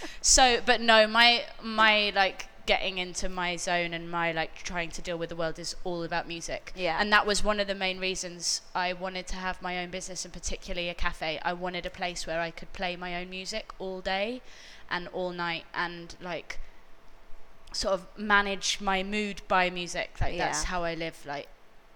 so, 0.20 0.60
but 0.64 0.80
no, 0.80 1.06
my 1.06 1.44
my 1.62 2.10
like 2.14 2.48
getting 2.66 2.96
into 2.96 3.28
my 3.28 3.56
zone 3.56 3.92
and 3.92 4.10
my 4.10 4.32
like 4.32 4.62
trying 4.62 4.90
to 4.90 5.02
deal 5.02 5.18
with 5.18 5.28
the 5.28 5.36
world 5.36 5.58
is 5.58 5.76
all 5.84 6.02
about 6.02 6.26
music. 6.26 6.72
Yeah. 6.74 6.96
And 6.98 7.12
that 7.12 7.26
was 7.26 7.44
one 7.44 7.60
of 7.60 7.66
the 7.66 7.74
main 7.74 7.98
reasons 7.98 8.62
I 8.74 8.94
wanted 8.94 9.26
to 9.28 9.36
have 9.36 9.60
my 9.60 9.78
own 9.82 9.90
business 9.90 10.24
and 10.24 10.32
particularly 10.32 10.88
a 10.88 10.94
cafe. 10.94 11.38
I 11.42 11.52
wanted 11.52 11.84
a 11.84 11.90
place 11.90 12.26
where 12.26 12.40
I 12.40 12.50
could 12.50 12.72
play 12.72 12.96
my 12.96 13.16
own 13.20 13.28
music 13.28 13.72
all 13.78 14.00
day 14.00 14.40
and 14.90 15.08
all 15.08 15.30
night 15.30 15.64
and 15.74 16.16
like 16.22 16.58
sort 17.72 17.92
of 17.92 18.06
manage 18.16 18.80
my 18.80 19.02
mood 19.02 19.42
by 19.46 19.68
music. 19.68 20.12
Like 20.18 20.38
that's 20.38 20.64
how 20.64 20.84
I 20.84 20.94
live 20.94 21.18
like 21.26 21.48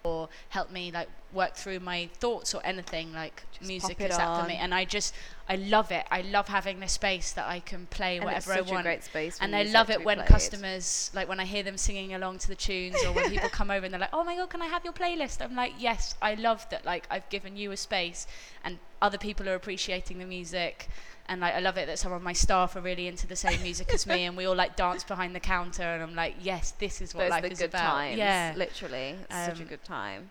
or 0.04 0.28
help 0.50 0.70
me 0.70 0.90
like 0.92 1.08
work 1.32 1.54
through 1.54 1.78
my 1.80 2.08
thoughts 2.18 2.54
or 2.54 2.60
anything 2.64 3.12
like 3.12 3.42
Just 3.52 3.68
music 3.68 4.00
is 4.00 4.16
that 4.16 4.40
for 4.40 4.48
me 4.48 4.54
and 4.54 4.74
I 4.74 4.84
just 4.86 5.14
I 5.50 5.56
love 5.56 5.90
it. 5.92 6.06
I 6.10 6.20
love 6.22 6.48
having 6.48 6.80
this 6.80 6.92
space 6.92 7.32
that 7.32 7.46
I 7.46 7.60
can 7.60 7.86
play 7.86 8.16
And 8.16 8.24
whatever 8.24 8.52
I 8.52 8.60
want. 8.62 8.82
great 8.84 9.04
space 9.04 9.38
And 9.40 9.54
I 9.56 9.62
love 9.64 9.88
it 9.90 10.04
when 10.04 10.18
played. 10.18 10.28
customers 10.28 11.10
like 11.14 11.28
when 11.28 11.40
I 11.40 11.44
hear 11.44 11.62
them 11.62 11.76
singing 11.76 12.14
along 12.14 12.38
to 12.40 12.48
the 12.48 12.54
tunes 12.54 12.96
or 13.04 13.12
when 13.12 13.28
people 13.34 13.48
come 13.50 13.70
over 13.70 13.84
and 13.84 13.92
they're 13.92 14.00
like, 14.00 14.14
"Oh 14.14 14.24
my 14.24 14.36
god, 14.36 14.50
can 14.50 14.62
I 14.62 14.66
have 14.66 14.84
your 14.84 14.92
playlist?" 14.94 15.42
I'm 15.42 15.54
like, 15.54 15.74
"Yes, 15.78 16.14
I 16.22 16.34
love 16.34 16.66
that 16.70 16.84
like 16.84 17.06
I've 17.10 17.28
given 17.30 17.56
you 17.56 17.72
a 17.72 17.76
space 17.76 18.26
and 18.64 18.78
other 19.00 19.18
people 19.18 19.48
are 19.48 19.54
appreciating 19.54 20.18
the 20.18 20.26
music." 20.26 20.88
And 21.30 21.42
like 21.42 21.54
I 21.54 21.60
love 21.60 21.76
it 21.76 21.86
that 21.86 21.98
some 21.98 22.12
of 22.12 22.22
my 22.22 22.32
staff 22.32 22.74
are 22.76 22.80
really 22.80 23.06
into 23.06 23.26
the 23.26 23.36
same 23.36 23.62
music 23.62 23.92
as 23.92 24.06
me 24.06 24.24
and 24.24 24.34
we 24.34 24.46
all 24.46 24.54
like 24.56 24.76
dance 24.76 25.04
behind 25.04 25.34
the 25.34 25.40
counter 25.40 25.82
and 25.82 26.02
I'm 26.02 26.14
like, 26.14 26.36
"Yes, 26.40 26.70
this 26.78 27.00
is 27.02 27.14
what 27.14 27.22
Those 27.24 27.30
life 27.30 27.44
are 27.44 27.48
the 27.48 27.52
is 27.52 27.58
good 27.58 27.68
about." 27.68 27.92
times. 27.96 28.18
Yeah. 28.18 28.52
literally, 28.56 29.16
it's 29.20 29.34
such 29.46 29.58
a 29.60 29.62
Um, 29.62 29.68
good 29.68 29.84
time. 29.84 30.30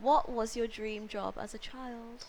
What 0.00 0.28
was 0.28 0.56
your 0.56 0.66
dream 0.66 1.08
job 1.08 1.34
as 1.40 1.54
a 1.54 1.58
child? 1.58 2.26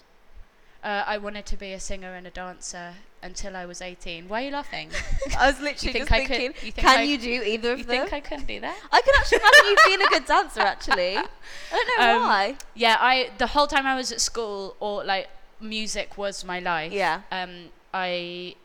Uh, 0.83 1.03
I 1.05 1.17
wanted 1.17 1.45
to 1.47 1.57
be 1.57 1.73
a 1.73 1.79
singer 1.79 2.13
and 2.13 2.25
a 2.27 2.29
dancer 2.29 2.93
until 3.21 3.55
I 3.57 3.65
was 3.65 3.81
18. 3.81 4.29
Why 4.29 4.43
are 4.43 4.45
you 4.45 4.51
laughing? 4.51 4.89
I 5.37 5.47
was 5.47 5.59
literally 5.59 5.91
think 5.93 5.97
just 6.07 6.11
I 6.11 6.19
could- 6.19 6.27
thinking, 6.27 6.45
you 6.65 6.71
think 6.71 6.75
can 6.75 6.99
I- 6.99 7.03
you 7.03 7.17
do 7.17 7.29
either 7.43 7.71
of 7.73 7.79
you 7.79 7.83
them? 7.83 8.01
think 8.07 8.13
I 8.13 8.19
couldn't 8.21 8.47
do 8.47 8.59
that? 8.61 8.77
I 8.91 9.01
can 9.01 9.13
actually 9.17 9.39
imagine 9.39 9.65
you 9.65 9.77
being 9.85 10.01
a 10.07 10.09
good 10.09 10.25
dancer. 10.25 10.61
Actually, 10.61 11.17
I 11.17 11.25
don't 11.71 11.99
know 11.99 12.15
Um, 12.21 12.27
why. 12.29 12.55
Yeah, 12.75 12.97
I 12.99 13.31
the 13.37 13.47
whole 13.47 13.67
time 13.67 13.85
I 13.85 13.95
was 13.95 14.11
at 14.11 14.21
school, 14.21 14.75
or 14.79 15.03
like 15.03 15.27
music 15.59 16.17
was 16.17 16.45
my 16.45 16.59
life. 16.59 16.93
Yeah. 16.93 17.21
Um, 17.31 17.69
I, 17.93 18.55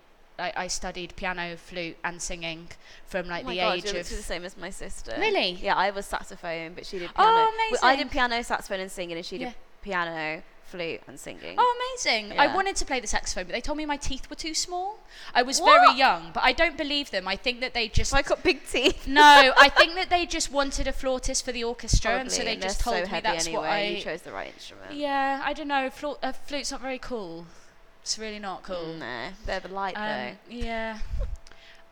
I 0.47 0.53
I 0.65 0.67
studied 0.69 1.11
piano, 1.17 1.57
flute, 1.57 1.97
and 2.05 2.21
singing 2.31 2.69
from 3.07 3.29
like 3.29 3.45
oh 3.45 3.49
my 3.49 3.55
the 3.55 3.61
god, 3.61 3.77
age 3.77 3.85
you're 3.93 4.01
of. 4.01 4.09
the 4.09 4.17
same 4.33 4.45
as 4.45 4.57
my 4.57 4.71
sister. 4.71 5.15
Really? 5.19 5.51
Yeah, 5.69 5.77
I 5.77 5.91
was 5.91 6.05
saxophone, 6.07 6.75
but 6.77 6.85
she 6.87 6.99
did 6.99 7.11
Oh, 7.17 7.23
piano. 7.23 7.71
Well, 7.73 7.81
I 7.93 7.97
did 7.97 8.11
piano, 8.11 8.43
saxophone, 8.43 8.81
and 8.81 8.91
singing, 8.91 9.17
and 9.17 9.27
she 9.31 9.39
did 9.39 9.45
Yeah. 9.49 9.53
piano, 9.83 10.43
flute, 10.73 11.03
and 11.09 11.21
singing. 11.21 11.57
Oh, 11.59 11.71
amazing! 11.79 12.25
I 12.39 12.47
wanted 12.59 12.77
to 12.77 12.85
play 12.91 12.99
the 13.01 13.07
saxophone, 13.07 13.45
but 13.45 13.53
they 13.53 13.61
told 13.61 13.77
me 13.79 13.85
my 13.87 13.99
teeth 14.09 14.25
were 14.31 14.37
too 14.47 14.55
small. 14.55 14.99
I 15.35 15.43
was 15.43 15.61
What? 15.61 15.81
very 15.81 15.99
young, 15.99 16.31
but 16.33 16.43
I 16.43 16.53
don't 16.61 16.77
believe 16.85 17.11
them. 17.11 17.29
I 17.29 17.37
think 17.37 17.61
that 17.61 17.73
they 17.75 17.87
just. 17.89 18.15
I 18.15 18.23
got 18.23 18.43
big 18.43 18.59
teeth. 18.75 19.07
no, 19.07 19.53
I 19.67 19.69
think 19.79 19.95
that 20.01 20.09
they 20.09 20.25
just 20.27 20.51
wanted 20.51 20.87
a 20.89 20.93
flautist 20.93 21.45
for 21.45 21.53
the 21.53 21.65
orchestra, 21.65 22.13
and 22.21 22.33
so 22.33 22.43
they 22.43 22.55
and 22.55 22.63
just 22.63 22.81
told 22.81 22.97
so 22.97 23.03
me 23.03 23.09
heavy 23.09 23.23
that's 23.29 23.47
anyway. 23.47 23.61
what 23.63 23.71
I. 23.71 23.85
You 23.97 24.01
chose 24.03 24.23
the 24.23 24.33
right 24.33 24.51
instrument. 24.57 24.95
Yeah, 24.95 25.43
I 25.45 25.53
don't 25.53 25.69
know. 25.69 25.91
Flu- 25.91 26.17
uh, 26.23 26.33
flute's 26.33 26.71
not 26.73 26.81
very 26.81 26.99
cool. 26.99 27.47
It's 28.03 28.19
really 28.19 28.39
not 28.39 28.63
cool. 28.63 28.95
No, 28.95 29.29
they're 29.47 29.61
the 29.61 29.69
light 29.69 29.97
Um, 29.97 30.03
though. 30.07 30.33
yeah. 30.57 30.99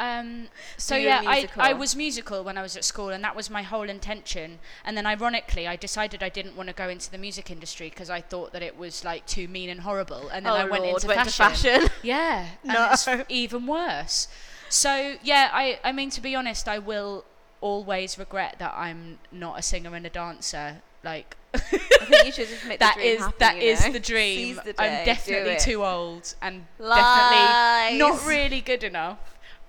Um, 0.03 0.49
so 0.79 0.97
you 0.97 1.09
yeah, 1.09 1.21
I, 1.27 1.47
I 1.59 1.73
was 1.75 1.95
musical 1.95 2.43
when 2.43 2.57
I 2.57 2.63
was 2.63 2.75
at 2.75 2.85
school, 2.87 3.11
and 3.11 3.23
that 3.23 3.37
was 3.37 3.51
my 3.51 3.61
whole 3.61 3.83
intention. 3.91 4.59
And 4.83 4.97
then, 4.97 5.05
ironically, 5.05 5.69
I 5.69 5.77
decided 5.77 6.23
I 6.23 6.31
didn't 6.31 6.57
want 6.57 6.71
to 6.71 6.75
go 6.75 6.89
into 6.89 7.11
the 7.11 7.19
music 7.19 7.51
industry 7.51 7.91
because 7.91 8.09
I 8.09 8.23
thought 8.23 8.55
that 8.55 8.63
it 8.63 8.79
was 8.79 9.05
like 9.05 9.27
too 9.27 9.47
mean 9.47 9.69
and 9.69 9.81
horrible. 9.83 10.31
And 10.31 10.47
then 10.47 10.55
oh 10.55 10.57
I 10.57 10.65
went 10.65 10.85
Lord, 10.85 10.95
into 11.05 11.07
went 11.09 11.31
fashion. 11.31 11.83
to 11.83 11.89
fashion. 11.89 11.91
Yeah, 12.03 12.47
and 12.65 12.73
No. 12.73 12.89
it's 12.93 13.07
even 13.29 13.67
worse. 13.67 14.29
So 14.71 15.17
yeah, 15.23 15.51
I 15.53 15.79
I 15.85 15.93
mean 15.93 16.09
to 16.11 16.23
be 16.23 16.35
honest, 16.35 16.67
I 16.67 16.79
will 16.79 17.27
always 17.61 18.19
regret 18.19 18.57
that 18.59 18.73
I'm 18.75 19.19
not 19.31 19.59
a 19.59 19.63
singer 19.63 19.95
and 19.95 20.07
a 20.07 20.11
dancer. 20.11 20.81
Like 21.03 21.37
I 21.55 21.59
think 21.59 22.27
you 22.27 22.33
should 22.33 22.49
just 22.49 22.65
make 22.69 22.79
that 22.81 22.97
the 22.97 23.03
is 23.03 23.21
happen, 23.21 23.35
that 23.39 23.57
is 23.57 23.87
know? 23.87 23.93
the 23.93 24.01
dream. 24.01 24.61
The 24.65 24.73
day, 24.73 25.01
I'm 25.01 25.05
definitely 25.05 25.57
too 25.59 25.85
old 25.85 26.35
and 26.43 26.67
Lies. 26.79 26.99
definitely 26.99 27.99
not 27.99 28.27
really 28.27 28.61
good 28.61 28.85
enough. 28.85 29.19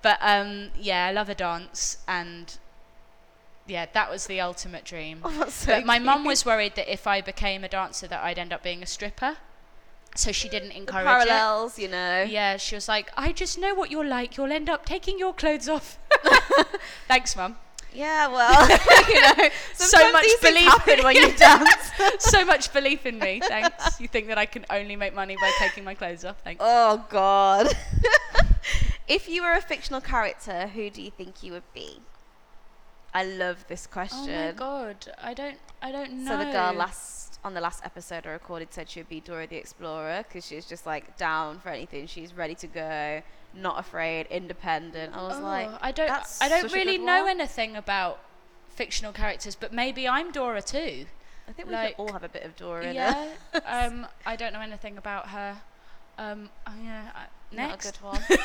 But 0.02 0.18
um, 0.20 0.70
yeah, 0.78 1.06
I 1.06 1.12
love 1.12 1.28
a 1.28 1.34
dance, 1.34 1.98
and 2.08 2.58
yeah, 3.66 3.86
that 3.92 4.10
was 4.10 4.26
the 4.26 4.40
ultimate 4.40 4.84
dream. 4.84 5.20
Oh, 5.24 5.48
so 5.48 5.76
but 5.76 5.86
my 5.86 5.98
mum 5.98 6.24
was 6.24 6.44
worried 6.44 6.74
that 6.74 6.92
if 6.92 7.06
I 7.06 7.20
became 7.20 7.62
a 7.64 7.68
dancer, 7.68 8.06
that 8.08 8.22
I'd 8.22 8.38
end 8.38 8.52
up 8.52 8.62
being 8.62 8.82
a 8.82 8.86
stripper. 8.86 9.36
So 10.14 10.30
she 10.30 10.48
didn't 10.48 10.70
The 10.70 10.76
encourage 10.76 11.06
parallels, 11.06 11.78
you 11.78 11.88
know. 11.88 12.22
Yeah, 12.28 12.58
she 12.58 12.74
was 12.74 12.86
like, 12.88 13.10
"I 13.16 13.32
just 13.32 13.58
know 13.58 13.74
what 13.74 13.90
you're 13.90 14.04
like. 14.04 14.36
You'll 14.36 14.52
end 14.52 14.68
up 14.68 14.84
taking 14.84 15.18
your 15.18 15.32
clothes 15.32 15.68
off." 15.68 15.98
Thanks, 17.08 17.34
mum. 17.34 17.56
Yeah, 17.94 18.28
well, 18.28 18.68
you 19.08 19.20
know, 19.20 19.48
So 19.74 20.12
much 20.12 20.26
belief 20.40 20.64
happen 20.64 21.04
when 21.04 21.16
you 21.16 21.32
dance. 21.32 21.90
so 22.18 22.44
much 22.44 22.72
belief 22.72 23.06
in 23.06 23.18
me. 23.18 23.40
Thanks. 23.44 24.00
You 24.00 24.08
think 24.08 24.28
that 24.28 24.38
I 24.38 24.46
can 24.46 24.64
only 24.70 24.96
make 24.96 25.14
money 25.14 25.36
by 25.36 25.52
taking 25.58 25.84
my 25.84 25.94
clothes 25.94 26.24
off? 26.24 26.36
Thanks. 26.42 26.62
oh 26.64 27.04
God. 27.10 27.76
if 29.08 29.28
you 29.28 29.42
were 29.42 29.52
a 29.52 29.60
fictional 29.60 30.00
character, 30.00 30.68
who 30.68 30.90
do 30.90 31.02
you 31.02 31.10
think 31.10 31.42
you 31.42 31.52
would 31.52 31.70
be? 31.74 31.98
I 33.14 33.24
love 33.24 33.66
this 33.68 33.86
question. 33.86 34.30
Oh 34.30 34.46
my 34.46 34.52
god, 34.52 34.96
I 35.22 35.34
don't, 35.34 35.58
I 35.82 35.92
don't 35.92 36.24
know. 36.24 36.30
So 36.30 36.38
the 36.38 36.50
girl 36.50 36.72
last 36.72 37.21
on 37.44 37.54
the 37.54 37.60
last 37.60 37.84
episode 37.84 38.26
I 38.26 38.30
recorded 38.30 38.72
said 38.72 38.88
she 38.88 39.00
would 39.00 39.08
be 39.08 39.20
Dora 39.20 39.46
the 39.46 39.56
Explorer 39.56 40.24
because 40.26 40.46
she's 40.46 40.64
just 40.66 40.86
like 40.86 41.16
down 41.16 41.58
for 41.60 41.70
anything. 41.70 42.06
She's 42.06 42.32
ready 42.34 42.54
to 42.56 42.66
go, 42.66 43.22
not 43.54 43.78
afraid, 43.80 44.26
independent. 44.30 45.14
I 45.16 45.22
was 45.22 45.38
Oh, 45.38 45.42
like, 45.42 45.68
I 45.80 45.90
don't, 45.92 46.10
I 46.40 46.48
don't 46.48 46.72
really 46.72 46.98
know 46.98 47.26
anything 47.26 47.76
about 47.76 48.20
fictional 48.68 49.12
characters, 49.12 49.54
but 49.56 49.72
maybe 49.72 50.08
I'm 50.08 50.30
Dora 50.32 50.62
too. 50.62 51.06
I 51.48 51.52
think 51.52 51.68
we 51.68 51.74
like, 51.74 51.96
could 51.96 52.02
all 52.02 52.12
have 52.12 52.22
a 52.22 52.28
bit 52.28 52.44
of 52.44 52.54
Dora 52.56 52.84
in 52.86 52.94
Yeah. 52.94 53.28
us. 53.54 53.60
um, 53.66 54.06
I 54.24 54.36
don't 54.36 54.52
know 54.52 54.60
anything 54.60 54.96
about 54.96 55.28
her. 55.28 55.56
Um, 56.18 56.48
oh 56.66 56.72
yeah. 56.82 57.10
I, 57.14 57.54
Not 57.56 57.64
a 57.64 57.68
next. 57.70 57.90
good 57.90 58.02
one. 58.02 58.20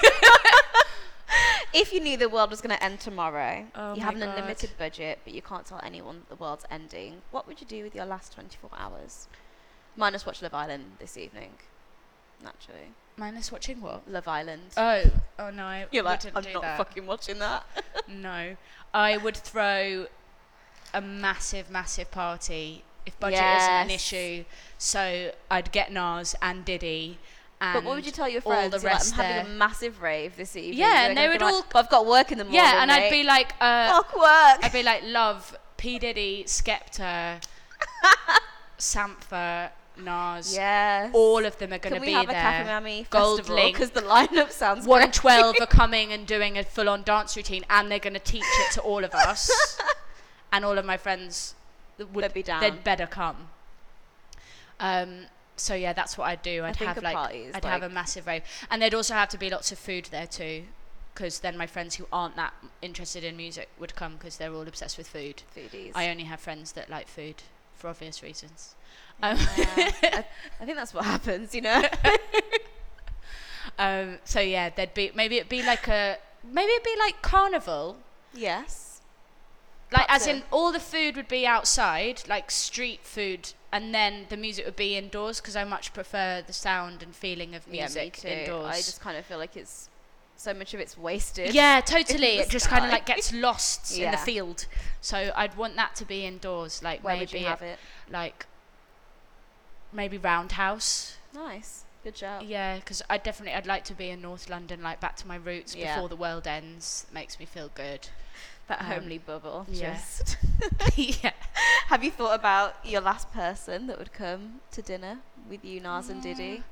if 1.78 1.94
you 1.94 2.00
knew 2.00 2.18
the 2.18 2.28
world 2.30 2.50
was 2.50 2.60
going 2.62 2.76
to 2.76 2.84
end 2.84 3.00
tomorrow, 3.00 3.66
Oh 3.76 3.94
you 3.94 4.02
have 4.02 4.16
an 4.16 4.22
God. 4.22 4.30
unlimited 4.30 4.72
budget, 4.78 5.20
but 5.24 5.34
you 5.34 5.42
can't 5.42 5.66
tell 5.66 5.80
anyone 5.84 6.18
that 6.20 6.30
the 6.30 6.36
world's 6.44 6.66
ending, 6.72 7.22
what 7.32 7.48
would 7.48 7.62
you 7.62 7.68
do 7.68 7.84
with 7.84 7.94
your 7.96 8.06
last 8.06 8.34
24 8.34 8.72
hours? 8.78 9.28
Minus 9.96 10.26
watch 10.26 10.42
Love 10.42 10.54
Island 10.54 10.84
this 11.00 11.18
evening. 11.18 11.52
Naturally. 12.44 12.90
Minus 13.16 13.52
watching 13.52 13.82
what? 13.82 14.10
Love 14.10 14.28
Island. 14.28 14.62
Oh, 14.76 15.04
oh 15.40 15.50
no, 15.50 15.64
I 15.66 15.86
You're 15.92 16.04
like, 16.04 16.26
I'm 16.26 16.54
not 16.54 16.62
that. 16.62 16.78
fucking 16.78 17.06
watching 17.06 17.40
that. 17.40 17.64
No, 18.08 18.56
I 18.94 19.18
would 19.18 19.36
throw 19.36 20.08
a 20.94 21.02
massive, 21.02 21.70
massive 21.70 22.10
party 22.10 22.86
if 23.06 23.20
budget 23.20 23.44
isn't 23.44 23.70
an 23.70 23.90
issue. 23.90 24.46
So 24.78 25.32
I'd 25.52 25.72
get 25.74 25.92
Nas 25.92 26.34
and 26.42 26.64
Diddy. 26.64 27.18
And 27.60 27.74
But 27.74 27.84
what 27.86 27.96
would 27.96 28.06
you 28.06 28.12
tell 28.12 28.30
your 28.30 28.42
all 28.46 28.52
friends? 28.52 28.72
the 28.76 28.82
You're 28.82 28.92
like, 28.94 29.02
I'm 29.08 29.14
having 29.14 29.46
a 29.48 29.58
massive 29.58 30.02
rave 30.02 30.36
this 30.38 30.56
evening. 30.56 30.78
Yeah, 30.80 31.08
and 31.08 31.18
they 31.18 31.28
would 31.28 31.42
like, 31.42 31.54
all- 31.54 31.66
"But 31.74 31.80
I've 31.86 31.90
got 31.90 32.06
work 32.06 32.32
in 32.32 32.38
the 32.38 32.44
morning. 32.44 32.62
Yeah, 32.62 32.82
and 32.84 32.92
I'd 32.92 33.10
be 33.10 33.24
like, 33.24 33.54
uh, 33.60 33.90
fuck 33.90 34.16
work. 34.16 34.64
I'd 34.64 34.72
be 34.72 34.84
like, 34.84 35.02
love, 35.06 35.58
P 35.76 35.98
Diddy, 35.98 36.44
Skepta, 36.46 37.42
Sampha, 38.78 39.72
Nas. 39.98 40.54
yes. 40.54 41.10
All 41.14 41.44
of 41.46 41.58
them 41.58 41.74
are 41.74 41.80
going 41.80 41.96
to 41.96 42.02
be 42.02 42.12
have 42.12 42.30
a 42.30 42.34
Cafe 42.34 42.58
there. 42.58 42.66
Mammy 42.66 43.08
GoldLink. 43.10 43.74
Because 43.74 43.90
the 43.92 44.02
lineup 44.02 44.52
sounds 44.52 44.86
One 44.86 45.02
great. 45.02 45.14
twelve 45.14 45.56
are 45.60 45.66
coming 45.82 46.14
and 46.14 46.28
doing 46.28 46.58
a 46.58 46.64
full-on 46.64 47.02
dance 47.04 47.36
routine, 47.36 47.66
and 47.72 47.90
they're 47.92 47.98
going 47.98 48.14
to 48.14 48.20
teach 48.20 48.44
it 48.46 48.72
to 48.74 48.82
all 48.82 49.04
of 49.04 49.14
us. 49.16 49.50
and 50.52 50.64
all 50.64 50.78
of 50.78 50.86
my 50.86 50.98
friends 50.98 51.56
would 51.98 52.24
They'd 52.24 52.34
be 52.34 52.44
down. 52.44 52.62
They'd 52.62 52.84
better 52.84 53.08
come. 53.08 53.48
Um. 54.80 55.26
So 55.58 55.74
yeah, 55.74 55.94
that's 55.94 56.18
what 56.18 56.26
I'd 56.26 56.42
do. 56.42 56.64
I'd 56.64 56.76
have 56.78 57.02
like 57.02 57.16
party 57.16 57.40
is 57.40 57.56
I'd 57.56 57.66
have 57.66 57.84
a 57.84 57.90
massive 57.90 58.28
rave, 58.28 58.44
and 58.70 58.82
there'd 58.82 58.94
also 58.94 59.16
have 59.16 59.30
to 59.30 59.38
be 59.38 59.50
lots 59.50 59.72
of 59.72 59.80
food 59.80 60.08
there 60.12 60.28
too, 60.28 60.64
because 61.14 61.40
then 61.40 61.58
my 61.58 61.66
friends 61.66 61.96
who 61.96 62.08
aren't 62.14 62.36
that 62.36 62.54
interested 62.82 63.24
in 63.24 63.36
music 63.36 63.70
would 63.80 63.96
come 63.96 64.14
because 64.18 64.38
they're 64.38 64.54
all 64.54 64.68
obsessed 64.68 64.98
with 64.98 65.08
food. 65.08 65.42
Foodies. 65.56 65.92
I 65.96 66.10
only 66.10 66.26
have 66.26 66.40
friends 66.40 66.74
that 66.74 66.90
like 66.90 67.08
food 67.08 67.44
for 67.76 67.90
obvious 67.90 68.22
reasons. 68.22 68.76
Um, 69.22 69.38
Yeah, 69.58 69.66
I, 70.04 70.26
I 70.62 70.66
think 70.66 70.78
that's 70.78 70.94
what 70.94 71.06
happens, 71.06 71.56
you 71.56 71.62
know. 71.62 71.84
um, 73.80 74.20
so 74.24 74.40
yeah, 74.40 74.70
there'd 74.70 74.94
be 74.94 75.12
maybe 75.16 75.38
it'd 75.38 75.50
be 75.50 75.64
like 75.64 75.88
a 75.88 76.18
maybe 76.44 76.72
it'd 76.72 76.84
be 76.84 76.96
like 77.00 77.22
carnival, 77.22 77.98
yes. 78.34 79.02
like 79.92 80.06
as 80.08 80.28
in 80.28 80.44
all 80.52 80.72
the 80.72 80.80
food 80.80 81.16
would 81.16 81.28
be 81.28 81.48
outside, 81.48 82.22
like 82.28 82.52
street 82.52 83.00
food, 83.04 83.54
and 83.72 83.94
then 83.94 84.26
the 84.30 84.38
music 84.38 84.66
would 84.66 84.76
be 84.76 84.96
indoors 84.96 85.40
because 85.42 85.56
I 85.56 85.64
much 85.64 85.94
prefer 85.94 86.42
the 86.46 86.54
sound 86.54 87.04
and 87.04 87.16
feeling 87.16 87.54
of 87.56 87.68
music 87.68 88.18
too. 88.18 88.28
indoors. 88.28 88.66
I 88.68 88.76
just 88.78 89.02
kind 89.02 89.18
of 89.18 89.26
feel 89.26 89.38
like 89.38 89.58
it's 89.58 89.90
so 90.38 90.54
much 90.54 90.74
of 90.74 90.80
it's 90.80 90.98
wasted. 90.98 91.54
yeah, 91.54 91.82
totally. 91.82 92.38
It 92.40 92.50
just 92.50 92.70
kind 92.70 92.86
of 92.86 92.92
like 92.92 93.06
gets 93.06 93.34
lost 93.34 93.98
in 93.98 94.12
the 94.12 94.18
field. 94.18 94.66
So 95.02 95.32
I'd 95.36 95.58
want 95.58 95.76
that 95.76 95.96
to 95.96 96.06
be 96.06 96.26
indoors, 96.26 96.82
like 96.84 97.04
Where 97.04 97.16
maybe 97.16 97.26
would 97.34 97.42
you 97.42 97.48
have 97.48 97.62
it? 97.62 97.80
like 98.12 98.46
maybe 99.92 100.18
Roundhouse. 100.18 101.18
Nice. 101.34 101.84
Good 102.04 102.16
job. 102.16 102.44
Yeah, 102.46 102.78
because 102.78 103.02
I 103.10 103.18
definitely 103.18 103.54
I'd 103.56 103.66
like 103.66 103.84
to 103.86 103.94
be 103.94 104.10
in 104.10 104.22
North 104.22 104.50
London, 104.50 104.82
like 104.82 105.00
back 105.02 105.16
to 105.18 105.28
my 105.28 105.36
roots 105.36 105.76
Yeah. 105.76 105.96
before 105.96 106.08
the 106.10 106.16
world 106.16 106.48
ends. 106.48 107.06
Makes 107.14 107.40
me 107.40 107.46
feel 107.46 107.70
good. 107.74 108.08
That 108.68 108.82
Um, 108.82 108.86
homely 108.88 109.18
bubble. 109.18 109.66
yeah. 109.70 109.94
Just. 109.96 110.38
yeah. 111.24 111.32
have 111.88 112.04
you 112.04 112.12
thought 112.12 112.36
about 112.36 112.76
your 112.86 113.02
last 113.02 113.32
person 113.32 113.88
that 113.88 113.98
would 113.98 114.12
come 114.14 114.60
to 114.72 114.82
dinner 114.82 115.20
with 115.50 115.64
you, 115.64 115.80
Nas 115.80 116.10
and 116.10 116.22
Diddy? 116.22 116.64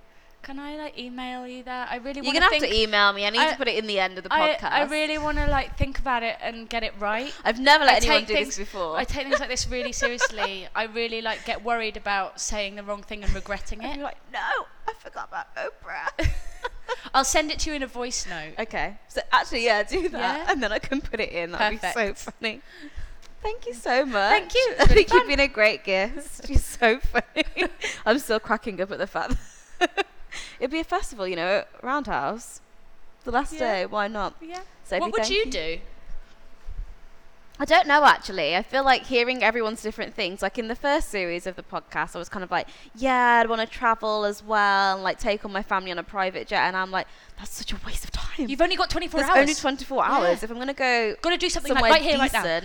Can 0.44 0.60
I 0.60 0.76
like 0.76 1.00
email 1.00 1.48
you 1.48 1.64
that? 1.64 1.90
I 1.90 1.96
really 1.96 2.22
You're 2.22 2.34
gonna 2.34 2.46
have 2.54 2.60
to 2.62 2.72
email 2.72 3.12
me. 3.14 3.26
I 3.26 3.32
need 3.32 3.40
I- 3.40 3.52
to 3.52 3.58
put 3.58 3.68
it 3.68 3.76
in 3.78 3.88
the 3.88 4.00
end 4.00 4.18
of 4.20 4.24
the 4.24 4.30
podcast. 4.30 4.72
I 4.72 4.84
really 4.84 5.18
want 5.18 5.38
to 5.40 5.48
like 5.48 5.76
think 5.76 5.98
about 5.98 6.22
it 6.22 6.36
and 6.40 6.70
get 6.70 6.84
it 6.84 6.94
right. 7.00 7.34
I've 7.44 7.60
never 7.60 7.84
let 7.84 7.94
I 8.04 8.06
anyone 8.06 8.26
do 8.26 8.34
things- 8.36 8.48
this 8.50 8.58
before. 8.58 8.96
I 8.96 9.06
take 9.06 9.26
things 9.28 9.40
like 9.40 9.50
this 9.50 9.68
really 9.68 9.92
seriously. 9.92 10.68
I 10.76 10.84
really 10.84 11.22
like 11.22 11.46
get 11.46 11.64
worried 11.64 11.98
about 11.98 12.40
saying 12.40 12.76
the 12.76 12.84
wrong 12.84 13.02
thing 13.02 13.24
and 13.24 13.34
regretting 13.34 13.80
and 13.82 13.92
it. 13.94 13.96
you're 13.96 14.04
like, 14.06 14.18
no, 14.32 14.40
I 14.88 14.94
forgot 15.00 15.30
about 15.30 15.48
Oprah. 15.56 16.12
I'll 17.14 17.24
send 17.24 17.52
it 17.52 17.60
to 17.60 17.70
you 17.70 17.76
in 17.76 17.84
a 17.84 17.88
voice 17.88 18.26
note. 18.28 18.54
okay, 18.60 18.96
so 19.08 19.22
actually, 19.32 19.66
yeah, 19.66 19.84
do 19.84 20.10
that, 20.10 20.20
Yeah? 20.48 20.52
and 20.52 20.62
then 20.64 20.72
I 20.72 20.80
can 20.80 21.02
put 21.02 21.20
it 21.20 21.32
in. 21.32 21.52
That'd 21.52 21.80
be 21.82 21.88
so 21.88 21.94
Perfect. 21.94 22.18
funny. 22.20 22.62
Thank 23.42 23.68
you 23.68 23.74
so 23.74 24.06
much. 24.06 24.32
Thank 24.32 24.54
you, 24.56 24.68
it's 24.72 24.82
I 24.82 24.84
really 24.86 24.96
think 24.96 25.14
you've 25.14 25.20
fun. 25.22 25.28
been 25.28 25.40
a 25.40 25.48
great 25.48 25.84
guest. 25.84 26.46
You're 26.50 26.58
so 26.60 27.00
funny. 27.00 27.46
I'm 28.06 28.20
still 28.20 28.40
cracking 28.40 28.82
up 28.82 28.92
at 28.92 28.98
the 28.98 29.08
fact 29.08 29.36
that 29.80 30.06
it'd 30.60 30.72
be 30.72 30.80
a 30.80 30.84
festival, 30.84 31.28
you 31.28 31.36
know, 31.36 31.64
Roundhouse. 31.84 32.60
The 33.24 33.32
last 33.32 33.54
Yeah. 33.54 33.60
day, 33.60 33.86
why 33.86 34.08
not? 34.08 34.36
Yeah. 34.42 34.62
Sophie, 34.84 35.02
what 35.02 35.12
would 35.14 35.22
thank 35.24 35.34
you 35.34 35.52
do? 35.52 35.78
I 37.58 37.66
don't 37.66 37.88
know 37.88 38.04
actually. 38.04 38.56
I 38.56 38.64
feel 38.64 38.84
like 38.84 39.06
hearing 39.06 39.42
everyone's 39.44 39.82
different 39.82 40.14
things. 40.14 40.42
Like 40.42 40.58
in 40.58 40.68
the 40.68 40.76
first 40.76 41.10
series 41.10 41.48
of 41.48 41.56
the 41.56 41.64
podcast, 41.64 42.16
I 42.16 42.20
was 42.20 42.28
kind 42.28 42.44
of 42.44 42.52
like, 42.52 42.68
yeah, 42.96 43.40
I'd 43.42 43.50
want 43.50 43.62
to 43.62 43.68
travel 43.68 44.26
as 44.26 44.44
well 44.44 44.96
and 44.96 45.04
like 45.04 45.20
take 45.20 45.46
all 45.46 45.52
my 45.52 45.64
family 45.64 45.92
on 45.92 45.98
a 45.98 46.04
private 46.04 46.48
jet. 46.48 46.64
And 46.64 46.76
I'm 46.76 46.92
like, 46.92 47.08
that's 47.38 47.54
such 47.54 47.72
a 47.72 47.78
waste 47.86 48.04
of 48.04 48.12
time. 48.12 48.50
You've 48.50 48.62
only 48.62 48.76
got 48.76 48.90
24 48.90 49.20
There's 49.20 49.30
hours. 49.30 49.40
only 49.40 49.54
24 49.54 50.06
hours. 50.06 50.40
Yeah. 50.40 50.44
If 50.46 50.52
I'm 50.52 50.58
gonna 50.58 50.74
go 50.74 51.16
Got 51.22 51.30
to 51.30 51.38
do 51.38 51.50
something 51.50 51.74
like 51.74 51.84
right 51.84 52.02
here, 52.02 52.18
right 52.18 52.34
now. 52.34 52.44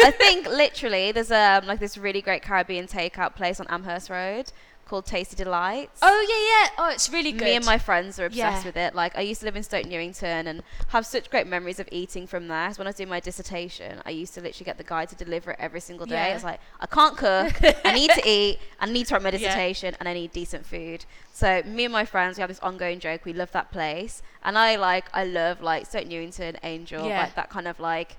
I 0.00 0.10
think 0.10 0.48
literally 0.48 1.12
there's 1.12 1.30
um 1.30 1.66
like 1.66 1.78
this 1.78 1.96
really 1.96 2.20
great 2.20 2.42
Caribbean 2.42 2.86
takeout 2.88 3.36
place 3.36 3.60
on 3.60 3.66
Amhurst 3.68 4.10
Road 4.10 4.50
called 4.86 5.06
Tasty 5.06 5.36
Delights. 5.36 6.00
Oh 6.02 6.26
yeah, 6.28 6.66
yeah. 6.76 6.84
Oh, 6.86 6.92
it's 6.92 7.08
really 7.10 7.32
good. 7.32 7.44
Me 7.44 7.56
and 7.56 7.64
my 7.64 7.78
friends 7.78 8.18
are 8.18 8.26
obsessed 8.26 8.62
Yeah. 8.64 8.68
with 8.68 8.76
it. 8.76 8.94
Like 8.94 9.16
I 9.16 9.20
used 9.22 9.40
to 9.40 9.46
live 9.46 9.56
in 9.56 9.62
Stoke 9.62 9.86
Newington 9.86 10.46
and 10.46 10.62
have 10.88 11.06
such 11.06 11.30
great 11.30 11.46
memories 11.46 11.80
of 11.80 11.88
eating 11.90 12.26
from 12.26 12.48
there. 12.48 12.72
So 12.74 12.78
when 12.78 12.86
I 12.86 12.90
was 12.90 12.96
doing 12.96 13.08
my 13.08 13.20
dissertation, 13.20 14.02
I 14.04 14.10
used 14.10 14.34
to 14.34 14.40
literally 14.40 14.64
get 14.66 14.76
the 14.78 14.84
guy 14.84 15.06
to 15.06 15.14
deliver 15.14 15.52
it 15.52 15.56
every 15.60 15.80
single 15.80 16.04
day. 16.06 16.28
Yeah. 16.28 16.34
It's 16.34 16.44
like 16.44 16.60
I 16.80 16.86
can't 16.86 17.16
cook, 17.16 17.54
I 17.84 17.92
need 17.94 18.10
to 18.10 18.22
eat, 18.28 18.58
I 18.80 18.86
need 18.86 19.06
to 19.06 19.14
write 19.14 19.22
my 19.22 19.30
Yeah. 19.30 19.38
dissertation, 19.38 19.96
and 19.98 20.08
I 20.08 20.12
need 20.14 20.32
decent 20.32 20.66
food. 20.66 21.04
So 21.32 21.62
me 21.64 21.84
and 21.84 21.92
my 21.92 22.04
friends, 22.04 22.36
we 22.36 22.42
have 22.42 22.50
this 22.50 22.60
ongoing 22.60 22.98
joke. 23.00 23.24
We 23.24 23.32
love 23.32 23.52
that 23.52 23.70
place, 23.72 24.22
and 24.44 24.58
I 24.58 24.76
like 24.76 25.06
I 25.14 25.24
love 25.24 25.62
like 25.62 25.86
Stoke 25.86 26.06
Newington, 26.06 26.58
Angel, 26.62 27.06
Yeah. 27.08 27.20
like 27.22 27.34
that 27.36 27.48
kind 27.50 27.66
of 27.68 27.80
like. 27.80 28.16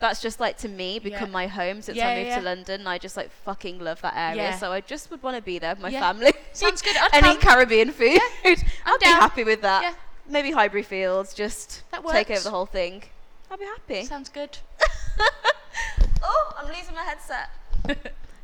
That's 0.00 0.20
just 0.22 0.40
like 0.40 0.56
to 0.58 0.68
me 0.68 0.98
become 0.98 1.28
Yeah. 1.28 1.32
my 1.32 1.46
home 1.46 1.82
since 1.82 1.96
Yeah, 1.98 2.08
I 2.08 2.16
moved 2.16 2.28
yeah, 2.28 2.38
to. 2.38 2.42
London. 2.44 2.86
I 2.86 2.96
just 2.98 3.16
like 3.16 3.30
fucking 3.30 3.78
love 3.78 4.00
that 4.00 4.14
area. 4.16 4.56
So 4.58 4.72
I 4.72 4.80
just 4.80 5.10
would 5.10 5.22
want 5.22 5.36
to 5.36 5.42
be 5.42 5.58
there 5.58 5.74
with 5.74 5.82
my 5.82 5.90
family. 5.92 6.32
Sounds 6.54 6.80
good. 6.86 6.96
I'd 7.12 7.26
eat 7.26 7.40
Caribbean 7.40 7.92
food. 7.92 8.18
I'd 8.44 8.56
be 8.98 9.04
down. 9.04 9.20
happy 9.20 9.44
with 9.44 9.60
that. 9.62 9.94
Maybe 10.28 10.52
Highbury 10.52 10.82
Fields, 10.84 11.34
just 11.34 11.82
take 12.10 12.30
over 12.30 12.40
the 12.40 12.50
whole 12.50 12.66
thing. 12.66 13.02
I'd 13.50 13.58
be 13.58 13.64
happy. 13.66 14.04
Sounds 14.06 14.28
good. 14.30 14.58
oh, 16.22 16.52
I'm 16.58 16.66
losing 16.68 16.94
my 16.94 17.02
headset. 17.02 17.50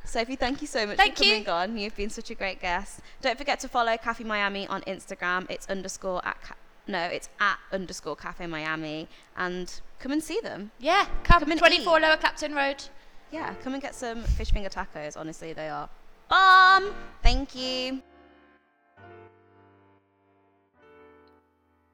Sophie, 0.05 0.37
thank 0.37 0.61
you 0.61 0.67
so 0.69 0.87
much 0.87 0.97
Thank 0.97 1.17
for 1.17 1.25
you. 1.25 1.43
coming 1.45 1.49
on. 1.49 1.79
You've 1.79 1.97
been 1.97 2.11
such 2.11 2.31
a 2.31 2.35
great 2.35 2.61
guest. 2.61 3.01
Don't 3.23 3.37
forget 3.39 3.59
to 3.61 3.69
follow 3.69 3.97
Cafe 3.97 4.23
Miami 4.25 4.67
on 4.69 4.83
Instagram. 4.83 5.51
It's 5.51 5.69
underscore 5.69 6.25
at 6.27 6.41
ca- 6.43 6.55
no, 6.87 7.05
it's 7.05 7.29
at 7.41 7.59
underscore 7.73 8.17
Cafe 8.17 8.47
Miami, 8.47 9.09
and 9.37 9.81
come 9.99 10.13
and 10.13 10.23
see 10.23 10.41
them. 10.43 10.71
Yeah, 10.79 11.07
come, 11.25 11.45
Come 11.45 11.59
24 11.59 11.99
eat. 11.99 12.03
Lower 12.03 12.17
Clapton 12.17 12.55
Road. 12.55 12.83
Yeah, 13.33 13.55
come 13.63 13.75
and 13.75 13.83
get 13.83 13.95
some 13.95 14.23
fish 14.23 14.53
finger 14.53 14.69
tacos. 14.69 15.17
Honestly, 15.17 15.53
they 15.53 15.69
are 15.69 15.89
bomb. 16.29 16.95
Thank 17.23 17.55
you. 17.55 18.03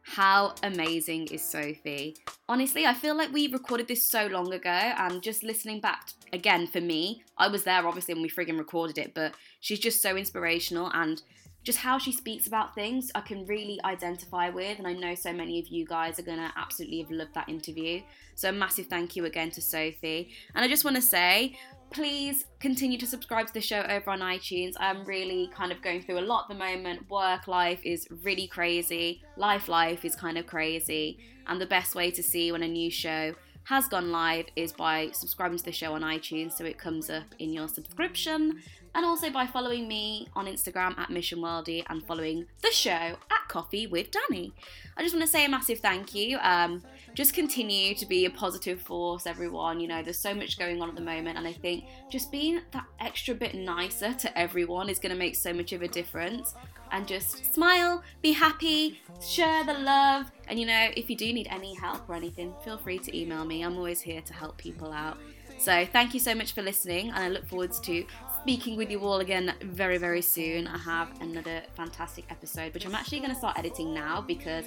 How 0.04 0.54
amazing 0.62 1.28
is 1.28 1.42
Sophie? 1.42 2.16
Honestly, 2.46 2.84
I 2.84 2.92
feel 2.92 3.16
like 3.16 3.32
we 3.32 3.46
recorded 3.46 3.88
this 3.88 4.04
so 4.04 4.26
long 4.26 4.52
ago, 4.52 4.68
and 4.68 5.22
just 5.22 5.42
listening 5.42 5.80
back 5.80 6.10
again 6.34 6.66
for 6.66 6.82
me, 6.82 7.22
I 7.38 7.48
was 7.48 7.64
there 7.64 7.86
obviously 7.86 8.12
when 8.12 8.22
we 8.22 8.28
friggin' 8.28 8.58
recorded 8.58 8.98
it, 8.98 9.14
but 9.14 9.34
she's 9.60 9.78
just 9.78 10.02
so 10.02 10.16
inspirational 10.16 10.90
and 10.92 11.22
just 11.64 11.78
how 11.78 11.98
she 11.98 12.12
speaks 12.12 12.46
about 12.46 12.74
things, 12.74 13.10
I 13.14 13.20
can 13.20 13.46
really 13.46 13.78
identify 13.84 14.48
with, 14.48 14.78
and 14.78 14.86
I 14.86 14.94
know 14.94 15.14
so 15.14 15.32
many 15.32 15.60
of 15.60 15.68
you 15.68 15.86
guys 15.86 16.18
are 16.18 16.22
gonna 16.22 16.52
absolutely 16.56 17.00
have 17.00 17.10
loved 17.10 17.34
that 17.34 17.48
interview. 17.48 18.02
So, 18.34 18.48
a 18.48 18.52
massive 18.52 18.86
thank 18.86 19.14
you 19.14 19.24
again 19.26 19.50
to 19.52 19.62
Sophie. 19.62 20.30
And 20.54 20.64
I 20.64 20.68
just 20.68 20.84
wanna 20.84 21.02
say, 21.02 21.56
please 21.90 22.46
continue 22.58 22.98
to 22.98 23.06
subscribe 23.06 23.46
to 23.46 23.54
the 23.54 23.60
show 23.60 23.82
over 23.82 24.10
on 24.10 24.20
iTunes. 24.20 24.74
I'm 24.78 25.04
really 25.04 25.50
kind 25.54 25.70
of 25.70 25.82
going 25.82 26.02
through 26.02 26.18
a 26.18 26.26
lot 26.26 26.44
at 26.44 26.48
the 26.48 26.58
moment. 26.58 27.08
Work 27.10 27.46
life 27.46 27.80
is 27.84 28.08
really 28.22 28.48
crazy, 28.48 29.22
life 29.36 29.68
life 29.68 30.04
is 30.04 30.16
kind 30.16 30.38
of 30.38 30.46
crazy, 30.46 31.18
and 31.46 31.60
the 31.60 31.66
best 31.66 31.94
way 31.94 32.10
to 32.10 32.22
see 32.22 32.50
when 32.50 32.62
a 32.62 32.68
new 32.68 32.90
show 32.90 33.34
has 33.64 33.86
gone 33.86 34.10
live 34.10 34.46
is 34.56 34.72
by 34.72 35.10
subscribing 35.12 35.58
to 35.58 35.64
the 35.64 35.72
show 35.72 35.94
on 35.94 36.02
iTunes 36.02 36.52
so 36.52 36.64
it 36.64 36.78
comes 36.78 37.08
up 37.08 37.34
in 37.38 37.52
your 37.52 37.68
subscription. 37.68 38.60
And 38.94 39.06
also 39.06 39.30
by 39.30 39.46
following 39.46 39.88
me 39.88 40.28
on 40.34 40.46
Instagram 40.46 40.98
at 40.98 41.08
Mission 41.08 41.38
Worldy 41.38 41.82
and 41.88 42.06
following 42.06 42.46
the 42.62 42.70
show 42.70 42.90
at 42.92 43.48
Coffee 43.48 43.86
with 43.86 44.10
Danny. 44.10 44.52
I 44.96 45.02
just 45.02 45.14
want 45.14 45.24
to 45.24 45.30
say 45.30 45.46
a 45.46 45.48
massive 45.48 45.80
thank 45.80 46.14
you. 46.14 46.38
Um, 46.38 46.82
just 47.14 47.32
continue 47.32 47.94
to 47.94 48.06
be 48.06 48.26
a 48.26 48.30
positive 48.30 48.80
force, 48.80 49.26
everyone. 49.26 49.80
You 49.80 49.88
know, 49.88 50.02
there's 50.02 50.18
so 50.18 50.34
much 50.34 50.58
going 50.58 50.82
on 50.82 50.90
at 50.90 50.94
the 50.94 51.02
moment, 51.02 51.38
and 51.38 51.46
I 51.46 51.52
think 51.52 51.84
just 52.10 52.30
being 52.30 52.60
that 52.72 52.84
extra 53.00 53.34
bit 53.34 53.54
nicer 53.54 54.12
to 54.12 54.38
everyone 54.38 54.88
is 54.88 54.98
going 54.98 55.12
to 55.12 55.18
make 55.18 55.36
so 55.36 55.52
much 55.52 55.72
of 55.72 55.82
a 55.82 55.88
difference. 55.88 56.54
And 56.90 57.08
just 57.08 57.54
smile, 57.54 58.02
be 58.20 58.32
happy, 58.32 59.00
share 59.22 59.64
the 59.64 59.72
love, 59.72 60.30
and 60.48 60.60
you 60.60 60.66
know, 60.66 60.88
if 60.94 61.08
you 61.08 61.16
do 61.16 61.32
need 61.32 61.48
any 61.50 61.74
help 61.74 62.06
or 62.08 62.14
anything, 62.14 62.52
feel 62.62 62.76
free 62.76 62.98
to 62.98 63.18
email 63.18 63.46
me. 63.46 63.62
I'm 63.62 63.76
always 63.78 64.02
here 64.02 64.20
to 64.20 64.34
help 64.34 64.58
people 64.58 64.92
out. 64.92 65.16
So, 65.58 65.86
thank 65.86 66.12
you 66.12 66.20
so 66.20 66.34
much 66.34 66.52
for 66.52 66.60
listening, 66.60 67.08
and 67.08 67.18
I 67.18 67.28
look 67.28 67.46
forward 67.46 67.72
to 67.72 68.04
speaking 68.42 68.76
with 68.76 68.90
you 68.90 68.98
all 69.00 69.20
again 69.20 69.54
very, 69.62 69.98
very 69.98 70.20
soon. 70.20 70.66
I 70.66 70.76
have 70.78 71.08
another 71.20 71.62
fantastic 71.74 72.24
episode, 72.28 72.74
which 72.74 72.84
I'm 72.84 72.94
actually 72.94 73.20
going 73.20 73.30
to 73.30 73.36
start 73.36 73.56
editing 73.56 73.94
now 73.94 74.20
because 74.20 74.64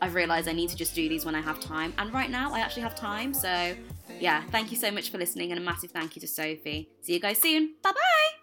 I've 0.00 0.14
realised 0.14 0.48
I 0.48 0.52
need 0.52 0.70
to 0.70 0.76
just 0.76 0.94
do 0.94 1.08
these 1.08 1.24
when 1.24 1.34
I 1.34 1.40
have 1.40 1.58
time. 1.58 1.92
And 1.98 2.12
right 2.14 2.30
now, 2.30 2.52
I 2.52 2.60
actually 2.60 2.82
have 2.82 2.94
time. 2.94 3.34
So, 3.34 3.74
yeah, 4.20 4.44
thank 4.52 4.70
you 4.70 4.76
so 4.76 4.92
much 4.92 5.10
for 5.10 5.18
listening, 5.18 5.50
and 5.50 5.60
a 5.60 5.62
massive 5.62 5.90
thank 5.90 6.14
you 6.14 6.20
to 6.20 6.28
Sophie. 6.28 6.88
See 7.00 7.14
you 7.14 7.20
guys 7.20 7.38
soon. 7.38 7.74
Bye 7.82 7.90
bye. 7.90 8.39